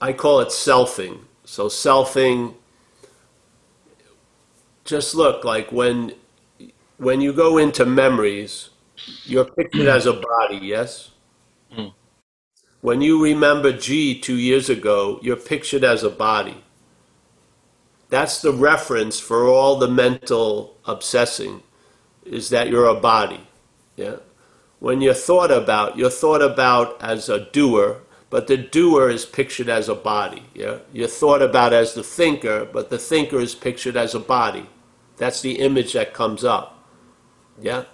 [0.01, 1.24] I call it selfing.
[1.44, 2.55] So selfing.
[4.84, 6.14] Just look like when,
[6.97, 8.70] when you go into memories,
[9.24, 10.59] you're pictured as a body.
[10.62, 11.10] Yes.
[11.76, 11.92] Mm.
[12.80, 16.64] When you remember G two years ago, you're pictured as a body.
[18.09, 21.62] That's the reference for all the mental obsessing,
[22.31, 23.40] is that you're a body.
[23.97, 24.16] Yeah.
[24.78, 29.69] When you're thought about, you're thought about as a doer, but the doer is pictured
[29.69, 30.44] as a body.
[30.55, 30.78] Yeah.
[30.93, 34.66] You're thought about as the thinker, but the thinker is pictured as a body.
[35.16, 36.89] That's the image that comes up.
[37.61, 37.85] Yeah.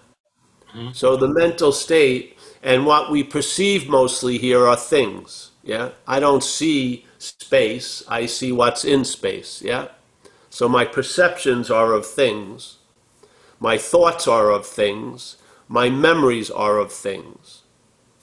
[0.75, 0.93] Mm-hmm.
[0.93, 5.51] So the mental state and what we perceive mostly here are things.
[5.65, 5.91] Yeah.
[6.07, 8.05] I don't see space.
[8.07, 9.63] I see what's in space.
[9.63, 9.89] Yeah.
[10.51, 12.76] So my perceptions are of things.
[13.61, 15.37] My thoughts are of things.
[15.69, 17.63] My memories are of things.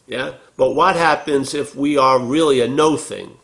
[0.08, 0.36] Yeah.
[0.58, 3.38] But what happens if we are really a no thing?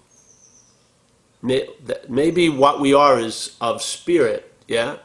[1.42, 4.54] Maybe what we are is of spirit.
[4.68, 4.98] Yeah.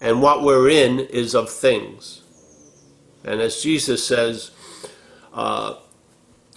[0.00, 2.22] And what we're in is of things.
[3.24, 4.50] And as Jesus says,
[5.32, 5.76] uh,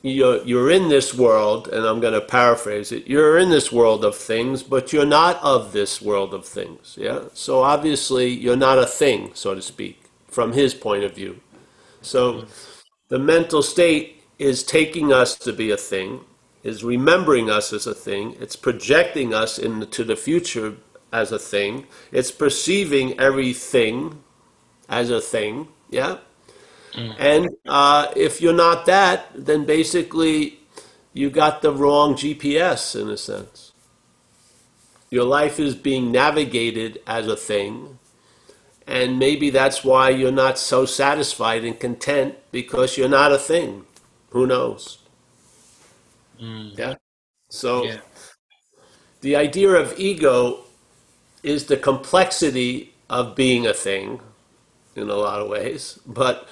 [0.08, 4.04] you're, you're in this world, and I'm going to paraphrase it, you're in this world
[4.04, 6.96] of things, but you're not of this world of things.
[7.00, 7.26] Yeah?
[7.34, 11.40] So obviously, you're not a thing, so to speak, from his point of view.
[12.02, 12.46] So
[13.10, 16.22] the mental state is taking us to be a thing,
[16.64, 20.76] is remembering us as a thing, it's projecting us into the future
[21.12, 24.22] as a thing, it's perceiving everything
[24.90, 25.70] as a thing.
[25.90, 26.18] Yeah?
[27.18, 30.60] And uh, if you're not that, then basically
[31.14, 33.74] you got the wrong GPS in a sense.
[35.12, 38.00] Your life is being navigated as a thing,
[38.88, 43.86] and maybe that's why you're not so satisfied and content because you're not a thing.
[44.32, 45.00] Who knows?
[46.42, 46.78] Mm.
[46.78, 46.96] Yeah.
[47.50, 48.02] So Yeah.
[49.22, 50.66] the idea of ego
[51.44, 54.22] is the complexity of being a thing
[54.96, 56.48] in a lot of ways, but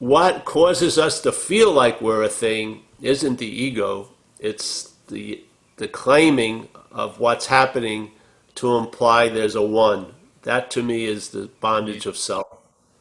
[0.00, 4.08] what causes us to feel like we're a thing isn't the ego
[4.40, 5.44] it's the
[5.76, 8.10] the claiming of what's happening
[8.56, 10.14] to imply there's a one.
[10.42, 12.46] That to me is the bondage of self.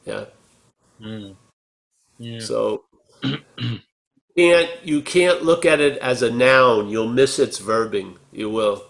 [0.06, 0.26] Yeah.
[1.02, 1.36] Mm.
[2.18, 2.40] Yeah.
[2.40, 2.86] so
[4.38, 6.90] can't you can't look at it as a noun.
[6.90, 8.18] You'll miss its verbing.
[8.32, 8.84] You will.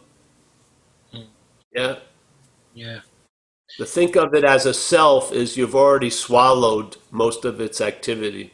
[1.74, 1.96] Yeah.
[2.74, 3.00] Yeah.
[3.80, 8.52] To think of it as a self is you've already swallowed most of its activity.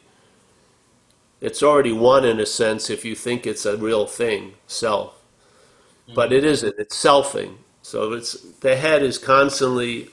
[1.40, 5.20] It's already one in a sense if you think it's a real thing, self.
[6.14, 7.56] But it isn't, it's selfing.
[7.82, 10.10] So it's the head is constantly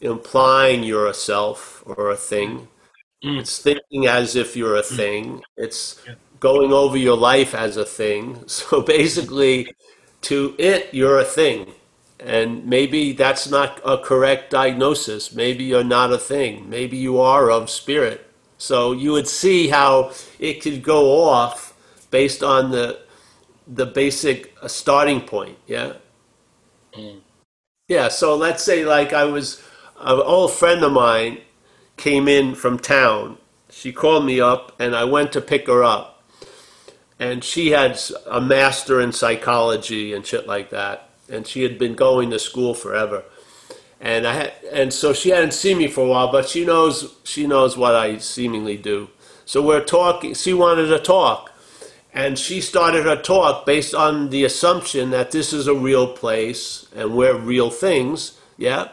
[0.00, 2.66] implying you're a self or a thing.
[3.24, 3.38] Mm.
[3.38, 5.44] It's thinking as if you're a thing.
[5.56, 6.02] It's
[6.40, 8.42] going over your life as a thing.
[8.48, 9.72] So basically,
[10.22, 11.74] to it, you're a thing.
[12.24, 15.32] And maybe that's not a correct diagnosis.
[15.32, 16.70] Maybe you're not a thing.
[16.70, 18.28] Maybe you are of spirit.
[18.58, 21.74] So you would see how it could go off
[22.10, 23.00] based on the
[23.66, 25.58] the basic uh, starting point.
[25.66, 25.94] Yeah.
[26.94, 27.20] Mm.
[27.88, 28.08] Yeah.
[28.08, 29.62] So let's say like I was
[30.00, 31.38] an old friend of mine
[31.96, 33.38] came in from town.
[33.70, 36.22] She called me up, and I went to pick her up.
[37.18, 41.08] And she had a master in psychology and shit like that.
[41.32, 43.24] And she had been going to school forever.
[44.00, 47.14] And I had, and so she hadn't seen me for a while, but she knows
[47.24, 49.08] she knows what I seemingly do.
[49.44, 50.34] So we're talking.
[50.34, 51.52] She wanted to talk,
[52.12, 56.86] and she started her talk based on the assumption that this is a real place
[56.94, 58.38] and we're real things.
[58.56, 58.88] Yeah.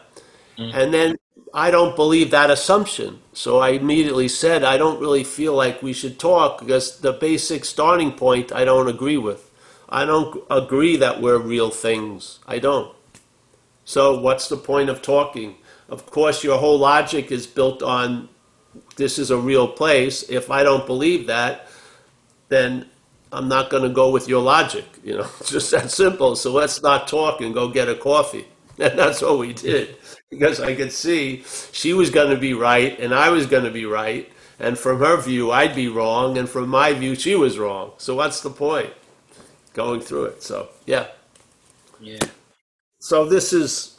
[0.57, 0.73] Mm.
[0.73, 1.17] And then
[1.53, 3.19] I don't believe that assumption.
[3.33, 7.65] So I immediately said, I don't really feel like we should talk because the basic
[7.65, 9.48] starting point I don't agree with.
[9.89, 12.39] I don't agree that we're real things.
[12.47, 12.95] I don't.
[13.85, 15.55] So what's the point of talking?
[15.89, 18.29] Of course, your whole logic is built on
[18.97, 20.23] this is a real place.
[20.29, 21.67] If I don't believe that,
[22.49, 22.85] then
[23.31, 24.85] I'm not going to go with your logic.
[25.03, 26.35] You know, it's just that simple.
[26.35, 28.45] So let's not talk and go get a coffee.
[28.79, 29.97] And that's what we did
[30.29, 31.43] because I could see
[31.73, 34.31] she was going to be right and I was going to be right.
[34.57, 36.37] And from her view, I'd be wrong.
[36.37, 37.91] And from my view, she was wrong.
[37.97, 38.93] So what's the point?
[39.73, 40.43] Going through it.
[40.43, 41.07] So, yeah.
[41.99, 42.19] Yeah.
[42.99, 43.97] So this is,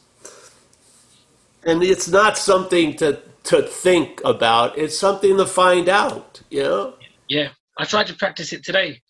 [1.65, 4.77] and it's not something to, to think about.
[4.77, 6.95] It's something to find out, you know?
[7.29, 7.49] Yeah.
[7.79, 9.01] I tried to practice it today.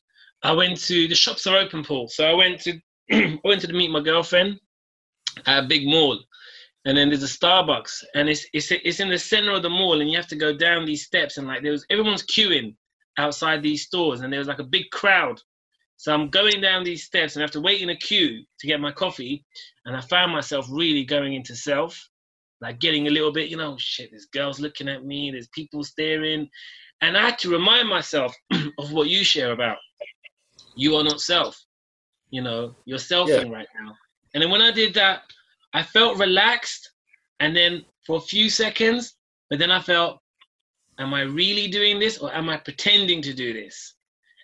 [0.42, 2.08] I went to the shops are open, Paul.
[2.08, 2.80] So I went to
[3.12, 4.60] I went to meet my girlfriend
[5.46, 6.18] at a big mall,
[6.84, 10.00] and then there's a Starbucks, and it's it's it's in the center of the mall,
[10.00, 12.76] and you have to go down these steps, and like there was everyone's queuing
[13.18, 15.40] outside these stores, and there was like a big crowd.
[16.00, 18.66] So I'm going down these steps, and I have to wait in a queue to
[18.66, 19.44] get my coffee,
[19.84, 22.08] and I found myself really going into self,
[22.62, 24.08] like getting a little bit, you know, shit.
[24.10, 26.48] There's girls looking at me, there's people staring,
[27.02, 28.34] and I had to remind myself
[28.78, 29.76] of what you share about.
[30.74, 31.62] You are not self.
[32.30, 33.52] You know, you're selfing Yeah.
[33.58, 33.94] right now.
[34.32, 35.24] And then when I did that,
[35.74, 36.92] I felt relaxed.
[37.40, 39.16] And then for a few seconds,
[39.50, 40.18] but then I felt,
[40.98, 43.96] am I really doing this or am I pretending to do this?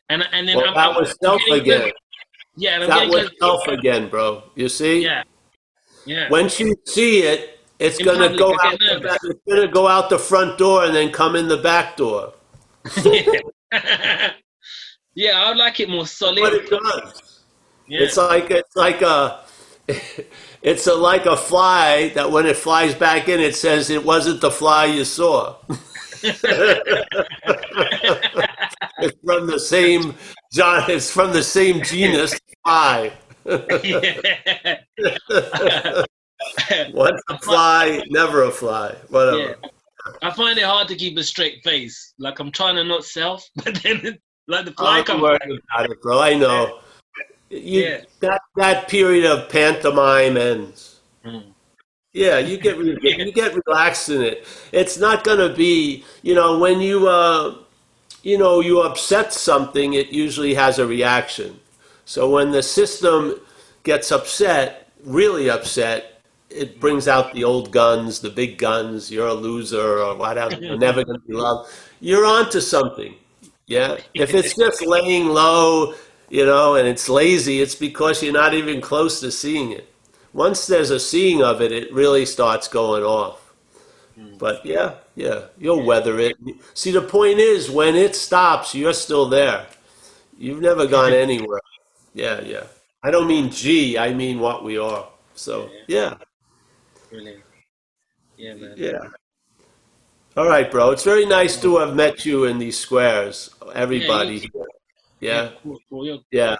[0.08, 1.90] And and then Well, I'm, that I'm was self again.
[2.56, 4.44] Yeah, I'm That getting was self again, bro.
[4.54, 5.02] You see?
[5.02, 5.22] Yeah,
[6.04, 6.28] yeah.
[6.30, 8.78] Once you see it, it's In gonna public, go out.
[8.78, 12.32] The it's gonna go out the front door and then come in the back door.
[15.14, 16.40] yeah, I would like it more solid.
[16.40, 17.42] What it does.
[17.88, 18.00] Yeah.
[18.00, 19.40] It's like it's like a
[20.62, 24.40] it's a, like a fly that when it flies back in, it says it wasn't
[24.40, 25.56] the fly you saw.
[26.22, 26.40] it's
[29.24, 30.14] from the same
[30.52, 30.90] John.
[30.90, 33.12] It's from the same genus fly.
[36.92, 38.94] Once a fly, never a fly.
[39.08, 39.38] Whatever.
[39.38, 39.54] Yeah.
[40.22, 42.14] I find it hard to keep a straight face.
[42.18, 44.18] Like I'm trying to not self, but then
[44.48, 46.20] like the fly I'm comes about it, bro.
[46.20, 46.80] I know.
[47.50, 48.00] You, Yeah.
[48.20, 51.00] That that period of pantomime ends.
[51.24, 51.52] Mm.
[52.16, 54.46] Yeah, you get you get relaxed in it.
[54.72, 57.56] It's not gonna be, you know, when you uh,
[58.22, 61.60] you know, you upset something, it usually has a reaction.
[62.06, 63.38] So when the system
[63.82, 69.10] gets upset, really upset, it brings out the old guns, the big guns.
[69.10, 70.56] You're a loser or whatever.
[70.56, 71.70] You're never gonna be loved.
[72.00, 73.14] You're onto something.
[73.66, 73.98] Yeah.
[74.14, 75.92] If it's just laying low,
[76.30, 79.92] you know, and it's lazy, it's because you're not even close to seeing it.
[80.36, 83.54] Once there's a seeing of it, it really starts going off.
[84.38, 86.36] But yeah, yeah, you'll weather it.
[86.74, 89.66] See, the point is, when it stops, you're still there.
[90.38, 91.62] You've never gone anywhere.
[92.12, 92.64] Yeah, yeah.
[93.02, 95.08] I don't mean G, I mean what we are.
[95.34, 96.16] So, yeah,
[97.10, 97.42] Brilliant.
[98.36, 98.74] Yeah, man.
[98.76, 99.08] yeah.
[100.36, 100.90] All right, bro.
[100.90, 104.50] It's very nice to have met you in these squares, everybody.
[105.18, 106.20] Yeah, cool.
[106.30, 106.56] Yeah.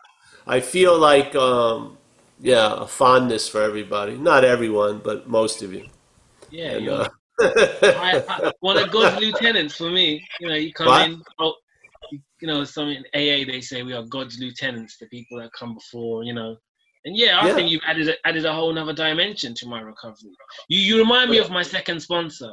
[0.47, 1.98] I feel like, um,
[2.40, 4.16] yeah, a fondness for everybody.
[4.16, 5.86] Not everyone, but most of you.
[6.50, 7.10] Yeah, And, you're uh,
[7.96, 10.28] I, I, one of God's lieutenants for me.
[10.40, 10.96] You know, you come What?
[10.96, 11.22] in.
[11.40, 11.54] Oh,
[12.10, 15.52] you, you know, some in AA they say we are God's lieutenants, the people that
[15.58, 16.24] come before.
[16.24, 16.56] You know,
[17.04, 17.54] and yeah, I Yeah.
[17.54, 20.32] think you've added a, added a whole nother dimension to my recovery.
[20.68, 22.52] You you remind me of my second sponsor.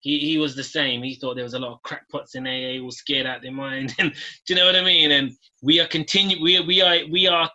[0.00, 1.02] He he was the same.
[1.02, 3.94] He thought there was a lot of crackpots in AA, was scared out their mind,
[4.00, 5.12] and do you know what I mean?
[5.12, 5.32] And
[5.62, 6.42] we are continue.
[6.42, 7.50] We we are we are.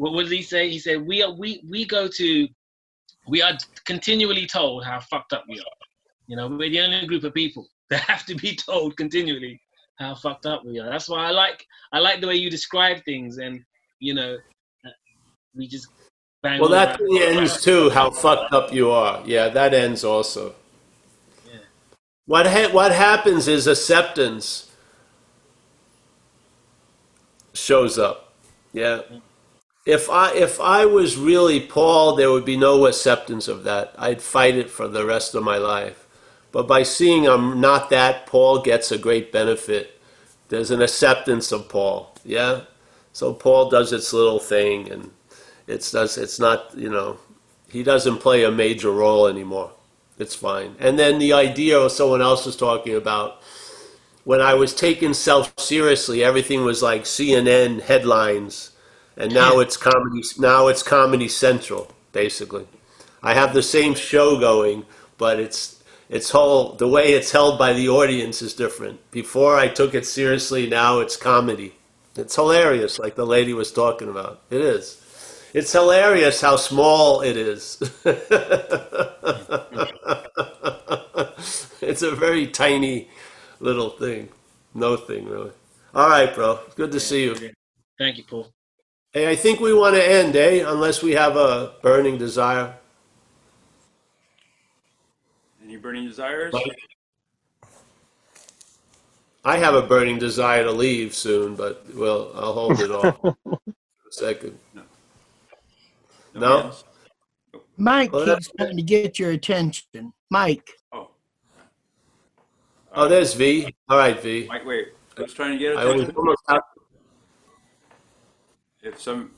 [0.00, 0.70] What, did he say?
[0.70, 2.48] He said we are we we go to.
[3.28, 3.52] We are
[3.84, 5.78] continually told how fucked up we are.
[6.26, 9.60] You know, we're the only group of people that have to be told continually
[9.98, 10.88] how fucked up we are.
[10.88, 13.62] That's why I like I like the way you describe things, and
[13.98, 14.38] you know,
[15.54, 15.88] we just
[16.42, 16.60] bang.
[16.60, 19.22] well, that ends too, how fucked up you are.
[19.26, 20.54] Yeah, that ends also.
[21.46, 21.58] Yeah.
[22.24, 24.70] What, ha- what happens is acceptance
[27.52, 28.32] shows up.
[28.72, 29.02] Yeah.
[29.86, 33.94] If I if I was really Paul, there would be no acceptance of that.
[33.98, 36.06] I'd fight it for the rest of my life.
[36.52, 40.00] But by seeing I'm not that, Paul gets a great benefit.
[40.48, 42.14] There's an acceptance of Paul.
[42.24, 42.62] Yeah.
[43.12, 45.10] So Paul does its little thing, and
[45.66, 47.18] it's does it's not you know
[47.70, 49.72] he doesn't play a major role anymore.
[50.18, 50.76] It's fine.
[50.78, 53.40] And then the idea of someone else was talking about
[54.24, 58.72] when I was taken self seriously, everything was like CNN headlines,
[59.20, 60.22] and now it's comedy.
[60.38, 62.66] Now it's Comedy Central, basically.
[63.22, 64.86] I have the same show going,
[65.18, 68.98] but it's it's whole the way it's held by the audience is different.
[69.10, 71.74] Before I took it seriously, now it's comedy.
[72.16, 74.40] It's hilarious, like the lady was talking about.
[74.48, 74.96] It is.
[75.52, 77.78] It's hilarious how small it is.
[81.82, 83.10] it's a very tiny
[83.58, 84.30] little thing.
[84.74, 85.50] No thing, really.
[85.94, 86.60] All right, bro.
[86.76, 87.34] Good to see you.
[87.98, 88.50] Thank you, Paul.
[89.12, 90.62] Hey, I think we want to end, eh?
[90.66, 92.74] Unless we have a burning desire.
[95.64, 96.54] Any burning desires?
[99.44, 103.36] I have a burning desire to leave soon, but well, I'll hold it off for
[103.56, 104.56] a second.
[104.74, 104.86] Nobody
[106.34, 106.58] No?
[106.66, 106.84] else?
[107.78, 110.12] Mike Well, keeps trying to get your attention.
[110.30, 110.70] Mike.
[110.92, 111.08] Oh.
[112.94, 113.74] Oh, there's V.
[113.88, 114.46] All right, V.
[114.48, 114.88] Mike, wait.
[115.18, 116.14] I was trying to get I was attention.
[116.16, 116.62] almost out.
[118.82, 119.32] If some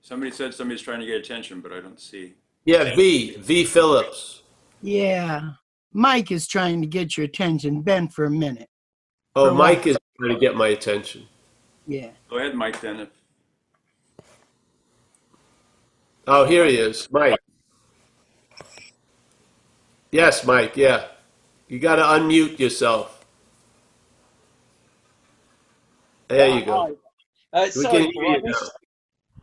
[0.00, 2.34] somebody said somebody's trying to get attention, but I don't see.
[2.64, 3.36] Yeah, V.
[3.36, 3.64] V.
[3.64, 4.42] Phillips.
[4.82, 5.52] Yeah.
[5.92, 7.80] Mike is trying to get your attention.
[7.80, 8.68] Ben for a minute.
[9.34, 9.54] Oh, For?
[9.54, 11.26] Mike is trying to get my attention.
[11.86, 12.10] Yeah.
[12.28, 12.80] Go ahead, Mike.
[12.80, 13.00] Then.
[13.00, 13.08] If,
[16.28, 17.38] Oh, here he is, Mike.
[20.10, 20.76] Yes, Mike.
[20.76, 21.06] Yeah,
[21.68, 23.24] you got to unmute yourself.
[26.26, 26.96] There you go.
[27.56, 28.72] Uh, sorry, I missed,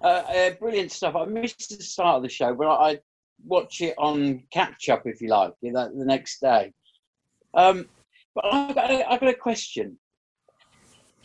[0.04, 1.16] uh, uh, brilliant stuff.
[1.16, 3.00] I missed the start of the show, but I
[3.44, 6.72] watch it on catch up if you like, you know, the next day.
[7.56, 7.90] Um,
[8.36, 9.98] but I got, a, I got a question.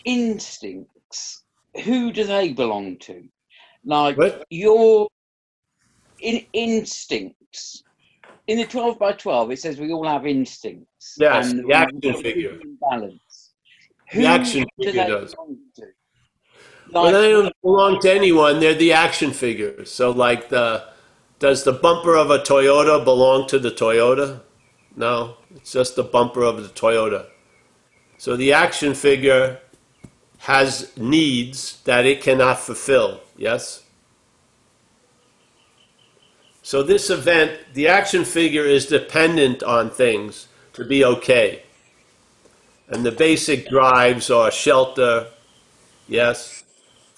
[0.07, 1.45] Instincts,
[1.85, 3.23] who do they belong to?
[3.85, 4.47] Like What?
[4.49, 5.09] your
[6.21, 7.85] in, instincts.
[8.47, 11.17] In the 12 by 12, it says we all have instincts.
[11.19, 12.59] Yes, and the action figure.
[12.81, 13.53] Balance.
[14.15, 15.35] The action do figure does.
[15.35, 15.59] belong
[16.93, 18.61] Well, they don't belong to anyone.
[18.61, 19.91] They're the action figures.
[19.91, 20.85] So, like the,
[21.39, 24.41] does the bumper of a Toyota belong to the Toyota?
[24.97, 27.27] No, it's just the bumper of the Toyota.
[28.17, 29.61] So the action figure
[30.39, 33.21] has needs that it cannot fulfill.
[33.37, 33.85] Yes.
[36.63, 41.63] So this event, the action figure is dependent on things to be okay.
[42.89, 45.29] And the basic drives are shelter,
[46.09, 46.65] yes,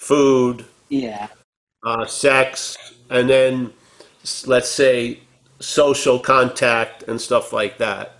[0.01, 1.27] food, yeah.
[1.85, 2.75] uh, sex,
[3.11, 3.71] and then
[4.47, 5.19] let's say
[5.59, 8.15] social contact and stuff like that.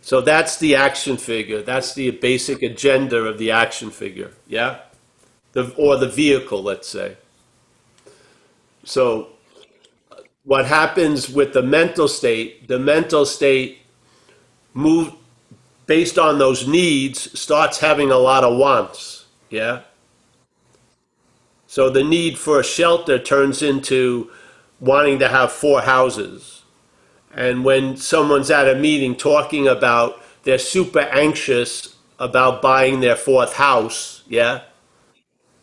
[0.00, 1.62] So that's the action figure.
[1.62, 4.32] That's the basic agenda of the action figure.
[4.48, 4.80] Yeah,
[5.52, 7.16] the or the vehicle, let's say.
[8.82, 9.28] So
[10.42, 12.66] what happens with the mental state?
[12.66, 13.78] The mental state
[14.74, 15.12] move
[15.86, 19.26] based on those needs starts having a lot of wants.
[19.50, 19.82] Yeah.
[21.72, 24.30] So the need for a shelter turns into
[24.78, 26.64] wanting to have four houses.
[27.32, 33.54] And when someone's at a meeting talking about they're super anxious about buying their fourth
[33.54, 34.64] house, yeah?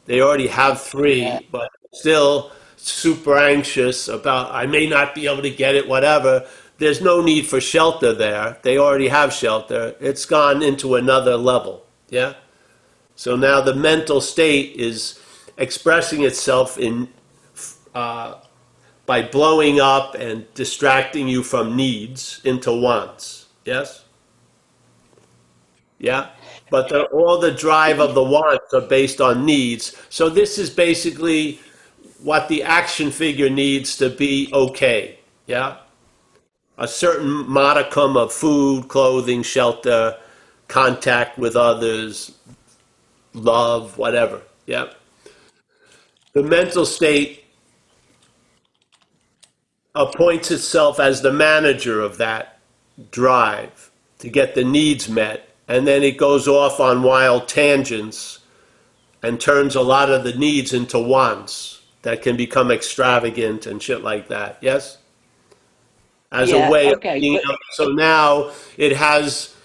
[0.06, 5.52] They already have three, but still super anxious about I may not be able to
[5.52, 6.48] get it, whatever.
[6.80, 8.58] There's no need for shelter there.
[8.64, 9.96] They already have shelter.
[10.00, 12.34] It's gone into another level, yeah?
[13.16, 15.20] So now the mental state is
[15.60, 17.10] expressing itself in
[17.94, 18.36] uh,
[19.06, 23.48] by blowing up and distracting you from needs into wants.
[23.66, 24.06] Yes.
[25.98, 26.30] Yeah.
[26.70, 29.96] But the, all the drive of the wants are based on needs.
[30.10, 31.60] So this is basically
[32.22, 35.20] what the action figure needs to be okay.
[35.48, 35.78] Yeah.
[36.78, 40.18] A certain modicum of food, clothing, shelter,
[40.68, 42.32] contact with others,
[43.34, 44.44] love, whatever.
[44.68, 44.94] Yeah.
[46.34, 47.46] The mental state
[49.96, 52.60] appoints itself as the manager of that
[53.12, 58.40] drive to get the needs met, and then it goes off on wild tangents
[59.22, 64.04] and turns a lot of the needs into wants that can become extravagant and shit
[64.04, 64.58] like that.
[64.62, 64.98] Yes?
[66.32, 67.42] As Yeah, a way okay, of being
[67.72, 69.56] so now it has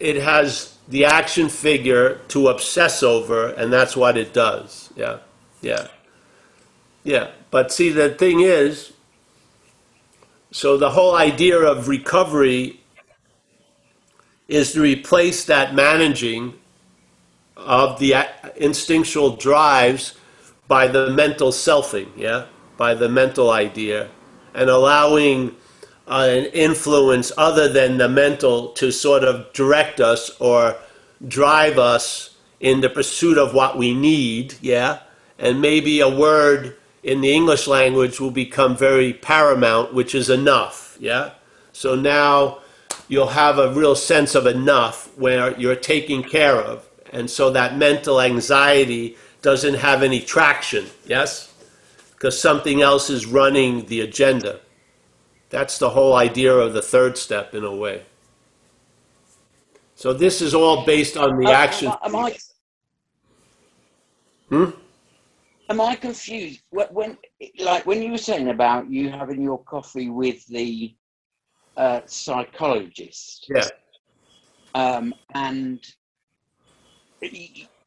[0.00, 4.92] it has the action figure to obsess over, and that's what it does.
[4.96, 5.18] Yeah,
[5.64, 5.88] yeah,
[7.02, 7.30] yeah.
[7.50, 8.92] But see, the thing is,
[10.50, 12.80] so the whole idea of recovery
[14.46, 16.54] is to replace that managing
[17.56, 18.14] of the
[18.56, 20.14] instinctual drives
[20.68, 22.46] by the mental selfing, yeah,
[22.76, 24.08] by the mental idea,
[24.54, 25.56] and allowing
[26.06, 30.76] uh, an influence other than the mental to sort of direct us or
[31.26, 35.00] drive us in the pursuit of what we need, yeah,
[35.38, 40.96] and maybe a word in the English language will become very paramount, which is enough,
[41.00, 41.32] yeah.
[41.72, 42.60] So now
[43.08, 47.76] you'll have a real sense of enough where you're taken care of, and so that
[47.76, 51.52] mental anxiety doesn't have any traction, yes,
[52.12, 54.60] because something else is running the agenda.
[55.50, 58.02] That's the whole idea of the third step, in a way.
[59.94, 61.92] So this is all based on the Uh, action.
[62.02, 62.36] Am I,
[64.48, 64.70] Hmm?
[65.68, 66.62] Am I confused?
[66.70, 67.18] When, when,
[67.58, 70.94] like, when you were saying about you having your coffee with the
[71.76, 73.50] a psychologist.
[73.54, 73.68] Yeah.
[74.74, 75.84] Um, and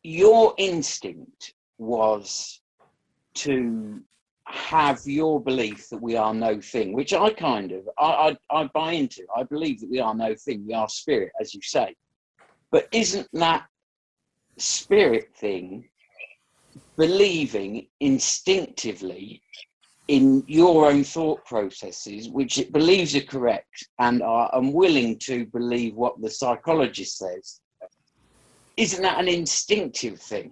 [0.04, 2.62] your instinct was
[3.36, 4.02] to
[4.46, 8.70] have your belief that we are no thing, which I kind of I, I, I
[8.74, 9.26] buy into.
[9.36, 11.96] I believe that we are no thing, we are spirit, as you say.
[12.72, 13.68] But isn't that
[14.58, 15.88] spirit thing
[16.98, 19.42] believing instinctively
[20.08, 25.96] in your own thought processes, which it believes are correct and are unwilling to believe
[25.96, 27.60] what the psychologist says?
[28.78, 30.52] Isn't that an instinctive thing?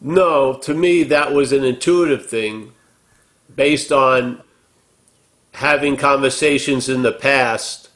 [0.00, 2.72] No, to me, that was an intuitive thing
[3.54, 4.42] based on
[5.52, 7.90] having conversations in the past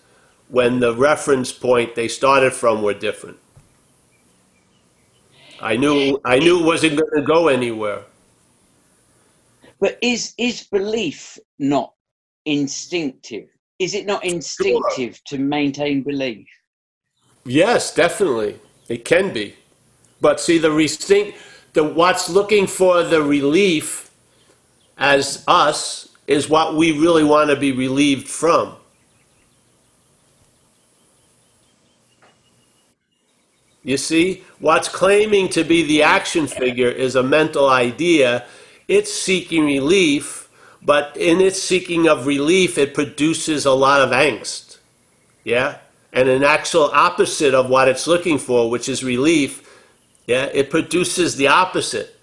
[0.49, 3.39] when the reference point they started from were different.
[5.61, 8.03] I knew I knew it wasn't going to go anywhere.
[9.81, 11.93] But is is belief not
[12.45, 13.49] instinctive?
[13.79, 16.47] Is it not instinctive to maintain belief?
[17.45, 18.59] Yes, definitely,
[18.89, 19.55] it can be.
[20.21, 21.39] But see, the instinct,
[21.75, 24.11] the what's looking for the relief
[24.97, 28.77] as us is what we really want to be relieved from.
[33.87, 38.45] You see, what's claiming to be the action figure is a mental idea.
[38.89, 40.49] It's seeking relief,
[40.83, 44.79] but in its seeking of relief, it produces a lot of angst.
[45.45, 45.79] Yeah?
[46.13, 49.63] And an actual opposite of what it's looking for, which is relief,
[50.27, 52.19] yeah, it produces the opposite.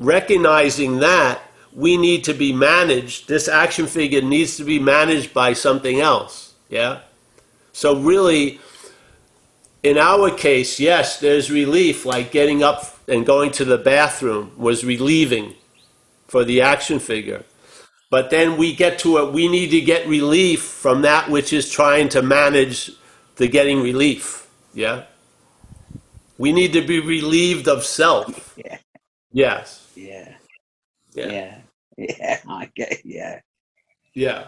[0.00, 1.40] Recognizing that,
[1.72, 6.54] we need to be managed, this action figure needs to be managed by something else.
[6.68, 7.02] Yeah?
[7.72, 8.58] So, really,
[9.82, 14.84] in our case, yes, there's relief, like getting up and going to the bathroom was
[14.84, 15.54] relieving
[16.26, 17.44] for the action figure.
[18.10, 21.70] But then we get to it, we need to get relief from that which is
[21.70, 22.90] trying to manage
[23.36, 24.48] the getting relief.
[24.74, 25.04] Yeah?
[26.38, 28.54] We need to be relieved of self.
[28.56, 28.78] Yeah.
[29.32, 29.86] Yes.
[29.94, 30.34] Yeah.
[31.14, 31.26] Yeah.
[31.32, 31.58] Yeah.
[31.98, 32.40] Yeah.
[32.48, 33.40] I get yeah.
[34.14, 34.46] Yeah.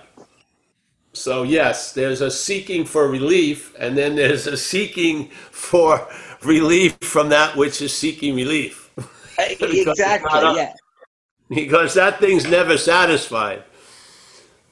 [1.12, 6.07] So, yes, there's a seeking for relief, and then there's a seeking for
[6.43, 8.91] relief from that which is seeking relief.
[8.97, 9.03] Uh,
[9.61, 10.73] not Exactly, yeah.
[11.49, 13.65] Because that thing's never satisfied.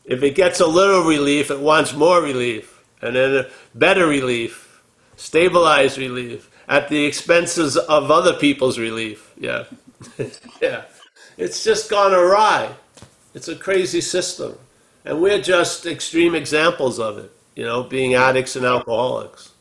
[0.04, 4.80] If it gets a little relief, it wants more relief, and then a better relief,
[5.16, 9.32] stabilized relief, at the expenses of other people's relief.
[9.36, 9.64] Yeah.
[10.62, 10.84] yeah.
[11.36, 12.70] It's just gone awry.
[13.34, 14.58] It's a crazy system.
[15.08, 19.52] And we're just extreme examples of it, you know, being addicts and alcoholics.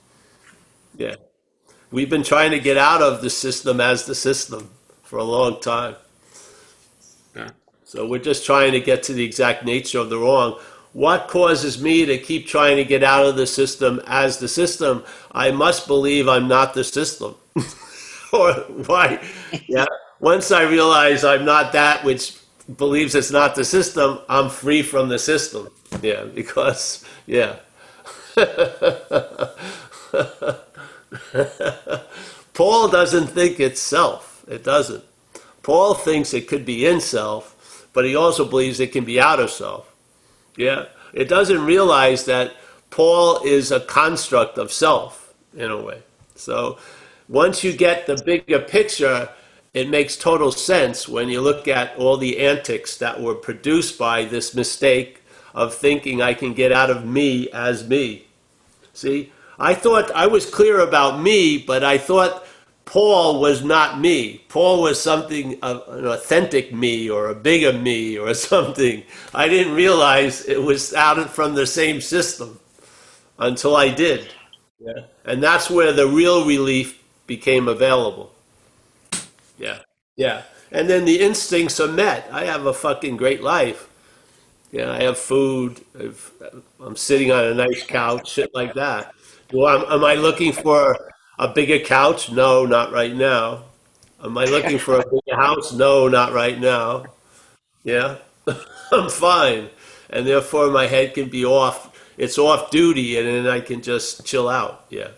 [0.97, 1.15] Yeah.
[1.89, 4.69] We've been trying to get out of the system as the system
[5.03, 5.95] for a long time.
[7.33, 7.51] Yeah.
[7.85, 10.59] So we're just trying to get to the exact nature of the wrong.
[10.91, 15.05] What causes me to keep trying to get out of the system as the system?
[15.31, 17.35] I must believe I'm not the system.
[18.33, 18.51] or
[18.85, 19.25] why?
[19.65, 19.85] Yeah.
[20.19, 22.37] Once I realize I'm not that which
[22.75, 25.69] believes it's not the system, I'm free from the system.
[26.01, 27.57] Yeah, because, yeah.
[32.53, 34.43] Paul doesn't think it's self.
[34.47, 35.03] It doesn't.
[35.63, 39.39] Paul thinks it could be in self, but he also believes it can be out
[39.39, 39.93] of self.
[40.55, 40.85] Yeah.
[41.13, 42.53] It doesn't realize that
[42.89, 46.01] Paul is a construct of self in a way.
[46.35, 46.77] So
[47.27, 49.29] once you get the bigger picture,
[49.77, 54.25] it makes total sense when you look at all the antics that were produced by
[54.25, 55.21] this mistake
[55.53, 58.25] of thinking I can get out of me as me.
[58.93, 62.47] See, I thought I was clear about me, but I thought
[62.85, 64.43] Paul was not me.
[64.49, 69.03] Paul was something, uh, an authentic me or a bigger me or something.
[69.35, 72.59] I didn't realize it was out from the same system
[73.37, 74.33] until I did.
[74.79, 75.05] Yeah.
[75.23, 78.31] And that's where the real relief became available.
[79.57, 79.79] Yeah.
[80.15, 80.43] Yeah.
[80.71, 82.27] And then the instincts are met.
[82.31, 83.89] I have a fucking great life.
[84.71, 85.81] Yeah, I have food.
[85.97, 86.31] I've,
[86.79, 89.13] I'm sitting on a nice couch, shit like that.
[89.53, 90.97] Well, I, am I looking for
[91.39, 92.31] a bigger couch?
[92.31, 93.63] No, not right now.
[94.23, 95.71] Am I looking for a bigger house?
[95.71, 97.05] No, not right now.
[97.83, 98.17] Yeah,
[98.91, 99.69] I'm fine.
[100.09, 101.93] And therefore, my head can be off.
[102.17, 104.85] It's off duty, and then I can just chill out.
[104.89, 105.09] Yeah.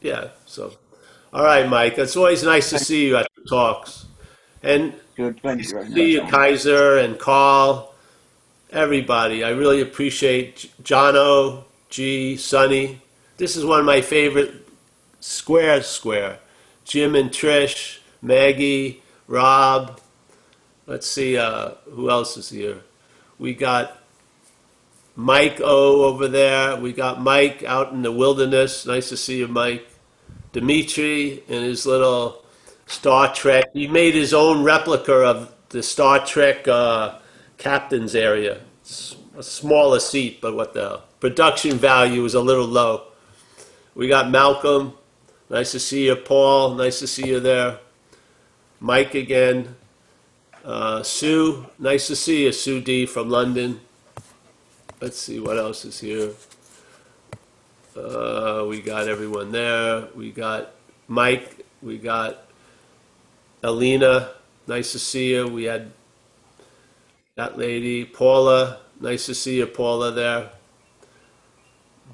[0.00, 0.28] Yeah.
[0.46, 0.74] So,
[1.36, 1.98] all right, Mike.
[1.98, 4.06] It's always nice to see you at the talks.
[4.62, 5.38] And Good.
[5.42, 6.22] Thank you very see you.
[6.22, 7.94] Kaiser and Carl,
[8.70, 9.44] everybody.
[9.44, 13.02] I really appreciate Jono, G, Sonny.
[13.36, 14.66] This is one of my favorite
[15.20, 16.38] square square.
[16.86, 20.00] Jim and Trish, Maggie, Rob.
[20.86, 22.78] Let's see, uh, who else is here?
[23.38, 24.02] We got
[25.14, 26.76] Mike O over there.
[26.76, 28.86] We got Mike out in the wilderness.
[28.86, 29.86] Nice to see you, Mike.
[30.56, 32.42] Dimitri and his little
[32.86, 33.66] Star Trek.
[33.74, 37.18] He made his own replica of the Star Trek uh,
[37.58, 38.62] captain's area.
[38.80, 43.02] It's a smaller seat, but what the production value is a little low.
[43.94, 44.94] We got Malcolm.
[45.50, 46.74] Nice to see you, Paul.
[46.74, 47.78] Nice to see you there.
[48.80, 49.76] Mike again.
[50.64, 51.66] Uh, Sue.
[51.78, 53.80] Nice to see you, Sue D from London.
[55.02, 56.30] Let's see what else is here.
[57.96, 60.08] Uh, we got everyone there.
[60.14, 60.72] We got
[61.08, 61.64] Mike.
[61.82, 62.44] We got
[63.62, 64.30] Alina.
[64.66, 65.48] Nice to see you.
[65.48, 65.92] We had
[67.36, 68.80] that lady, Paula.
[69.00, 70.50] Nice to see you, Paula, there.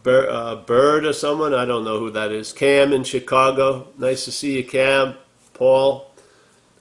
[0.03, 1.55] Bir- uh, Bird or someone.
[1.55, 2.53] I don't know who that is.
[2.53, 3.89] Cam in Chicago.
[3.99, 5.15] Nice to see you, Cam.
[5.55, 6.11] Paul.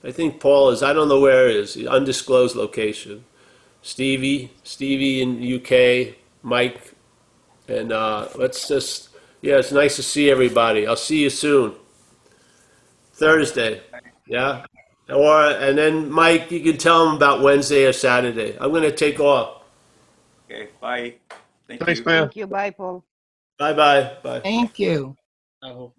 [0.04, 3.24] I think Paul is, I don't know where it is, undisclosed location.
[3.82, 6.91] Stevie, Stevie in UK, Mike,
[7.68, 9.10] and uh, let's just,
[9.40, 10.86] yeah, it's nice to see everybody.
[10.86, 11.74] I'll see you soon.
[13.14, 13.82] Thursday,
[14.26, 14.64] yeah?
[15.08, 18.56] Or, and then Mike, you can tell them about Wednesday or Saturday.
[18.58, 19.62] I'm going to take off.
[20.50, 21.14] Okay, bye.
[21.68, 22.06] Thank Thanks, you.
[22.06, 22.22] man.
[22.24, 22.46] Thank you.
[22.46, 23.04] Bye, Paul.
[23.58, 24.16] Bye bye.
[24.22, 24.40] Bye.
[24.40, 25.16] Thank you.
[25.62, 25.92] Oh.